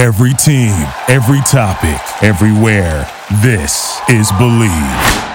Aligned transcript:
Every 0.00 0.32
team, 0.32 0.72
every 1.08 1.42
topic, 1.42 2.00
everywhere. 2.24 3.06
This 3.42 4.00
is 4.08 4.32
Bleav. 4.32 5.26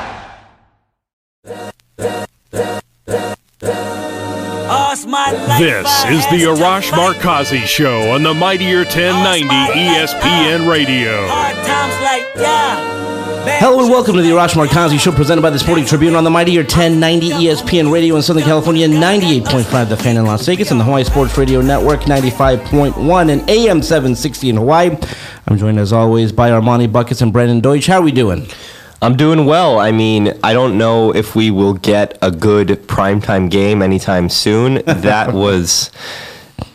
This 5.60 5.88
is 6.06 6.26
the 6.32 6.46
Arash 6.50 6.90
Markazi 6.90 7.62
Show 7.68 8.12
on 8.12 8.24
the 8.24 8.34
Mightier 8.34 8.86
1090 8.86 9.46
ESPN 9.46 10.68
Radio. 10.68 11.28
Hello 13.48 13.80
and 13.80 13.92
welcome 13.92 14.16
to 14.16 14.24
the 14.24 14.30
Arash 14.30 14.56
Markazi 14.56 15.00
Show 15.00 15.12
presented 15.12 15.44
by 15.44 15.52
the 15.52 15.60
Sporting 15.60 15.86
Tribune 15.86 16.16
on 16.16 16.24
the 16.24 16.32
mighty 16.32 16.58
Mightier 16.58 16.64
1090 16.64 17.30
ESPN 17.30 17.92
Radio 17.92 18.16
in 18.16 18.24
Southern 18.24 18.42
California, 18.42 18.88
98.5 18.88 19.90
The 19.90 19.98
Fan 19.98 20.18
in 20.18 20.26
Las 20.26 20.44
Vegas, 20.48 20.72
and 20.72 20.80
the 20.80 20.84
Hawaii 20.84 21.04
Sports 21.04 21.38
Radio 21.38 21.62
Network, 21.62 22.02
95.1 22.02 23.32
and 23.32 23.48
AM 23.48 23.84
760 23.84 24.50
in 24.50 24.56
Hawaii. 24.56 24.98
I'm 25.48 25.60
joined 25.60 25.78
as 25.78 25.94
always 25.94 26.32
by 26.32 26.50
Armani 26.50 26.92
Buckets 26.92 27.22
and 27.22 27.32
Brandon 27.32 27.60
Deutsch. 27.60 27.86
How 27.86 28.00
are 28.00 28.02
we 28.02 28.12
doing? 28.12 28.48
I'm 29.04 29.16
doing 29.16 29.46
well. 29.46 29.78
I 29.78 29.92
mean, 29.92 30.34
I 30.44 30.54
don't 30.54 30.80
know 30.80 31.14
if 31.14 31.36
we 31.36 31.52
will 31.52 31.76
get 31.76 32.18
a 32.24 32.32
good 32.32 32.70
primetime 32.88 33.52
game 33.52 33.84
anytime 33.84 34.28
soon. 34.28 34.82
That 34.86 35.36
was 35.36 35.92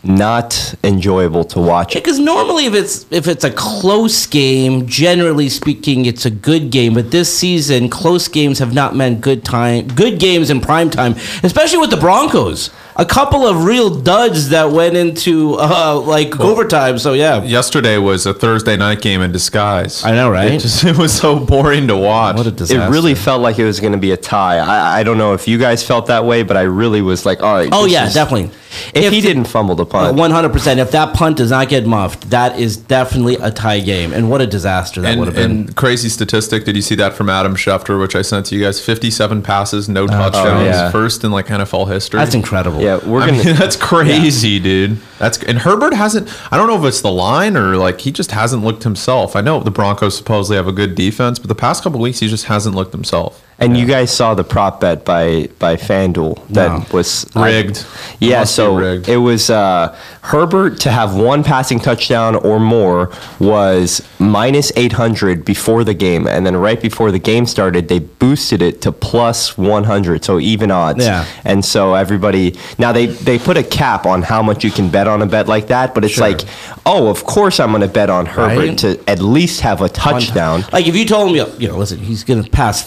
not 0.03 0.75
enjoyable 0.83 1.45
to 1.45 1.61
watch. 1.61 1.95
Because 1.95 2.19
normally, 2.19 2.67
if 2.67 2.75
it's 2.75 3.07
if 3.11 3.29
it's 3.29 3.45
a 3.45 3.51
close 3.51 4.27
game, 4.27 4.87
generally 4.87 5.49
speaking, 5.49 6.07
it's 6.07 6.25
a 6.25 6.31
good 6.31 6.71
game. 6.71 6.95
But 6.95 7.11
this 7.11 7.33
season, 7.37 7.89
close 7.89 8.29
games 8.29 8.59
have 8.59 8.75
not 8.75 8.97
meant 8.97 9.21
good 9.21 9.45
time, 9.45 9.89
good 9.89 10.19
games 10.19 10.51
in 10.51 10.61
prime 10.61 10.91
time, 10.91 11.15
especially 11.43 11.79
with 11.79 11.91
the 11.91 11.97
Broncos. 11.97 12.71
A 12.97 13.05
couple 13.07 13.47
of 13.47 13.65
real 13.65 13.89
duds 14.03 14.51
that 14.51 14.73
went 14.73 14.95
into 14.95 15.57
uh, 15.59 15.99
like 16.05 16.39
overtime. 16.39 16.99
So 16.99 17.15
yeah, 17.15 17.43
Yesterday 17.43 17.97
was 17.97 18.27
a 18.27 18.35
Thursday 18.35 18.77
night 18.77 19.01
game 19.01 19.23
in 19.23 19.33
disguise. 19.33 20.05
I 20.05 20.13
know, 20.13 20.31
right? 20.31 20.53
It, 20.53 20.61
just, 20.61 20.85
it 20.85 20.99
was 20.99 21.13
so 21.13 21.39
boring 21.39 21.89
to 21.89 21.97
watch. 21.97 22.37
what 22.37 22.47
a 22.47 22.51
disaster! 22.51 22.87
It 22.87 22.91
really 22.91 23.15
felt 23.15 23.41
like 23.41 23.59
it 23.59 23.65
was 23.65 23.81
going 23.81 23.93
to 23.93 23.99
be 23.99 24.11
a 24.13 24.17
tie. 24.19 24.59
I, 24.59 25.01
I 25.01 25.03
don't 25.03 25.17
know 25.19 25.33
if 25.33 25.49
you 25.49 25.57
guys 25.57 25.87
felt 25.87 26.07
that 26.09 26.25
way, 26.27 26.43
but 26.43 26.57
I 26.59 26.63
really 26.63 27.01
was 27.01 27.25
like, 27.25 27.43
all 27.43 27.55
right. 27.55 27.69
Oh 27.73 27.87
yeah, 27.87 28.07
is- 28.07 28.15
definitely. 28.15 28.51
If, 28.95 29.13
he 29.13 29.21
didn't 29.21 29.45
fumble 29.45 29.75
the 29.75 29.87
punt, 29.87 30.17
One 30.17 30.31
hundred 30.31 30.53
percent. 30.53 30.81
If 30.81 30.93
that 30.93 31.15
punt 31.15 31.37
does 31.39 31.51
not 31.51 31.69
get 31.69 31.87
muffed, 31.87 32.31
that 32.31 32.59
is 32.59 32.77
definitely 32.77 33.37
a 33.37 33.51
tie 33.51 33.81
game. 33.81 34.13
And 34.13 34.31
what 34.31 34.41
a 34.41 34.47
disaster 34.47 35.01
that 35.01 35.19
would 35.19 35.27
have 35.29 35.35
been. 35.35 35.51
and 35.51 35.77
crazy 35.77 36.09
statistic. 36.09 36.65
Did 36.65 36.77
you 36.77 36.83
see 36.83 36.95
that 36.97 37.15
from 37.15 37.29
Adam 37.29 37.57
Schefter, 37.57 38.01
which 38.01 38.15
I 38.15 38.23
sent 38.23 38.47
to 38.47 38.57
you 38.57 38.65
guys? 38.65 38.85
Fifty-seven 38.85 39.43
passes, 39.43 39.89
no 39.89 40.05
oh, 40.05 40.07
touchdowns, 40.07 40.67
yeah. 40.67 40.91
first 40.91 41.25
in 41.25 41.33
like 41.33 41.47
NFL 41.47 41.91
history. 41.91 42.19
That's 42.19 42.35
incredible. 42.35 42.81
yeah, 42.81 43.05
we're 43.05 43.23
I 43.23 43.31
gonna. 43.31 43.45
mean, 43.45 43.57
that's 43.57 43.77
crazy, 43.77 44.59
dude. 44.61 44.99
That's 45.19 45.43
and 45.43 45.59
Herbert 45.59 45.95
hasn't. 45.95 46.29
I 46.53 46.57
don't 46.57 46.69
know 46.69 46.79
if 46.79 46.85
it's 46.85 47.01
the 47.01 47.13
line 47.13 47.57
or 47.57 47.77
like 47.77 48.01
he 48.01 48.13
just 48.13 48.31
hasn't 48.31 48.63
looked 48.63 48.85
himself. 48.85 49.37
I 49.37 49.41
know 49.41 49.61
the 49.61 49.71
Broncos 49.71 50.17
supposedly 50.17 50.57
have 50.57 50.69
a 50.69 50.73
good 50.73 50.95
defense, 50.95 51.39
but 51.39 51.49
the 51.49 51.55
past 51.55 51.83
couple 51.83 52.01
weeks 52.01 52.21
he 52.21 52.29
just 52.29 52.47
hasn't 52.47 52.75
looked 52.75 52.93
himself. 52.93 53.45
And 53.61 53.77
you 53.77 53.85
guys 53.87 54.11
saw 54.11 54.35
the 54.35 54.43
prop 54.45 54.81
bet 54.81 55.05
by 55.05 55.49
by 55.59 55.77
FanDuel 55.77 56.47
that 56.49 56.69
No. 56.69 56.85
was 56.93 57.27
Rigged. 57.37 57.85
yeah, 58.19 58.45
so 58.45 58.75
rigged. 58.77 59.09
it 59.09 59.19
was 59.19 59.51
uh, 59.51 59.95
Herbert 60.23 60.81
to 60.81 60.91
have 60.91 61.15
one 61.15 61.45
passing 61.45 61.79
touchdown 61.79 62.37
or 62.37 62.59
more 62.59 63.11
was 63.39 64.01
minus 64.19 64.73
eight 64.77 64.93
hundred 64.93 65.45
before 65.45 65.85
the 65.85 65.93
game, 65.95 66.27
and 66.27 66.47
then 66.47 66.57
right 66.57 66.81
before 66.81 67.11
the 67.11 67.19
game 67.19 67.45
started, 67.47 67.89
they 67.89 67.99
boosted 67.99 68.63
it 68.63 68.81
to 68.83 68.93
plus 68.93 69.59
one 69.59 69.85
hundred, 69.85 70.25
so 70.25 70.39
even 70.41 70.71
odds. 70.71 71.05
Yeah. 71.05 71.27
And 71.45 71.65
so 71.65 71.95
everybody 71.95 72.57
now 72.79 72.93
they 72.93 73.07
they 73.07 73.39
put 73.39 73.57
a 73.57 73.63
cap 73.63 74.07
on 74.07 74.23
how 74.23 74.43
much 74.43 74.65
you 74.65 74.71
can 74.71 74.89
bet 74.91 75.07
on 75.07 75.21
a 75.23 75.27
bet 75.27 75.49
like 75.49 75.67
that, 75.69 75.95
but 75.95 76.05
it's 76.05 76.15
Sure. 76.15 76.29
like, 76.29 76.41
oh, 76.87 77.09
of 77.09 77.25
course 77.25 77.61
I'm 77.61 77.71
going 77.71 77.83
to 77.83 77.89
bet 77.89 78.09
on 78.11 78.27
Herbert 78.27 78.69
Right. 78.69 78.79
to 78.79 79.01
at 79.07 79.21
least 79.21 79.61
have 79.61 79.83
a 79.83 79.89
touchdown. 79.89 80.65
Like 80.73 80.87
if 80.87 80.97
you 80.97 81.05
told 81.05 81.37
him, 81.37 81.47
you 81.59 81.69
know, 81.69 81.77
listen, 81.79 81.99
he's 81.99 82.25
going 82.25 82.43
to 82.43 82.51
pass 82.51 82.83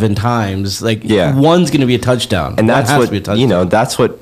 fifty-seven 0.00 0.14
times. 0.14 0.82
Like 0.82 1.00
Yeah. 1.04 1.34
one's 1.38 1.70
going 1.70 1.80
to 1.80 1.86
be 1.86 1.94
a 1.94 1.98
touchdown. 1.98 2.54
and 2.58 2.68
that's 2.68 2.90
what 2.90 3.06
to 3.06 3.10
be 3.10 3.16
a 3.18 3.20
touchdown. 3.20 3.38
you 3.40 3.46
know 3.46 3.64
that's 3.64 3.98
what 3.98 4.18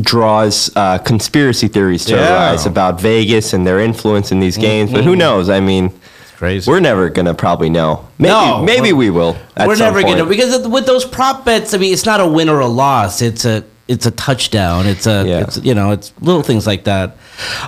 draws 0.00 0.70
uh, 0.76 0.98
conspiracy 0.98 1.68
theories 1.68 2.04
to 2.06 2.14
Yeah. 2.14 2.50
arise 2.50 2.66
about 2.66 3.00
Vegas 3.00 3.52
and 3.52 3.66
their 3.66 3.80
influence 3.80 4.30
in 4.32 4.38
these 4.40 4.56
games. 4.56 4.92
But 4.92 5.04
who 5.04 5.16
knows? 5.16 5.48
I 5.50 5.58
mean, 5.60 5.90
crazy. 6.36 6.70
we're 6.70 6.80
never 6.80 7.08
gonna 7.10 7.34
probably 7.34 7.70
know. 7.70 8.04
Maybe, 8.18 8.32
No. 8.32 8.62
maybe 8.62 8.92
we 8.92 9.10
will. 9.10 9.36
We're 9.58 9.76
never 9.76 10.02
going 10.02 10.18
to 10.18 10.24
because 10.26 10.66
with 10.68 10.86
those 10.86 11.04
prop 11.04 11.44
bets. 11.44 11.74
I 11.74 11.78
mean, 11.78 11.92
it's 11.92 12.06
not 12.06 12.20
a 12.20 12.26
win 12.26 12.48
or 12.48 12.60
a 12.60 12.66
loss. 12.68 13.20
It's 13.22 13.44
a 13.44 13.64
it's 13.88 14.06
a 14.06 14.12
touchdown. 14.12 14.86
It's 14.86 15.06
a 15.06 15.24
Yeah. 15.26 15.40
it's 15.40 15.56
you 15.64 15.74
know 15.74 15.90
it's 15.90 16.12
little 16.20 16.42
things 16.42 16.66
like 16.66 16.84
that. 16.84 17.16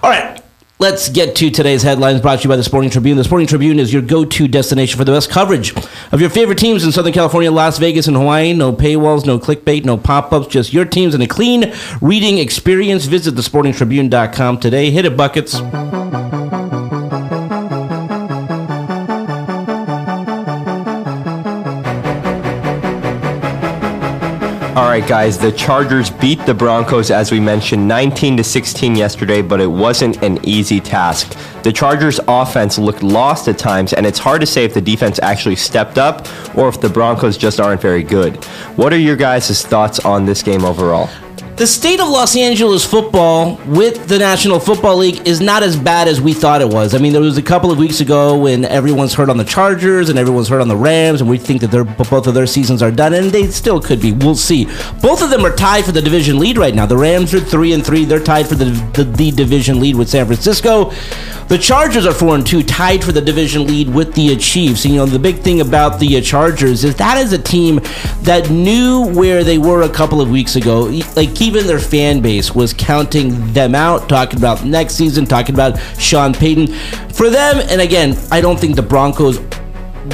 All 0.03 0.10
right. 0.10 0.41
Let's 0.82 1.09
get 1.09 1.37
to 1.37 1.48
today's 1.48 1.84
headlines 1.84 2.20
brought 2.20 2.41
to 2.41 2.43
you 2.43 2.48
by 2.48 2.56
the 2.56 2.65
Sporting 2.65 2.91
Tribune. 2.91 3.16
The 3.16 3.22
Sporting 3.22 3.47
Tribune 3.47 3.78
is 3.78 3.93
your 3.93 4.03
go 4.03 4.25
to 4.25 4.48
destination 4.48 4.98
for 4.98 5.04
the 5.04 5.12
best 5.12 5.31
coverage 5.31 5.72
of 6.10 6.20
your 6.20 6.28
favorite 6.28 6.59
teams 6.59 6.82
in 6.82 6.91
Southern 6.91 7.12
California, 7.12 7.53
Las 7.53 7.78
Vegas, 7.78 8.09
and 8.09 8.16
Hawaii. 8.16 8.53
No 8.53 8.72
paywalls, 8.72 9.25
no 9.25 9.38
clickbait, 9.38 9.84
no 9.84 9.97
pop 9.97 10.32
ups, 10.32 10.48
just 10.48 10.72
your 10.72 10.84
teams 10.84 11.15
and 11.15 11.22
a 11.22 11.28
clean 11.28 11.72
reading 12.00 12.38
experience. 12.38 13.04
Visit 13.04 13.37
thesportingtribune.com 13.37 14.59
today. 14.59 14.91
Hit 14.91 15.04
it, 15.04 15.16
buckets. 15.16 15.60
Right, 24.92 25.08
guys. 25.08 25.38
The 25.38 25.53
Chargers 25.53 26.10
beat 26.10 26.44
the 26.44 26.53
Broncos, 26.53 27.10
as 27.10 27.32
we 27.32 27.41
mentioned, 27.41 27.88
19 27.88 28.36
to 28.36 28.44
16 28.44 28.94
yesterday, 28.94 29.41
but 29.41 29.58
it 29.58 29.66
wasn't 29.66 30.22
an 30.22 30.38
easy 30.47 30.80
task. 30.80 31.34
The 31.62 31.72
Chargers' 31.72 32.20
offense 32.28 32.76
looked 32.76 33.03
lost 33.03 33.48
at 33.48 33.56
times, 33.56 33.94
and 33.94 34.04
it's 34.04 34.19
hard 34.19 34.42
to 34.42 34.47
say 34.47 34.66
if 34.66 34.75
the 34.75 34.82
defense 34.82 35.19
actually 35.22 35.56
stepped 35.56 35.97
up 35.97 36.28
or 36.58 36.69
if 36.69 36.78
the 36.78 36.91
Broncos 36.91 37.38
just 37.38 37.58
aren't 37.58 37.80
very 37.80 38.03
good. 38.03 38.44
What 38.76 38.92
are 38.92 38.98
your 38.98 39.16
guys' 39.16 39.64
thoughts 39.64 39.98
on 40.00 40.26
this 40.26 40.42
game 40.42 40.62
overall? 40.62 41.09
The 41.56 41.66
state 41.66 42.00
of 42.00 42.08
Los 42.08 42.34
Angeles 42.34 42.84
football 42.84 43.60
with 43.66 44.08
the 44.08 44.18
National 44.18 44.58
Football 44.58 44.96
League 44.96 45.28
is 45.28 45.38
not 45.42 45.62
as 45.62 45.76
bad 45.76 46.08
as 46.08 46.18
we 46.18 46.32
thought 46.32 46.62
it 46.62 46.68
was. 46.68 46.94
I 46.94 46.98
mean, 46.98 47.12
there 47.12 47.20
was 47.20 47.36
a 47.36 47.42
couple 47.42 47.70
of 47.70 47.76
weeks 47.76 48.00
ago 48.00 48.38
when 48.38 48.64
everyone's 48.64 49.12
hurt 49.12 49.28
on 49.28 49.36
the 49.36 49.44
Chargers 49.44 50.08
and 50.08 50.18
everyone's 50.18 50.48
hurt 50.48 50.62
on 50.62 50.68
the 50.68 50.76
Rams, 50.76 51.20
and 51.20 51.28
we 51.28 51.36
think 51.36 51.60
that 51.60 51.70
both 51.98 52.26
of 52.26 52.32
their 52.32 52.46
seasons 52.46 52.82
are 52.82 52.91
done, 52.91 53.12
and 53.12 53.30
they 53.30 53.48
still 53.48 53.80
could 53.82 54.00
be. 54.00 54.12
We'll 54.12 54.34
see. 54.34 54.64
Both 55.02 55.22
of 55.22 55.28
them 55.28 55.44
are 55.44 55.54
tied 55.54 55.84
for 55.84 55.92
the 55.92 56.00
division 56.00 56.38
lead 56.38 56.56
right 56.56 56.74
now. 56.74 56.86
The 56.86 56.96
Rams 56.96 57.34
are 57.34 57.41
three 57.41 57.74
and 57.74 57.84
three; 57.84 58.06
they're 58.06 58.18
tied 58.18 58.48
for 58.48 58.54
the 58.54 58.70
the, 58.94 59.04
the 59.04 59.30
division 59.30 59.78
lead 59.78 59.96
with 59.96 60.08
San 60.08 60.24
Francisco. 60.24 60.91
The 61.52 61.58
Chargers 61.58 62.06
are 62.06 62.14
four 62.14 62.34
and 62.34 62.46
two, 62.46 62.62
tied 62.62 63.04
for 63.04 63.12
the 63.12 63.20
division 63.20 63.66
lead 63.66 63.92
with 63.92 64.14
the 64.14 64.34
Chiefs. 64.36 64.86
You 64.86 64.96
know, 64.96 65.04
the 65.04 65.18
big 65.18 65.40
thing 65.40 65.60
about 65.60 66.00
the 66.00 66.18
Chargers 66.22 66.82
is 66.82 66.94
that 66.96 67.18
is 67.18 67.34
a 67.34 67.38
team 67.38 67.78
that 68.22 68.48
knew 68.48 69.06
where 69.08 69.44
they 69.44 69.58
were 69.58 69.82
a 69.82 69.88
couple 69.91 70.22
of 70.22 70.30
weeks 70.30 70.56
ago. 70.56 70.84
Like 71.14 71.42
even 71.42 71.66
their 71.66 71.78
fan 71.78 72.22
base 72.22 72.54
was 72.54 72.72
counting 72.72 73.52
them 73.52 73.74
out, 73.74 74.08
talking 74.08 74.38
about 74.38 74.64
next 74.64 74.94
season, 74.94 75.26
talking 75.26 75.54
about 75.54 75.78
Sean 75.98 76.32
Payton. 76.32 76.68
For 77.12 77.28
them, 77.28 77.58
and 77.68 77.82
again, 77.82 78.16
I 78.30 78.41
don't 78.41 78.58
think 78.58 78.74
the 78.74 78.80
Broncos 78.80 79.38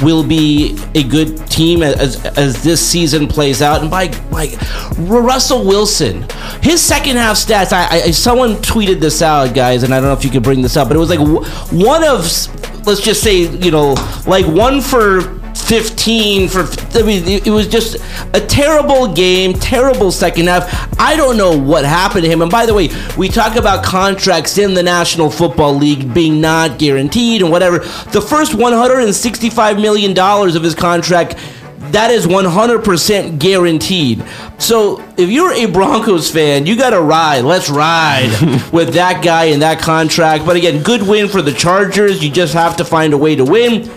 will 0.01 0.23
be 0.23 0.77
a 0.95 1.03
good 1.03 1.45
team 1.47 1.83
as, 1.83 2.23
as 2.37 2.63
this 2.63 2.85
season 2.85 3.27
plays 3.27 3.61
out. 3.61 3.81
And 3.81 3.89
by 3.89 4.07
like 4.29 4.57
Russell 4.97 5.65
Wilson, 5.65 6.25
his 6.61 6.81
second 6.81 7.17
half 7.17 7.37
stats. 7.37 7.73
I, 7.73 7.87
I 7.89 8.11
someone 8.11 8.55
tweeted 8.55 8.99
this 8.99 9.21
out, 9.21 9.53
guys, 9.53 9.83
and 9.83 9.93
I 9.93 9.99
don't 9.99 10.09
know 10.09 10.13
if 10.13 10.23
you 10.23 10.29
could 10.29 10.43
bring 10.43 10.61
this 10.61 10.77
up, 10.77 10.87
but 10.87 10.97
it 10.97 10.99
was 10.99 11.09
like 11.09 11.19
one 11.71 12.03
of 12.03 12.25
let's 12.85 13.01
just 13.01 13.21
say 13.21 13.41
you 13.41 13.71
know 13.71 13.93
like 14.25 14.45
one 14.47 14.81
for 14.81 15.38
15 15.67 16.49
for 16.49 16.61
I 16.97 17.03
mean 17.03 17.23
it 17.27 17.51
was 17.51 17.67
just 17.67 17.97
a 18.33 18.39
terrible 18.39 19.13
game 19.13 19.53
terrible 19.53 20.11
second 20.11 20.47
half 20.47 20.99
I 20.99 21.15
don't 21.15 21.37
know 21.37 21.57
what 21.57 21.85
happened 21.85 22.23
to 22.23 22.29
him 22.29 22.41
and 22.41 22.51
by 22.51 22.65
the 22.65 22.73
way 22.73 22.89
we 23.17 23.29
talk 23.29 23.55
about 23.55 23.83
contracts 23.83 24.57
in 24.57 24.73
the 24.73 24.83
National 24.83 25.29
Football 25.29 25.75
League 25.75 26.13
being 26.13 26.41
not 26.41 26.79
guaranteed 26.79 27.41
and 27.41 27.51
whatever 27.51 27.79
the 27.79 28.21
first 28.21 28.53
165 28.55 29.79
million 29.79 30.13
dollars 30.13 30.55
of 30.55 30.63
his 30.63 30.75
contract 30.75 31.35
that 31.91 32.11
is 32.11 32.27
100% 32.27 33.39
guaranteed. 33.39 34.23
So 34.59 35.03
if 35.17 35.29
you're 35.29 35.53
a 35.53 35.65
Broncos 35.65 36.29
fan, 36.29 36.65
you 36.65 36.75
got 36.75 36.91
to 36.91 37.01
ride. 37.01 37.41
Let's 37.41 37.69
ride 37.69 38.29
with 38.71 38.93
that 38.93 39.23
guy 39.23 39.45
and 39.45 39.61
that 39.61 39.79
contract. 39.79 40.45
But 40.45 40.55
again, 40.55 40.83
good 40.83 41.01
win 41.01 41.27
for 41.27 41.41
the 41.41 41.53
Chargers. 41.53 42.23
You 42.23 42.29
just 42.29 42.53
have 42.53 42.77
to 42.77 42.85
find 42.85 43.13
a 43.13 43.17
way 43.17 43.35
to 43.35 43.45
win. 43.45 43.89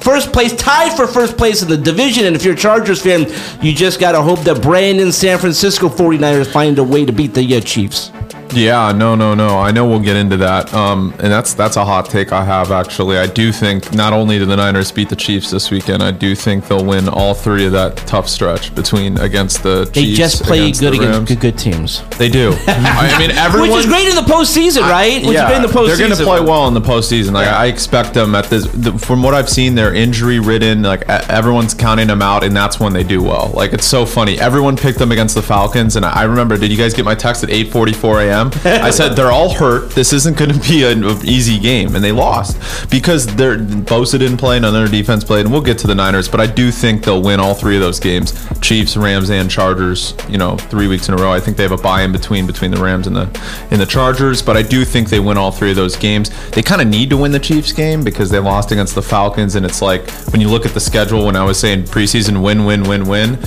First 0.00 0.32
place, 0.32 0.54
tied 0.54 0.96
for 0.96 1.06
first 1.06 1.36
place 1.36 1.62
in 1.62 1.68
the 1.68 1.76
division. 1.76 2.26
And 2.26 2.36
if 2.36 2.44
you're 2.44 2.54
a 2.54 2.56
Chargers 2.56 3.02
fan, 3.02 3.26
you 3.62 3.74
just 3.74 3.98
got 3.98 4.12
to 4.12 4.22
hope 4.22 4.40
that 4.40 4.62
Brandon 4.62 5.12
San 5.12 5.38
Francisco 5.38 5.88
49ers 5.88 6.50
find 6.50 6.78
a 6.78 6.84
way 6.84 7.04
to 7.04 7.12
beat 7.12 7.34
the 7.34 7.56
uh, 7.56 7.60
Chiefs. 7.60 8.10
Yeah, 8.52 8.92
no, 8.92 9.14
no, 9.14 9.34
no. 9.34 9.58
I 9.58 9.70
know 9.70 9.86
we'll 9.86 10.00
get 10.00 10.16
into 10.16 10.36
that. 10.38 10.72
Um, 10.74 11.12
and 11.18 11.32
that's 11.32 11.54
that's 11.54 11.76
a 11.76 11.84
hot 11.84 12.06
take 12.08 12.32
I 12.32 12.44
have 12.44 12.70
actually. 12.72 13.18
I 13.18 13.26
do 13.26 13.52
think 13.52 13.92
not 13.94 14.12
only 14.12 14.38
do 14.38 14.46
the 14.46 14.56
Niners 14.56 14.90
beat 14.92 15.08
the 15.08 15.16
Chiefs 15.16 15.50
this 15.50 15.70
weekend, 15.70 16.02
I 16.02 16.10
do 16.10 16.34
think 16.34 16.66
they'll 16.68 16.84
win 16.84 17.08
all 17.08 17.34
three 17.34 17.66
of 17.66 17.72
that 17.72 17.96
tough 17.98 18.28
stretch 18.28 18.74
between 18.74 19.18
against 19.18 19.62
the 19.62 19.84
They 19.92 20.02
Chiefs. 20.02 20.18
just 20.18 20.42
play 20.42 20.62
against 20.62 20.80
good 20.80 20.94
against 20.94 21.28
good, 21.28 21.40
good 21.40 21.58
teams. 21.58 22.02
They 22.18 22.28
do. 22.28 22.52
I 22.66 23.18
mean, 23.18 23.30
everyone. 23.30 23.70
Which 23.70 23.80
is 23.80 23.86
great 23.86 24.08
in 24.08 24.16
the 24.16 24.22
postseason, 24.22 24.82
right? 24.82 25.24
Which 25.24 25.36
is 25.36 25.42
great 25.42 25.56
in 25.56 25.62
the 25.62 25.68
postseason. 25.68 25.86
They're 25.86 26.08
going 26.08 26.18
to 26.18 26.24
play 26.24 26.40
well 26.40 26.68
in 26.68 26.74
the 26.74 26.80
postseason. 26.80 27.32
Like 27.32 27.48
I 27.48 27.66
expect 27.66 28.14
them 28.14 28.34
at 28.34 28.46
this. 28.46 28.66
The, 28.66 28.92
from 28.98 29.22
what 29.22 29.34
I've 29.34 29.48
seen, 29.48 29.74
they're 29.74 29.94
injury 29.94 30.40
ridden. 30.40 30.82
Like 30.82 31.08
everyone's 31.08 31.74
counting 31.74 32.08
them 32.08 32.22
out, 32.22 32.44
and 32.44 32.56
that's 32.56 32.80
when 32.80 32.92
they 32.92 33.04
do 33.04 33.22
well. 33.22 33.52
Like 33.54 33.72
it's 33.72 33.86
so 33.86 34.04
funny. 34.04 34.38
Everyone 34.40 34.76
picked 34.76 34.98
them 34.98 35.12
against 35.12 35.34
the 35.34 35.42
Falcons, 35.42 35.96
and 35.96 36.04
I 36.04 36.16
I 36.16 36.22
remember. 36.24 36.56
Did 36.56 36.70
you 36.70 36.76
guys 36.78 36.94
get 36.94 37.04
my 37.04 37.14
text 37.14 37.44
at 37.44 37.50
8:44 37.50 38.26
a.m.? 38.26 38.35
I 38.64 38.90
said 38.90 39.10
they're 39.10 39.32
all 39.32 39.52
hurt. 39.52 39.90
This 39.90 40.12
isn't 40.12 40.36
going 40.36 40.52
to 40.52 40.60
be 40.68 40.84
an 40.84 41.04
easy 41.24 41.58
game, 41.58 41.94
and 41.94 42.04
they 42.04 42.12
lost 42.12 42.90
because 42.90 43.26
they're 43.36 43.58
Bosa 43.58 44.18
didn't 44.18 44.38
play, 44.38 44.58
none 44.60 44.74
of 44.74 44.80
their 44.80 44.88
defense 44.88 45.24
played, 45.24 45.46
and 45.46 45.52
we'll 45.52 45.62
get 45.62 45.78
to 45.78 45.86
the 45.86 45.94
Niners. 45.94 46.28
But 46.28 46.40
I 46.40 46.46
do 46.46 46.70
think 46.70 47.04
they'll 47.04 47.22
win 47.22 47.40
all 47.40 47.54
three 47.54 47.76
of 47.76 47.82
those 47.82 48.00
games: 48.00 48.34
Chiefs, 48.60 48.96
Rams, 48.96 49.30
and 49.30 49.50
Chargers. 49.50 50.14
You 50.28 50.38
know, 50.38 50.56
three 50.56 50.88
weeks 50.88 51.08
in 51.08 51.14
a 51.14 51.16
row. 51.16 51.32
I 51.32 51.40
think 51.40 51.56
they 51.56 51.62
have 51.62 51.72
a 51.72 51.76
bye 51.76 52.02
in 52.02 52.12
between 52.12 52.46
between 52.46 52.70
the 52.70 52.82
Rams 52.82 53.06
and 53.06 53.16
the 53.16 53.66
in 53.70 53.78
the 53.78 53.86
Chargers, 53.86 54.42
but 54.42 54.56
I 54.56 54.62
do 54.62 54.84
think 54.84 55.08
they 55.08 55.20
win 55.20 55.38
all 55.38 55.50
three 55.50 55.70
of 55.70 55.76
those 55.76 55.96
games. 55.96 56.30
They 56.50 56.62
kind 56.62 56.80
of 56.80 56.88
need 56.88 57.10
to 57.10 57.16
win 57.16 57.32
the 57.32 57.40
Chiefs 57.40 57.72
game 57.72 58.04
because 58.04 58.30
they 58.30 58.38
lost 58.38 58.72
against 58.72 58.94
the 58.94 59.02
Falcons, 59.02 59.54
and 59.54 59.64
it's 59.64 59.82
like 59.82 60.10
when 60.32 60.40
you 60.40 60.48
look 60.48 60.66
at 60.66 60.72
the 60.72 60.80
schedule. 60.80 61.26
When 61.26 61.36
I 61.36 61.44
was 61.44 61.58
saying 61.58 61.84
preseason 61.84 62.42
win, 62.42 62.64
win, 62.64 62.82
win, 62.84 63.06
win, 63.06 63.38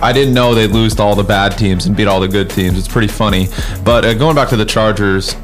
I 0.00 0.12
didn't 0.12 0.34
know 0.34 0.54
they'd 0.54 0.70
lose 0.70 0.94
to 0.96 1.02
all 1.02 1.14
the 1.14 1.24
bad 1.24 1.58
teams 1.58 1.86
and 1.86 1.96
beat 1.96 2.06
all 2.06 2.20
the 2.20 2.28
good 2.28 2.50
teams. 2.50 2.78
It's 2.78 2.88
pretty 2.88 3.08
funny. 3.08 3.48
But 3.84 4.04
uh, 4.04 4.14
going 4.14 4.35
back 4.36 4.50
to 4.50 4.56
the 4.56 4.64
Chargers, 4.64 5.34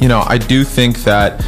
you 0.00 0.08
know, 0.08 0.22
I 0.26 0.36
do 0.36 0.64
think 0.64 0.98
that 1.04 1.42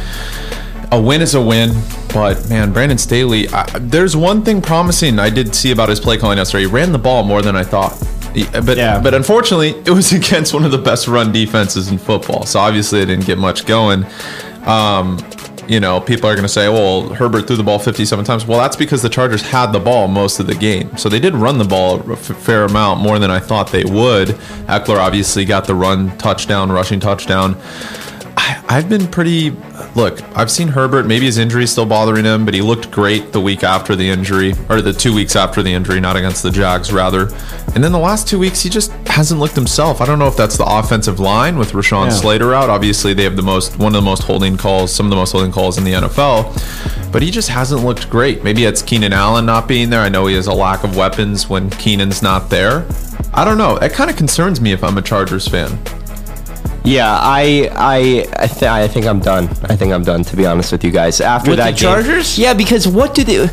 a 0.91 0.99
win 0.99 1.21
is 1.21 1.35
a 1.35 1.41
win, 1.41 1.71
but 2.13 2.49
man, 2.49 2.71
Brandon 2.73 2.97
Staley, 2.97 3.47
I, 3.49 3.65
there's 3.79 4.15
one 4.15 4.43
thing 4.43 4.61
promising 4.61 5.19
I 5.19 5.29
did 5.29 5.53
see 5.53 5.71
about 5.71 5.89
his 5.89 5.99
play 5.99 6.17
calling 6.17 6.37
yesterday. 6.37 6.61
He 6.61 6.67
ran 6.67 6.91
the 6.91 6.97
ball 6.99 7.23
more 7.23 7.41
than 7.41 7.55
I 7.55 7.63
thought. 7.63 7.93
He- 8.33 8.45
But 8.45 8.77
Yeah. 8.77 8.99
but 8.99 9.13
unfortunately, 9.13 9.69
it 9.85 9.89
was 9.91 10.11
against 10.13 10.53
one 10.53 10.63
of 10.65 10.71
the 10.71 10.77
best 10.77 11.07
run 11.07 11.31
defenses 11.31 11.89
in 11.89 11.97
football. 11.97 12.45
So 12.45 12.59
obviously, 12.59 13.01
it 13.01 13.05
didn't 13.07 13.25
get 13.25 13.37
much 13.37 13.65
going. 13.65 14.05
Um, 14.65 15.17
you 15.67 15.79
know, 15.79 15.99
people 15.99 16.29
are 16.29 16.33
going 16.33 16.43
to 16.43 16.49
say, 16.49 16.69
"Well, 16.69 17.13
Herbert 17.13 17.47
threw 17.47 17.55
the 17.55 17.63
ball 17.63 17.79
57 17.79 18.25
times." 18.25 18.45
Well, 18.45 18.59
that's 18.59 18.75
because 18.75 19.01
the 19.01 19.09
Chargers 19.09 19.41
had 19.41 19.71
the 19.71 19.79
ball 19.79 20.07
most 20.07 20.39
of 20.39 20.47
the 20.47 20.55
game, 20.55 20.95
so 20.97 21.09
they 21.09 21.19
did 21.19 21.35
run 21.35 21.57
the 21.57 21.65
ball 21.65 21.99
a 22.11 22.15
fair 22.15 22.63
amount 22.63 22.99
more 23.01 23.19
than 23.19 23.31
I 23.31 23.39
thought 23.39 23.71
they 23.71 23.83
would. 23.83 24.29
Ekeler 24.67 24.99
obviously 24.99 25.45
got 25.45 25.65
the 25.65 25.75
run 25.75 26.17
touchdown, 26.17 26.71
rushing 26.71 26.99
touchdown. 26.99 27.55
I, 28.37 28.63
I've 28.67 28.89
been 28.89 29.07
pretty. 29.07 29.55
Look, 29.95 30.21
I've 30.35 30.49
seen 30.49 30.69
Herbert. 30.69 31.05
Maybe 31.05 31.25
his 31.25 31.37
injury 31.37 31.65
is 31.65 31.71
still 31.71 31.85
bothering 31.85 32.25
him, 32.25 32.45
but 32.45 32.55
he 32.55 32.61
looked 32.61 32.89
great 32.89 33.31
the 33.31 33.39
week 33.39 33.63
after 33.63 33.95
the 33.95 34.09
injury, 34.09 34.53
or 34.67 34.81
the 34.81 34.91
two 34.91 35.13
weeks 35.13 35.35
after 35.35 35.61
the 35.61 35.71
injury, 35.71 35.99
not 35.99 36.15
against 36.15 36.41
the 36.41 36.49
Jags, 36.49 36.91
rather. 36.91 37.27
And 37.75 37.83
then 37.83 37.91
the 37.91 37.99
last 37.99 38.27
two 38.27 38.39
weeks, 38.39 38.61
he 38.61 38.69
just 38.69 38.91
hasn't 39.07 39.39
looked 39.39 39.53
himself. 39.53 40.01
I 40.01 40.05
don't 40.07 40.17
know 40.17 40.27
if 40.27 40.35
that's 40.35 40.57
the 40.57 40.65
offensive 40.65 41.19
line 41.19 41.59
with 41.59 41.73
Rashawn 41.73 42.05
Yeah. 42.05 42.11
Slater 42.13 42.55
out. 42.55 42.71
Obviously, 42.71 43.13
they 43.13 43.23
have 43.23 43.35
the 43.35 43.43
most, 43.43 43.77
one 43.77 43.93
of 43.93 44.01
the 44.01 44.05
most 44.05 44.23
holding 44.23 44.57
calls, 44.57 44.91
some 44.91 45.05
of 45.05 45.09
the 45.11 45.15
most 45.15 45.31
holding 45.31 45.51
calls 45.51 45.77
in 45.77 45.83
the 45.83 45.93
NFL. 45.93 47.11
But 47.11 47.21
he 47.21 47.29
just 47.29 47.49
hasn't 47.49 47.83
looked 47.85 48.09
great. 48.09 48.43
Maybe 48.43 48.65
it's 48.65 48.81
Keenan 48.81 49.13
Allen 49.13 49.45
not 49.45 49.67
being 49.67 49.91
there. 49.91 50.01
I 50.01 50.09
know 50.09 50.25
he 50.25 50.33
has 50.33 50.47
a 50.47 50.53
lack 50.53 50.83
of 50.83 50.95
weapons 50.97 51.47
when 51.47 51.69
Keenan's 51.69 52.23
not 52.23 52.49
there. 52.49 52.85
I 53.31 53.45
don't 53.45 53.59
know. 53.59 53.77
It 53.77 53.93
kind 53.93 54.09
of 54.09 54.15
concerns 54.15 54.59
me 54.59 54.71
if 54.71 54.83
I'm 54.83 54.97
a 54.97 55.01
Chargers 55.03 55.47
fan. 55.47 55.77
Yeah, 56.83 57.09
I 57.19 57.69
I 57.73 58.25
I, 58.37 58.47
th- 58.47 58.63
I 58.63 58.87
think 58.87 59.05
I'm 59.05 59.19
done. 59.19 59.45
I 59.63 59.75
think 59.75 59.93
I'm 59.93 60.03
done. 60.03 60.23
To 60.25 60.35
be 60.35 60.45
honest 60.45 60.71
with 60.71 60.83
you 60.83 60.91
guys, 60.91 61.21
after 61.21 61.51
With 61.51 61.59
the 61.59 61.63
that 61.63 61.71
game- 61.71 61.77
Chargers? 61.77 62.37
yeah, 62.37 62.53
because 62.53 62.87
what 62.87 63.13
do 63.15 63.23
they? 63.23 63.47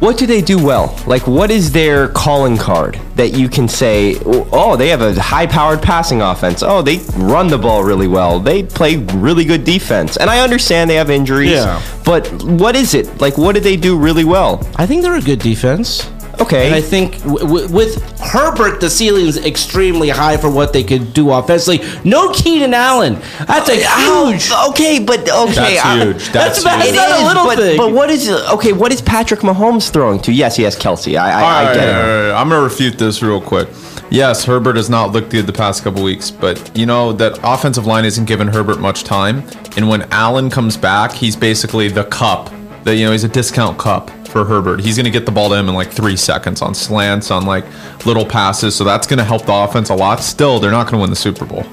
What 0.00 0.18
do 0.18 0.26
they 0.26 0.42
do 0.42 0.62
well? 0.62 0.98
Like, 1.06 1.26
what 1.26 1.50
is 1.50 1.72
their 1.72 2.08
calling 2.08 2.58
card 2.58 2.98
that 3.14 3.32
you 3.32 3.48
can 3.48 3.68
say, 3.68 4.16
oh, 4.26 4.46
oh 4.52 4.76
they 4.76 4.88
have 4.88 5.00
a 5.00 5.18
high 5.18 5.46
powered 5.46 5.80
passing 5.80 6.20
offense. 6.20 6.62
Oh, 6.62 6.82
they 6.82 6.98
run 7.16 7.46
the 7.48 7.56
ball 7.56 7.82
really 7.84 8.08
well. 8.08 8.38
They 8.38 8.64
play 8.64 8.96
really 8.96 9.46
good 9.46 9.64
defense. 9.64 10.18
And 10.18 10.28
I 10.28 10.40
understand 10.40 10.90
they 10.90 10.96
have 10.96 11.08
injuries. 11.10 11.52
Yeah. 11.52 11.80
But 12.04 12.30
what 12.42 12.76
is 12.76 12.92
it? 12.92 13.18
Like, 13.20 13.38
what 13.38 13.54
do 13.54 13.60
they 13.60 13.76
do 13.76 13.96
really 13.96 14.24
well? 14.24 14.66
I 14.76 14.84
think 14.84 15.02
they're 15.02 15.16
a 15.16 15.22
good 15.22 15.38
defense. 15.38 16.10
Okay. 16.40 16.66
And 16.66 16.74
I 16.74 16.80
think 16.80 17.18
w- 17.22 17.38
w- 17.38 17.68
with 17.72 18.02
Herbert, 18.20 18.80
the 18.80 18.90
ceiling's 18.90 19.36
extremely 19.38 20.08
high 20.08 20.36
for 20.36 20.50
what 20.50 20.72
they 20.72 20.82
could 20.82 21.12
do 21.12 21.30
offensively. 21.30 21.86
No 22.04 22.32
Keenan 22.32 22.74
Allen. 22.74 23.14
That's 23.46 23.68
a 23.68 23.76
huge. 23.76 24.50
Okay, 24.70 24.98
but 25.04 25.20
okay. 25.20 25.76
That's 25.76 26.02
huge. 26.02 26.28
That's, 26.32 26.60
about- 26.62 26.76
huge. 26.82 26.88
It's 26.88 26.96
not 26.96 27.20
a 27.20 27.26
little 27.26 27.44
but, 27.44 27.58
thing. 27.58 27.76
but 27.76 27.92
what 27.92 28.10
is 28.10 28.28
okay? 28.54 28.72
What 28.72 28.92
is 28.92 29.00
Patrick 29.02 29.40
Mahomes 29.40 29.90
throwing 29.90 30.20
to? 30.20 30.32
Yes, 30.32 30.56
he 30.56 30.62
has 30.64 30.76
Kelce. 30.76 31.18
I, 31.18 31.30
I, 31.30 31.32
All 31.42 31.44
I 31.48 31.64
right, 31.66 31.74
get 31.74 31.88
all 31.88 31.88
it. 31.88 31.92
right, 32.02 32.18
all 32.28 32.32
right. 32.32 32.40
I'm 32.40 32.48
gonna 32.48 32.62
refute 32.62 32.98
this 32.98 33.22
real 33.22 33.40
quick. 33.40 33.68
Yes, 34.10 34.44
Herbert 34.44 34.76
has 34.76 34.88
not 34.90 35.12
looked 35.12 35.30
good 35.30 35.46
the 35.46 35.52
past 35.52 35.82
couple 35.82 36.02
weeks, 36.04 36.30
but 36.30 36.76
you 36.76 36.86
know 36.86 37.12
that 37.14 37.38
offensive 37.42 37.86
line 37.86 38.04
isn't 38.04 38.26
giving 38.26 38.46
Herbert 38.48 38.78
much 38.80 39.02
time. 39.04 39.42
And 39.76 39.88
when 39.88 40.02
Allen 40.12 40.50
comes 40.50 40.76
back, 40.76 41.10
he's 41.12 41.34
basically 41.36 41.88
the 41.88 42.04
Kupp. 42.04 42.50
That 42.84 42.96
you 42.96 43.06
know, 43.06 43.12
he's 43.12 43.24
a 43.24 43.28
discount 43.28 43.78
Kupp 43.78 44.10
for 44.34 44.44
Herbert. 44.44 44.80
He's 44.80 44.96
gonna 44.96 45.10
get 45.10 45.26
the 45.26 45.32
ball 45.32 45.48
to 45.48 45.54
him 45.54 45.68
in 45.68 45.76
like 45.76 45.92
three 45.92 46.16
seconds 46.16 46.60
on 46.60 46.74
slants, 46.74 47.30
on 47.30 47.46
like 47.46 47.64
little 48.04 48.26
passes. 48.26 48.74
So 48.74 48.82
that's 48.82 49.06
gonna 49.06 49.22
help 49.22 49.46
the 49.46 49.54
offense 49.54 49.90
a 49.90 49.94
lot. 49.94 50.18
Still, 50.18 50.58
they're 50.58 50.72
not 50.72 50.86
gonna 50.90 51.00
win 51.00 51.10
the 51.10 51.16
Super 51.16 51.44
Bowl. 51.44 51.64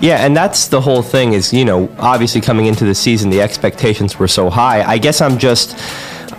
Yeah, 0.00 0.24
and 0.24 0.34
that's 0.34 0.68
the 0.68 0.80
whole 0.80 1.02
thing. 1.02 1.34
Is 1.34 1.52
you 1.52 1.66
know, 1.66 1.94
obviously 1.98 2.40
coming 2.40 2.66
into 2.66 2.86
the 2.86 2.94
season, 2.94 3.28
the 3.28 3.42
expectations 3.42 4.18
were 4.18 4.28
so 4.28 4.48
high. 4.48 4.82
I 4.82 4.96
guess 4.96 5.20
I'm 5.20 5.36
just, 5.36 5.76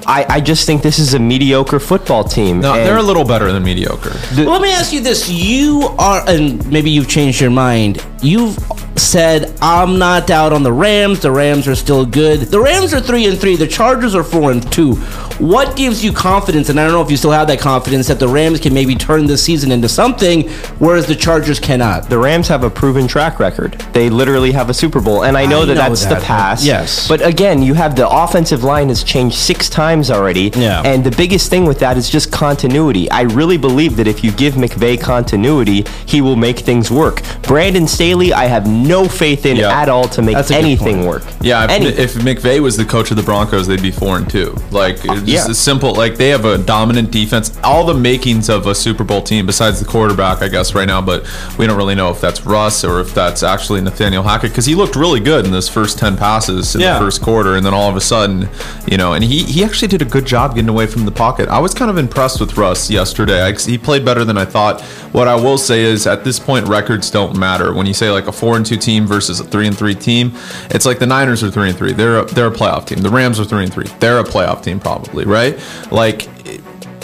I, 0.08 0.26
I 0.28 0.42
just 0.42 0.66
think 0.66 0.82
this 0.82 0.98
is 0.98 1.14
a 1.14 1.20
mediocre 1.20 1.80
football 1.80 2.24
team. 2.24 2.60
No, 2.60 2.74
they're 2.74 2.98
a 2.98 3.04
little 3.04 3.24
better 3.24 3.52
than 3.52 3.64
mediocre. 3.64 4.16
Well, 4.36 4.54
let 4.54 4.62
me 4.64 4.74
ask 4.74 4.92
you 4.92 5.02
this: 5.02 5.30
You 5.30 5.94
are, 6.00 6.28
and 6.28 6.68
maybe 6.72 6.90
you've 6.90 7.08
changed 7.08 7.40
your 7.40 7.52
mind. 7.52 8.04
You've 8.24 8.58
said 8.98 9.56
I'm 9.62 9.98
not 10.00 10.30
out 10.30 10.54
on 10.54 10.64
the 10.64 10.74
Rams. 10.74 11.20
The 11.20 11.32
Rams 11.32 11.68
are 11.68 11.76
still 11.76 12.06
good. 12.06 12.42
The 12.42 12.60
Rams 12.60 12.94
are 12.94 13.00
three 13.00 13.26
and 13.28 13.38
three. 13.38 13.56
The 13.56 13.68
Chargers 13.68 14.16
are 14.16 14.24
four 14.24 14.52
and 14.52 14.72
two. 14.72 14.96
What 15.38 15.76
gives 15.78 16.04
you 16.04 16.12
confidence? 16.12 16.70
And 16.70 16.80
I 16.80 16.84
don't 16.84 16.94
know 16.94 17.02
if 17.02 17.12
you 17.12 17.18
still 17.18 17.32
have 17.32 17.48
that 17.48 17.60
confidence 17.60 18.08
that 18.08 18.20
the 18.20 18.28
Rams 18.28 18.60
can 18.60 18.74
maybe 18.74 18.96
turn 18.96 19.26
this 19.28 19.44
season 19.44 19.72
into 19.72 19.88
something, 19.88 20.50
whereas 20.80 21.06
the 21.06 21.16
Chargers 21.16 21.60
cannot. 21.60 22.10
the 22.10 22.18
Rams 22.18 22.48
have 22.48 22.64
a 22.64 22.70
proven 22.70 23.08
track 23.08 23.40
record. 23.40 23.74
They 23.94 24.10
literally 24.10 24.52
have 24.52 24.70
a 24.70 24.74
Super 24.74 25.00
Bowl, 25.00 25.24
and 25.24 25.38
I 25.38 25.46
know 25.46 25.62
I 25.62 25.66
that 25.66 25.74
know 25.76 25.82
that's 25.82 26.06
that, 26.06 26.20
the 26.20 26.26
past. 26.26 26.64
yes. 26.66 27.08
but 27.08 27.26
again, 27.26 27.62
you 27.62 27.74
have 27.76 27.96
the 27.96 28.08
offensive 28.10 28.64
line 28.64 28.90
has 28.90 29.04
changed 29.04 29.36
six 29.38 29.70
times 29.70 30.10
already. 30.10 30.52
Yeah. 30.56 30.82
and 30.84 31.04
the 31.04 31.12
biggest 31.16 31.50
thing 31.50 31.66
with 31.66 31.80
that 31.80 31.98
is 31.98 32.10
just 32.10 32.32
continuity. 32.32 33.10
I 33.12 33.22
really 33.22 33.58
believe 33.58 33.96
that 33.98 34.08
if 34.08 34.24
you 34.24 34.32
give 34.32 34.56
McVay 34.56 35.00
continuity, 35.00 35.86
he 36.06 36.22
will 36.22 36.36
make 36.36 36.60
things 36.60 36.90
work. 36.90 37.22
Brandon 37.44 37.88
Staley, 37.88 38.34
I 38.34 38.46
have 38.46 38.66
no 38.88 39.07
faith 39.07 39.45
in 39.45 39.57
Yeah. 39.57 39.80
at 39.81 39.89
all 39.89 40.07
to 40.10 40.22
make 40.22 40.36
That's 40.36 40.51
anything 40.51 41.06
work. 41.06 41.24
Yeah, 41.42 41.66
if, 41.66 41.69
Anything. 41.72 42.04
if 42.04 42.13
McVay 42.16 42.60
was 42.60 42.78
the 42.78 42.86
coach 42.86 43.12
of 43.12 43.18
the 43.18 43.24
Broncos, 43.24 43.68
they'd 43.68 43.81
be 43.81 43.92
four 43.92 44.18
and 44.18 44.30
two. 44.30 44.56
Like 44.71 44.95
it's 45.04 45.06
just 45.06 45.28
Yeah. 45.28 45.45
as 45.50 45.57
simple. 45.57 45.94
Like 45.94 46.18
they 46.18 46.30
have 46.30 46.45
a 46.45 46.57
dominant 46.57 47.12
defense, 47.12 47.52
all 47.64 47.85
the 47.85 47.94
makings 47.94 48.50
of 48.50 48.68
a 48.68 48.73
Super 48.76 49.04
Bowl 49.04 49.21
team, 49.21 49.45
besides 49.45 49.80
the 49.80 49.85
quarterback, 49.85 50.42
I 50.42 50.47
guess, 50.47 50.73
right 50.73 50.88
now. 50.88 51.02
But 51.02 51.26
we 51.57 51.68
don't 51.68 51.78
really 51.78 51.95
know 51.95 52.09
if 52.09 52.21
that's 52.21 52.45
Russ 52.45 52.83
or 52.83 53.00
if 53.00 53.14
that's 53.14 53.44
actually 53.44 53.81
Nathaniel 53.81 54.23
Hackett 54.23 54.52
because 54.52 54.66
he 54.66 54.76
looked 54.76 54.95
really 54.95 55.19
good 55.19 55.45
in 55.45 55.52
those 55.52 55.69
first 55.69 55.97
ten 56.00 56.16
passes 56.18 56.76
in 56.76 56.81
Yeah. 56.81 56.94
the 56.94 57.00
first 57.00 57.21
quarter, 57.21 57.56
and 57.56 57.66
then 57.66 57.73
all 57.73 57.90
of 57.90 57.95
a 57.95 58.02
sudden, 58.02 58.50
you 58.88 58.97
know, 58.97 59.14
and 59.14 59.23
he 59.23 59.44
he 59.44 59.64
actually 59.64 59.88
did 59.88 60.02
a 60.02 60.06
good 60.06 60.26
job 60.26 60.56
getting 60.56 60.69
away 60.69 60.88
from 60.88 61.06
the 61.06 61.12
pocket. 61.12 61.50
I 61.50 61.59
was 61.59 61.73
kind 61.73 61.90
of 61.92 61.97
impressed 61.97 62.40
with 62.40 62.57
Russ 62.57 62.90
yesterday. 62.90 63.42
I, 63.44 63.52
he 63.54 63.78
played 63.78 64.06
better 64.06 64.23
than 64.23 64.38
I 64.38 64.45
thought. 64.45 64.81
What 65.12 65.28
I 65.28 65.35
will 65.35 65.57
say 65.57 65.81
is, 65.83 66.06
at 66.07 66.23
this 66.23 66.40
point, 66.40 66.68
records 66.68 67.09
don't 67.12 67.35
matter. 67.38 67.73
When 67.73 67.85
you 67.85 67.94
say 67.94 68.09
like 68.12 68.28
a 68.28 68.31
four 68.31 68.56
and 68.56 68.66
two 68.66 68.77
team 68.78 69.06
versus 69.06 69.40
a 69.40 69.44
three 69.44 69.68
and 69.68 69.78
three 69.78 69.96
team, 69.96 70.31
it's 70.69 70.86
like 70.86 71.00
the 71.00 71.07
Niners 71.07 71.44
are 71.44 71.52
three 71.52 71.69
and 71.69 71.78
three. 71.78 71.94
They're 71.94 72.19
a, 72.19 72.26
they're 72.26 72.48
a 72.48 72.52
playoff 72.52 72.88
team. 72.88 73.00
The 73.00 73.10
Rams 73.10 73.40
are 73.40 73.46
three 73.46 73.64
and 73.64 73.74
three. 73.74 73.88
They're 74.00 74.19
a 74.19 74.24
playoff 74.24 74.64
team 74.64 74.80
probably, 74.80 75.26
right? 75.26 75.57
Like 75.92 76.28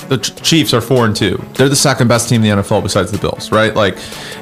the 0.10 0.18
Chiefs 0.18 0.74
are 0.74 0.82
four 0.82 1.06
and 1.06 1.16
two. 1.16 1.44
They're 1.56 1.70
the 1.70 1.76
second 1.76 2.08
best 2.08 2.30
team 2.30 2.44
in 2.44 2.58
the 2.58 2.64
NFL 2.64 2.84
besides 2.84 3.12
the 3.12 3.18
Bills, 3.18 3.52
right? 3.52 3.74
Like 3.76 3.98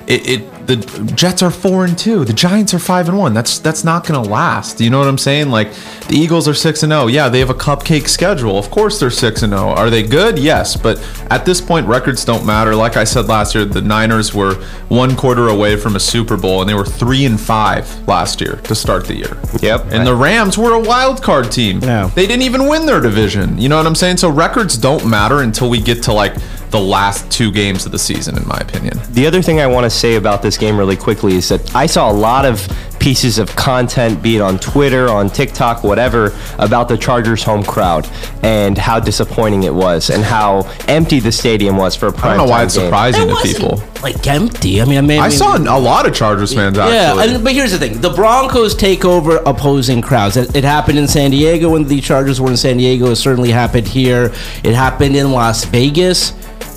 it, 0.08 0.28
it 0.28 0.61
the 0.66 0.76
Jets 1.16 1.42
are 1.42 1.52
four 1.52 1.86
and 1.86 1.98
two. 1.98 2.26
The 2.26 2.34
Giants 2.34 2.74
are 2.74 2.80
five 2.80 3.10
and 3.10 3.18
one. 3.18 3.34
That's 3.34 3.60
that's 3.60 3.84
not 3.84 4.06
gonna 4.06 4.22
last. 4.28 4.80
You 4.80 4.90
know 4.90 5.00
what 5.00 5.08
I'm 5.08 5.18
saying? 5.18 5.50
Like 5.50 5.74
the 6.08 6.16
Eagles 6.16 6.48
are 6.48 6.54
six 6.54 6.84
and 6.84 6.92
zero. 6.92 7.08
Yeah, 7.08 7.30
they 7.30 7.40
have 7.40 7.50
a 7.50 7.56
cupcake 7.56 8.08
schedule. 8.08 8.58
Of 8.58 8.70
course 8.72 9.00
they're 9.00 9.12
six 9.12 9.44
and 9.44 9.54
zero. 9.54 9.70
Are 9.70 9.90
they 9.90 10.04
good? 10.04 10.40
Yes, 10.40 10.76
but 10.76 11.00
at 11.30 11.46
this 11.46 11.62
point 11.62 11.88
records 11.88 12.26
don't 12.26 12.46
matter. 12.46 12.76
Like 12.76 12.98
I 12.98 13.04
said 13.04 13.28
last 13.28 13.56
year, 13.56 13.66
the 13.66 13.82
Niners 13.82 14.34
were 14.34 14.56
one 14.90 15.16
quarter 15.16 15.50
away 15.50 15.76
from 15.76 15.96
a 15.96 16.00
Super 16.00 16.38
Bowl, 16.38 16.62
and 16.62 16.70
they 16.70 16.74
were 16.74 16.86
three 16.86 17.26
and 17.26 17.40
five 17.40 18.08
last 18.08 18.42
year 18.42 18.56
to 18.58 18.76
start 18.76 19.06
the 19.06 19.16
year. 19.16 19.38
Yep. 19.62 19.88
And 19.92 20.06
the 20.06 20.16
Rams 20.16 20.58
were 20.58 20.74
a 20.74 20.80
wild 20.80 21.22
card 21.22 21.52
team. 21.52 21.80
Yeah. 21.82 22.10
They 22.16 22.28
didn't 22.28 22.44
even 22.44 22.68
win 22.68 22.86
their 22.86 23.02
division. 23.02 23.58
You 23.58 23.70
know 23.70 23.78
what 23.78 23.86
I'm 23.86 23.96
saying? 23.96 24.18
So 24.18 24.30
records 24.30 24.78
don't 24.78 25.08
matter 25.10 25.42
until 25.42 25.70
we 25.70 25.82
get 25.82 26.04
to 26.04 26.14
like 26.14 26.36
the 26.72 26.80
last 26.80 27.30
two 27.32 27.52
games 27.52 27.86
of 27.86 27.92
the 27.92 28.00
season, 28.00 28.38
in 28.38 28.48
my 28.48 28.58
opinion. 28.58 28.98
The 29.12 29.28
other 29.28 29.42
thing 29.42 29.60
I 29.60 29.68
want 29.68 29.84
to 29.84 29.90
say 29.90 30.16
about 30.16 30.42
this 30.42 30.58
game 30.58 30.78
really 30.78 30.98
quickly 30.98 31.36
is 31.36 31.50
that 31.50 31.76
I 31.76 31.86
saw 31.86 32.10
a 32.10 32.14
lot 32.14 32.46
of 32.46 32.66
pieces 33.00 33.40
of 33.40 33.54
content, 33.56 34.22
be 34.22 34.36
it 34.36 34.42
on 34.42 34.60
Twitter, 34.60 35.10
on 35.10 35.28
TikTok, 35.30 35.84
whatever, 35.84 36.38
about 36.60 36.88
the 36.88 36.96
Chargers 36.98 37.44
home 37.44 37.64
crowd 37.64 38.08
and 38.44 38.78
how 38.78 39.00
disappointing 39.00 39.64
it 39.64 39.74
was 39.74 40.12
and 40.12 40.24
how 40.24 40.62
empty 40.88 41.20
the 41.20 41.32
stadium 41.32 41.78
was 41.78 41.96
for 41.96 42.08
a 42.08 42.10
I 42.10 42.16
prime 42.16 42.38
don't 42.38 42.46
know 42.46 42.52
why 42.52 42.58
time 42.60 42.66
it's 42.68 42.76
game. 42.78 42.86
surprising 42.86 43.30
It 43.30 43.36
to 43.36 43.42
people. 43.42 43.84
like 44.04 44.28
empty. 44.28 44.82
I 44.82 44.86
mean, 44.86 44.98
I 45.00 45.02
mean, 45.02 45.20
I 45.20 45.30
saw 45.30 45.58
a 45.58 45.80
lot 45.80 46.06
of 46.08 46.14
Chargers 46.14 46.54
fans 46.54 46.78
actually. 46.78 46.96
Yeah, 46.96 47.36
and, 47.36 47.44
but 47.44 47.54
here's 47.54 47.72
the 47.72 47.80
thing: 47.80 48.00
the 48.02 48.12
Broncos 48.12 48.76
take 48.76 49.04
over 49.04 49.38
opposing 49.48 50.02
crowds. 50.04 50.38
It, 50.38 50.56
it 50.56 50.64
happened 50.64 51.00
in 51.00 51.08
San 51.08 51.32
Diego 51.32 51.72
when 51.72 51.86
the 51.86 52.02
Chargers 52.02 52.40
were 52.40 52.52
in 52.52 52.58
San 52.58 52.78
Diego. 52.78 53.08
It 53.08 53.16
certainly 53.16 53.50
happened 53.50 53.88
here. 53.88 54.32
It 54.64 54.76
happened 54.76 55.16
in 55.16 55.32
Las 55.32 55.66
Vegas. 55.66 56.34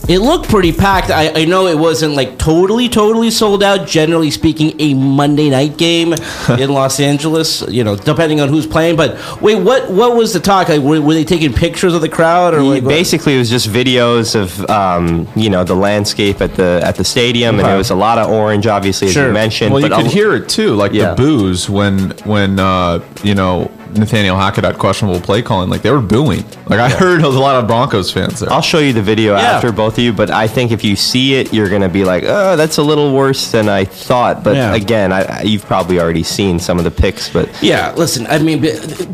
It 0.07 0.19
looked 0.19 0.49
pretty 0.51 0.73
packed. 0.73 1.11
I, 1.11 1.31
I 1.43 1.45
know 1.47 1.67
it 1.67 1.79
wasn't 1.79 2.15
like 2.15 2.39
totally, 2.39 2.89
totally 2.91 3.31
sold 3.31 3.63
out. 3.63 3.87
Generally 3.87 4.33
speaking, 4.33 4.79
a 4.79 4.93
Monday 4.95 5.49
night 5.49 5.79
game 5.79 6.13
in 6.59 6.71
Los 6.71 7.01
Angeles. 7.01 7.63
You 7.69 7.85
know, 7.85 7.97
depending 7.97 8.41
on 8.41 8.49
who's 8.51 8.67
playing. 8.67 8.97
But 8.97 9.17
wait, 9.41 9.57
what 9.57 9.91
what 9.91 10.15
was 10.17 10.33
the 10.35 10.41
talk? 10.41 10.69
Like, 10.69 10.83
were, 10.83 11.01
were 11.01 11.15
they 11.15 11.25
taking 11.25 11.53
pictures 11.55 11.95
of 11.95 12.03
the 12.03 12.09
crowd 12.09 12.53
or 12.55 12.61
like, 12.63 12.83
what- 12.83 12.91
Basically, 12.91 13.35
it 13.37 13.39
was 13.39 13.49
just 13.51 13.69
videos 13.69 14.35
of 14.35 14.69
um, 14.69 15.27
you 15.35 15.49
know 15.49 15.65
the 15.65 15.75
landscape 15.75 16.41
at 16.43 16.55
the 16.55 16.81
at 16.85 16.97
the 16.97 17.05
stadium, 17.05 17.59
and 17.59 17.67
it 17.69 17.77
was 17.77 17.91
a 17.91 17.95
lot 17.97 18.19
of 18.19 18.29
orange, 18.31 18.67
obviously, 18.67 19.09
as 19.09 19.15
Sure. 19.15 19.29
you 19.29 19.33
mentioned. 19.33 19.73
Well, 19.73 19.83
you 19.83 19.89
but 19.89 19.97
could 19.97 20.07
a- 20.07 20.11
hear 20.11 20.35
it 20.35 20.49
too, 20.49 20.75
like 20.75 20.93
Yeah. 20.93 21.11
the 21.15 21.17
boos 21.17 21.71
when 21.71 22.11
when 22.25 22.59
uh, 22.61 23.01
you 23.23 23.35
know 23.35 23.71
Nathaniel 23.97 24.37
Hackett 24.37 24.65
had 24.65 24.79
questionable 24.79 25.21
play 25.21 25.43
calling. 25.43 25.69
Like 25.71 25.83
they 25.83 25.91
were 25.91 26.01
booing. 26.01 26.45
Like 26.67 26.81
I 26.81 26.89
heard 26.89 27.23
a 27.23 27.29
lot 27.29 27.57
of 27.57 27.67
Broncos 27.67 28.11
fans 28.13 28.41
there. 28.41 28.53
I'll 28.53 28.63
show 28.63 28.79
you 28.79 28.93
the 28.93 29.03
video 29.03 29.35
Yeah. 29.35 29.43
after 29.43 29.73
both 29.73 29.99
of 29.99 30.05
you, 30.05 30.13
but 30.13 30.31
I 30.31 30.47
think 30.47 30.73
if 30.73 30.83
you 30.85 30.97
see 30.97 31.35
it, 31.35 31.53
you're 31.53 31.69
gonna 31.69 31.89
be 31.89 32.05
like, 32.05 32.25
"Oh, 32.27 32.57
that's 32.57 32.79
a 32.79 32.83
little 32.83 33.15
worse 33.15 33.51
than 33.51 33.69
I 33.69 33.85
thought." 33.85 34.43
But 34.43 34.57
Yeah. 34.57 34.75
again, 34.75 35.13
I, 35.13 35.23
I- 35.23 35.43
you've 35.43 35.67
probably 35.67 36.01
already 36.01 36.23
seen 36.23 36.59
some 36.59 36.79
of 36.79 36.85
the 36.85 36.91
picks. 36.91 37.29
but 37.29 37.49
Yeah, 37.63 37.93
listen, 37.97 38.27
I 38.29 38.39
mean, 38.39 38.61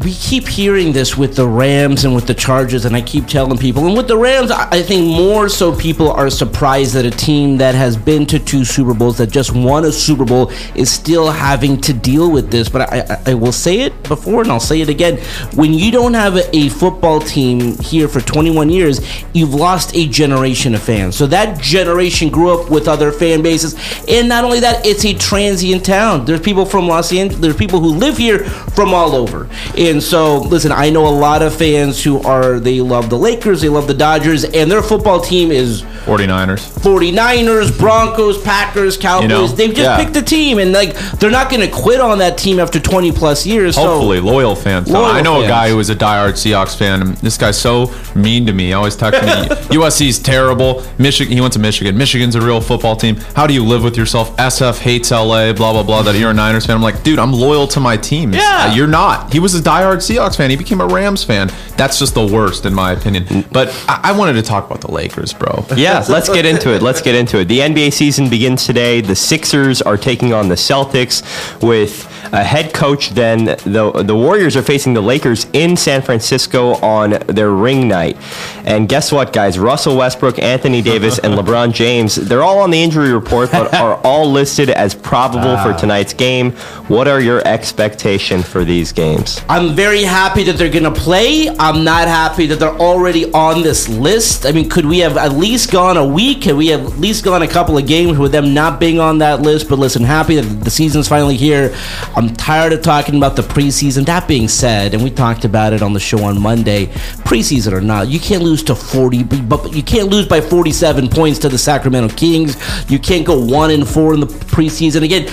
we 0.03 0.13
keep 0.13 0.49
hearing 0.49 0.93
this 0.93 1.17
with 1.17 1.37
the 1.37 1.47
Rams 1.47 2.05
and 2.05 2.15
with 2.15 2.27
the 2.27 2.35
Chargers, 2.35 2.85
and 2.85 2.97
I 2.97 3.01
keep 3.01 3.27
telling 3.27 3.59
people, 3.59 3.87
and 3.87 3.97
with 3.97 4.09
the 4.09 4.17
Rams, 4.17 4.51
I 4.51 4.69
I 4.73 4.83
think 4.83 5.05
more 5.07 5.49
so 5.49 5.73
people 5.73 6.11
are 6.13 6.31
surprised 6.31 6.95
that 6.95 7.05
a 7.05 7.11
team 7.11 7.59
that 7.59 7.75
has 7.75 7.97
been 7.97 8.25
to 8.27 8.39
two 8.39 8.65
Super 8.65 8.95
Bowls, 8.95 9.19
that 9.19 9.31
just 9.31 9.53
won 9.55 9.85
a 9.85 9.93
Super 9.93 10.25
Bowl, 10.25 10.51
is 10.75 10.91
still 10.91 11.31
having 11.31 11.81
to 11.83 11.93
deal 11.93 12.31
with 12.31 12.51
this. 12.51 12.69
But 12.69 12.83
I, 12.93 13.05
I, 13.27 13.31
I 13.33 13.35
will 13.35 13.53
say 13.53 13.81
it 13.81 13.93
before, 14.05 14.43
and 14.43 14.51
I'll 14.53 14.61
say 14.71 14.81
it 14.81 14.89
again. 14.89 15.19
When 15.55 15.75
you 15.75 15.91
don't 15.91 16.15
have 16.15 16.37
a, 16.37 16.57
a 16.57 16.69
football 16.69 17.21
team 17.21 17.77
here 17.79 18.07
for 18.09 18.21
21 18.21 18.71
years, 18.71 19.01
you've 19.35 19.53
lost 19.55 19.97
a 19.97 20.07
generation 20.07 20.75
of 20.77 20.83
fans. 20.83 21.17
So 21.17 21.27
that 21.27 21.61
generation 21.61 22.29
grew 22.31 22.51
up 22.57 22.71
with 22.71 22.87
other 22.87 23.11
fan 23.11 23.43
bases, 23.43 23.75
and 24.09 24.29
not 24.29 24.45
only 24.45 24.61
that, 24.61 24.87
it's 24.87 25.05
a 25.05 25.13
transient 25.15 25.85
town. 25.85 26.25
There's 26.25 26.41
people 26.41 26.65
from 26.65 26.87
Los 26.87 27.13
Angeles. 27.13 27.41
There's 27.41 27.57
people 27.57 27.81
who 27.81 27.89
live 27.89 28.17
here 28.17 28.45
from 28.45 28.95
all 28.95 29.15
over. 29.17 29.49
And 29.77 30.01
so, 30.03 30.39
listen, 30.39 30.71
I 30.73 30.91
know 30.91 31.07
a 31.07 31.11
lot 31.11 31.43
of 31.43 31.55
fans 31.55 32.03
who 32.03 32.21
are 32.23 32.61
they 32.61 32.81
love 32.81 33.11
the 33.11 33.19
Lakers, 33.19 33.61
they 33.61 33.69
love 33.69 33.89
the 33.89 33.95
Dodgers, 33.95 34.45
and 34.45 34.71
their 34.71 34.83
football 34.83 35.21
team 35.21 35.51
is 35.51 35.83
49ers. 36.07 36.61
49ers, 36.81 37.77
Broncos, 37.79 38.41
Packers, 38.43 38.97
Cowboys. 38.97 39.23
You 39.23 39.29
know, 39.29 39.47
They've 39.49 39.75
just 39.75 39.81
yeah. 39.81 40.03
picked 40.03 40.17
a 40.17 40.23
team, 40.23 40.59
and 40.59 40.73
like 40.73 40.95
they're 41.19 41.31
not 41.31 41.51
going 41.51 41.69
to 41.69 41.75
quit 41.75 42.01
on 42.01 42.19
that 42.19 42.39
team 42.39 42.61
after 42.61 42.79
20 42.79 43.13
plus 43.13 43.45
years. 43.47 43.75
so- 43.75 43.83
Hopefully, 43.91 44.21
loyal 44.65 44.83
fans. 44.83 44.91
Loyal 44.91 45.07
I 45.07 45.21
know 45.23 45.35
fans. 45.35 45.45
a 45.45 45.49
guy 45.49 45.69
who 45.69 45.77
was 45.77 45.91
a 45.91 45.97
diehard 45.97 46.33
Seahawks 46.33 46.77
fan, 46.77 47.01
and 47.01 47.17
this 47.19 47.37
guy's 47.37 47.59
so 47.61 47.93
mean 48.15 48.47
to 48.47 48.53
me. 48.53 48.67
He 48.67 48.73
always 48.73 48.97
texts 48.97 49.25
me, 49.25 49.31
"USC's 49.77 50.19
terrible. 50.19 50.83
Michigan. 50.99 51.33
He 51.33 51.41
went 51.41 51.53
to 51.55 51.59
Michigan. 51.59 51.97
Michigan's 51.97 52.35
a 52.35 52.41
real 52.41 52.61
football 52.61 52.97
team. 52.97 53.17
How 53.35 53.47
do 53.47 53.55
you 53.55 53.65
live 53.65 53.83
with 53.83 53.97
yourself? 53.97 54.37
SF 54.37 54.79
hates 54.79 55.11
LA. 55.11 55.53
Blah 55.53 55.73
blah 55.73 55.83
blah. 55.83 56.03
That 56.03 56.15
you're 56.17 56.31
a 56.31 56.35
Niners 56.35 56.67
fan. 56.67 56.77
I'm 56.77 56.83
like, 56.83 57.03
dude, 57.03 57.19
I'm 57.19 57.33
loyal 57.33 57.67
to 57.69 57.81
my 57.81 57.97
team. 57.97 58.33
Yeah. 58.33 58.41
Uh, 58.71 58.75
you're 58.75 58.87
not. 58.87 59.33
He 59.33 59.41
was 59.41 59.55
a 59.55 59.61
diehard 59.61 59.97
Seahawks 59.97 60.37
fan. 60.37 60.51
He 60.51 60.57
became 60.57 60.81
a 60.81 60.87
Rams 60.87 61.25
fan. 61.25 61.51
That's 61.77 61.99
just 61.99 62.15
the 62.15 62.27
worst, 62.27 62.67
in 62.67 62.75
my 62.75 62.93
opinion. 62.93 63.45
But 63.53 63.69
I, 63.89 64.01
I 64.05 64.13
wanted 64.19 64.35
to 64.35 64.43
talk 64.43 64.67
about 64.67 64.81
the 64.81 64.91
Lakers, 64.91 65.33
bro. 65.33 65.65
yeah, 65.77 66.05
let's 66.09 66.29
get 66.29 66.45
into 66.45 66.75
it. 66.75 66.83
Let's 66.83 67.01
get 67.01 67.15
into 67.15 67.39
it. 67.41 67.47
The 67.47 67.61
NBA 67.61 67.93
season 67.93 68.29
begins 68.29 68.67
today. 68.67 69.01
The 69.01 69.17
Sixers 69.17 69.81
are 69.83 69.97
taking 69.97 70.33
on 70.33 70.49
the 70.49 70.55
Celtics 70.55 71.23
with 71.63 72.07
a 72.33 72.43
head 72.45 72.73
coach. 72.75 73.11
Then 73.11 73.45
the 73.45 74.03
the 74.05 74.15
Warriors 74.15 74.50
are 74.57 74.63
facing 74.63 74.95
the 74.95 75.01
Lakers 75.01 75.47
in 75.53 75.77
San 75.77 76.03
Francisco 76.03 76.75
on 76.77 77.11
their 77.27 77.51
ring 77.51 77.89
night. 77.89 78.17
And 78.65 78.89
guess 78.89 79.11
what, 79.13 79.33
guys? 79.33 79.59
Russell 79.59 79.97
Westbrook, 79.97 80.39
Anthony 80.39 80.83
Davis, 80.83 81.19
and 81.19 81.35
LeBron 81.35 81.73
James, 81.73 82.17
they're 82.17 82.43
all 82.43 82.61
on 82.61 82.71
the 82.71 82.83
injury 82.83 83.13
report, 83.13 83.51
but 83.51 83.75
are 83.81 84.01
all 84.05 84.31
listed 84.31 84.71
as 84.71 84.95
probable 84.95 85.57
for 85.59 85.79
tonight's 85.79 86.13
game. 86.13 86.53
What 86.89 87.09
are 87.09 87.21
your 87.21 87.47
expectations 87.47 88.47
for 88.47 88.65
these 88.65 88.93
games? 88.93 89.41
I'm 89.49 89.75
very 89.75 90.03
happy 90.03 90.43
that 90.45 90.57
they're 90.57 90.71
going 90.71 90.85
to 90.85 90.91
play. 90.93 91.49
I'm 91.59 91.85
not 91.85 92.09
happy 92.09 92.47
that 92.47 92.59
they're 92.59 92.69
already 92.71 93.33
on 93.33 93.63
this 93.63 93.89
list. 93.89 94.47
I 94.47 94.53
mean, 94.53 94.69
could 94.69 94.87
we 94.87 94.99
have 95.01 95.17
at 95.17 95.33
least 95.33 95.71
gone 95.71 95.97
a 95.97 96.07
week? 96.07 96.43
Could 96.43 96.57
we 96.57 96.69
have 96.69 96.85
at 96.85 96.99
least 96.99 97.25
gone 97.25 97.43
a 97.43 97.49
couple 97.49 97.79
of 97.79 97.87
games 97.87 98.19
with 98.19 98.33
them 98.33 98.55
not 98.55 98.81
being 98.81 98.99
on 98.99 99.19
that 99.19 99.43
list? 99.43 99.69
But 99.69 99.79
listen, 99.79 100.03
happy 100.03 100.37
that 100.37 100.65
the 100.65 100.71
season's 100.71 101.09
finally 101.09 101.37
here. 101.37 101.75
I'm 102.17 102.35
tired 102.35 102.73
of 102.73 102.83
talking 102.83 103.17
about 103.17 103.37
the 103.37 103.43
preseason. 103.43 104.07
That 104.07 104.27
being 104.31 104.47
said, 104.47 104.95
and 104.95 105.03
we 105.03 105.11
talked 105.11 105.45
about 105.45 105.73
it 105.73 105.83
on 105.83 105.93
the 105.93 105.99
show 105.99 106.23
on 106.23 106.41
Monday, 106.41 106.87
preseason 107.27 107.73
or 107.73 107.81
not, 107.81 108.07
you 108.07 108.21
can't 108.21 108.45
lose 108.45 108.63
to 108.63 108.77
40, 108.77 109.25
but 109.25 109.75
you 109.75 109.83
can't 109.83 110.09
lose 110.09 110.25
by 110.25 110.41
47 110.41 111.09
points 111.09 111.41
to 111.41 111.49
the 111.49 111.59
Sacramento 111.59 112.15
Kings. 112.15 112.57
You 112.89 113.01
can't 113.01 113.27
go 113.27 113.45
one 113.45 113.73
and 113.73 113.87
four 113.87 114.15
in 114.15 114.21
the 114.21 114.29
preseason. 114.29 115.03
Again, 115.03 115.29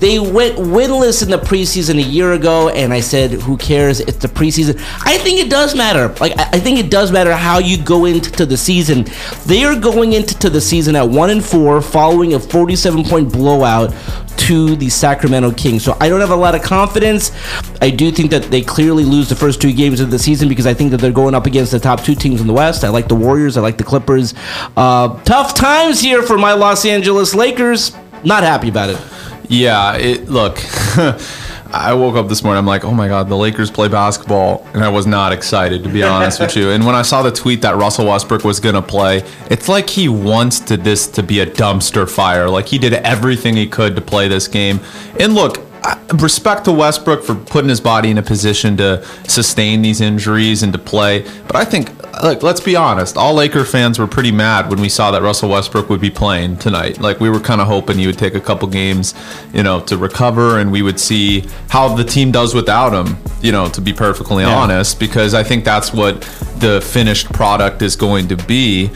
they 0.00 0.18
went 0.18 0.56
winless 0.56 1.22
in 1.22 1.28
the 1.28 1.36
preseason 1.36 1.98
a 1.98 2.08
year 2.08 2.32
ago, 2.32 2.70
and 2.70 2.90
I 2.90 3.00
said, 3.00 3.32
"Who 3.32 3.58
cares? 3.58 4.00
It's 4.00 4.18
the 4.18 4.28
preseason." 4.28 4.80
I 5.04 5.18
think 5.18 5.40
it 5.40 5.50
does 5.50 5.74
matter. 5.74 6.14
Like 6.20 6.38
I 6.38 6.60
think 6.60 6.78
it 6.78 6.88
does 6.88 7.10
matter 7.10 7.34
how 7.34 7.58
you 7.58 7.76
go 7.76 8.04
into 8.04 8.46
the 8.46 8.56
season. 8.56 9.06
They 9.44 9.64
are 9.64 9.74
going 9.74 10.12
into 10.12 10.48
the 10.48 10.60
season 10.60 10.94
at 10.96 11.08
one 11.08 11.30
and 11.30 11.44
four, 11.44 11.82
following 11.82 12.32
a 12.32 12.38
47 12.38 13.04
point 13.04 13.32
blowout 13.32 13.92
to 14.38 14.76
the 14.76 14.88
Sacramento 14.88 15.52
Kings. 15.52 15.84
So 15.84 15.96
I 16.00 16.08
don't 16.08 16.20
have 16.20 16.30
a 16.30 16.36
lot 16.36 16.54
of 16.54 16.62
confidence. 16.62 17.32
I 17.80 17.90
do 17.90 18.10
think 18.10 18.30
that 18.30 18.44
they 18.44 18.62
clearly 18.62 19.04
lose 19.04 19.28
the 19.28 19.36
first 19.36 19.60
two 19.60 19.72
games 19.72 20.00
of 20.00 20.10
the 20.10 20.18
season 20.18 20.48
because 20.48 20.66
I 20.66 20.74
think 20.74 20.90
that 20.92 20.98
they're 20.98 21.12
going 21.12 21.34
up 21.34 21.46
against 21.46 21.72
the 21.72 21.80
top 21.80 22.02
two 22.02 22.14
teams 22.14 22.40
in 22.40 22.46
the 22.46 22.52
West. 22.52 22.84
I 22.84 22.88
like 22.88 23.08
the 23.08 23.14
Warriors. 23.14 23.56
I 23.56 23.60
like 23.60 23.78
the 23.78 23.84
Clippers. 23.84 24.34
Uh, 24.76 25.20
tough 25.24 25.54
times 25.54 26.00
here 26.00 26.22
for 26.22 26.38
my 26.38 26.52
Los 26.52 26.84
Angeles 26.84 27.34
Lakers. 27.34 27.94
Not 28.24 28.42
happy 28.42 28.68
about 28.68 28.90
it. 28.90 29.00
Yeah, 29.48 29.96
it 29.96 30.28
look. 30.28 30.58
I 31.70 31.92
woke 31.92 32.16
up 32.16 32.28
this 32.28 32.42
morning. 32.42 32.58
I'm 32.58 32.66
like, 32.66 32.84
oh 32.84 32.94
my 32.94 33.08
god, 33.08 33.28
the 33.28 33.36
Lakers 33.36 33.70
play 33.70 33.88
basketball, 33.88 34.66
and 34.72 34.82
I 34.82 34.88
was 34.88 35.06
not 35.06 35.32
excited 35.32 35.82
to 35.84 35.88
be 35.90 36.02
honest 36.04 36.40
with 36.40 36.56
you. 36.56 36.70
And 36.70 36.86
when 36.86 36.94
I 36.94 37.02
saw 37.02 37.22
the 37.22 37.30
tweet 37.30 37.60
that 37.62 37.76
Russell 37.76 38.06
Westbrook 38.06 38.42
was 38.42 38.58
gonna 38.58 38.82
play, 38.82 39.22
it's 39.50 39.68
like 39.68 39.90
he 39.90 40.08
wants 40.08 40.60
to 40.60 40.76
this 40.76 41.06
to 41.08 41.22
be 41.22 41.40
a 41.40 41.46
dumpster 41.46 42.08
fire. 42.08 42.48
Like 42.48 42.66
he 42.66 42.78
did 42.78 42.94
everything 42.94 43.54
he 43.56 43.66
could 43.66 43.94
to 43.96 44.02
play 44.02 44.28
this 44.28 44.48
game. 44.48 44.80
And 45.20 45.34
look, 45.34 45.67
respect 46.14 46.64
to 46.64 46.72
Westbrook 46.72 47.22
for 47.22 47.34
putting 47.34 47.68
his 47.68 47.80
body 47.80 48.10
in 48.10 48.18
a 48.18 48.22
position 48.22 48.76
to 48.78 49.04
sustain 49.28 49.82
these 49.82 50.00
injuries 50.00 50.62
and 50.62 50.72
to 50.72 50.78
play. 50.78 51.20
But 51.46 51.56
I 51.56 51.64
think, 51.64 51.90
look, 52.22 52.42
let's 52.42 52.60
be 52.60 52.76
honest. 52.76 53.16
All 53.16 53.34
Laker 53.34 53.64
fans 53.64 53.98
were 53.98 54.06
pretty 54.06 54.32
mad 54.32 54.70
when 54.70 54.80
we 54.80 54.88
saw 54.88 55.10
that 55.10 55.22
Russell 55.22 55.50
Westbrook 55.50 55.88
would 55.88 56.00
be 56.00 56.10
playing 56.10 56.56
tonight. 56.56 57.00
Like 57.00 57.20
we 57.20 57.28
were 57.28 57.40
kind 57.40 57.60
of 57.60 57.66
hoping 57.66 57.98
he 57.98 58.06
would 58.06 58.18
take 58.18 58.34
a 58.34 58.40
couple 58.40 58.68
games, 58.68 59.14
you 59.52 59.62
know, 59.62 59.80
to 59.80 59.96
recover, 59.98 60.58
and 60.58 60.72
we 60.72 60.82
would 60.82 60.98
see 60.98 61.44
how 61.68 61.94
the 61.94 62.04
team 62.04 62.32
does 62.32 62.54
without 62.54 62.92
him. 62.92 63.16
You 63.40 63.52
know, 63.52 63.68
to 63.68 63.80
be 63.80 63.92
perfectly 63.92 64.44
honest, 64.44 64.98
because 64.98 65.32
I 65.32 65.44
think 65.44 65.64
that's 65.64 65.92
what 65.92 66.22
the 66.58 66.80
finished 66.80 67.32
product 67.32 67.82
is 67.82 67.94
going 67.94 68.28
to 68.28 68.36
be. 68.36 68.90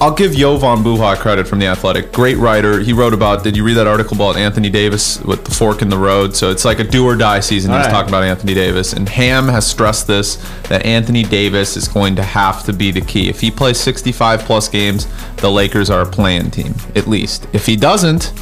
I'll 0.00 0.14
give 0.14 0.32
Jovan 0.32 0.84
Buha 0.84 1.16
credit 1.16 1.48
from 1.48 1.58
the 1.58 1.66
Athletic. 1.66 2.12
Great 2.12 2.36
writer. 2.36 2.78
He 2.78 2.92
wrote 2.92 3.12
about. 3.12 3.42
Did 3.42 3.56
you 3.56 3.64
read 3.64 3.74
that 3.74 3.88
article 3.88 4.14
about 4.14 4.36
Anthony 4.36 4.70
Davis 4.70 5.20
with 5.22 5.44
the 5.44 5.50
fork 5.50 5.82
in 5.82 5.88
the 5.88 5.98
road? 5.98 6.36
So 6.36 6.52
it's 6.52 6.64
like 6.64 6.78
a 6.78 6.84
do 6.84 7.04
or 7.04 7.16
die 7.16 7.40
season. 7.40 7.72
He 7.72 7.76
was 7.76 7.86
right. 7.86 7.92
talking 7.92 8.10
about 8.10 8.22
Anthony 8.22 8.54
Davis, 8.54 8.92
and 8.92 9.08
Ham 9.08 9.48
has 9.48 9.66
stressed 9.66 10.06
this 10.06 10.36
that 10.68 10.86
Anthony 10.86 11.24
Davis 11.24 11.76
is 11.76 11.88
going 11.88 12.14
to 12.14 12.22
have 12.22 12.64
to 12.66 12.72
be 12.72 12.92
the 12.92 13.00
key. 13.00 13.28
If 13.28 13.40
he 13.40 13.50
plays 13.50 13.76
65 13.80 14.42
plus 14.42 14.68
games, 14.68 15.08
the 15.38 15.50
Lakers 15.50 15.90
are 15.90 16.02
a 16.02 16.06
playing 16.06 16.52
team 16.52 16.76
at 16.94 17.08
least. 17.08 17.48
If 17.52 17.66
he 17.66 17.74
doesn't, 17.74 18.32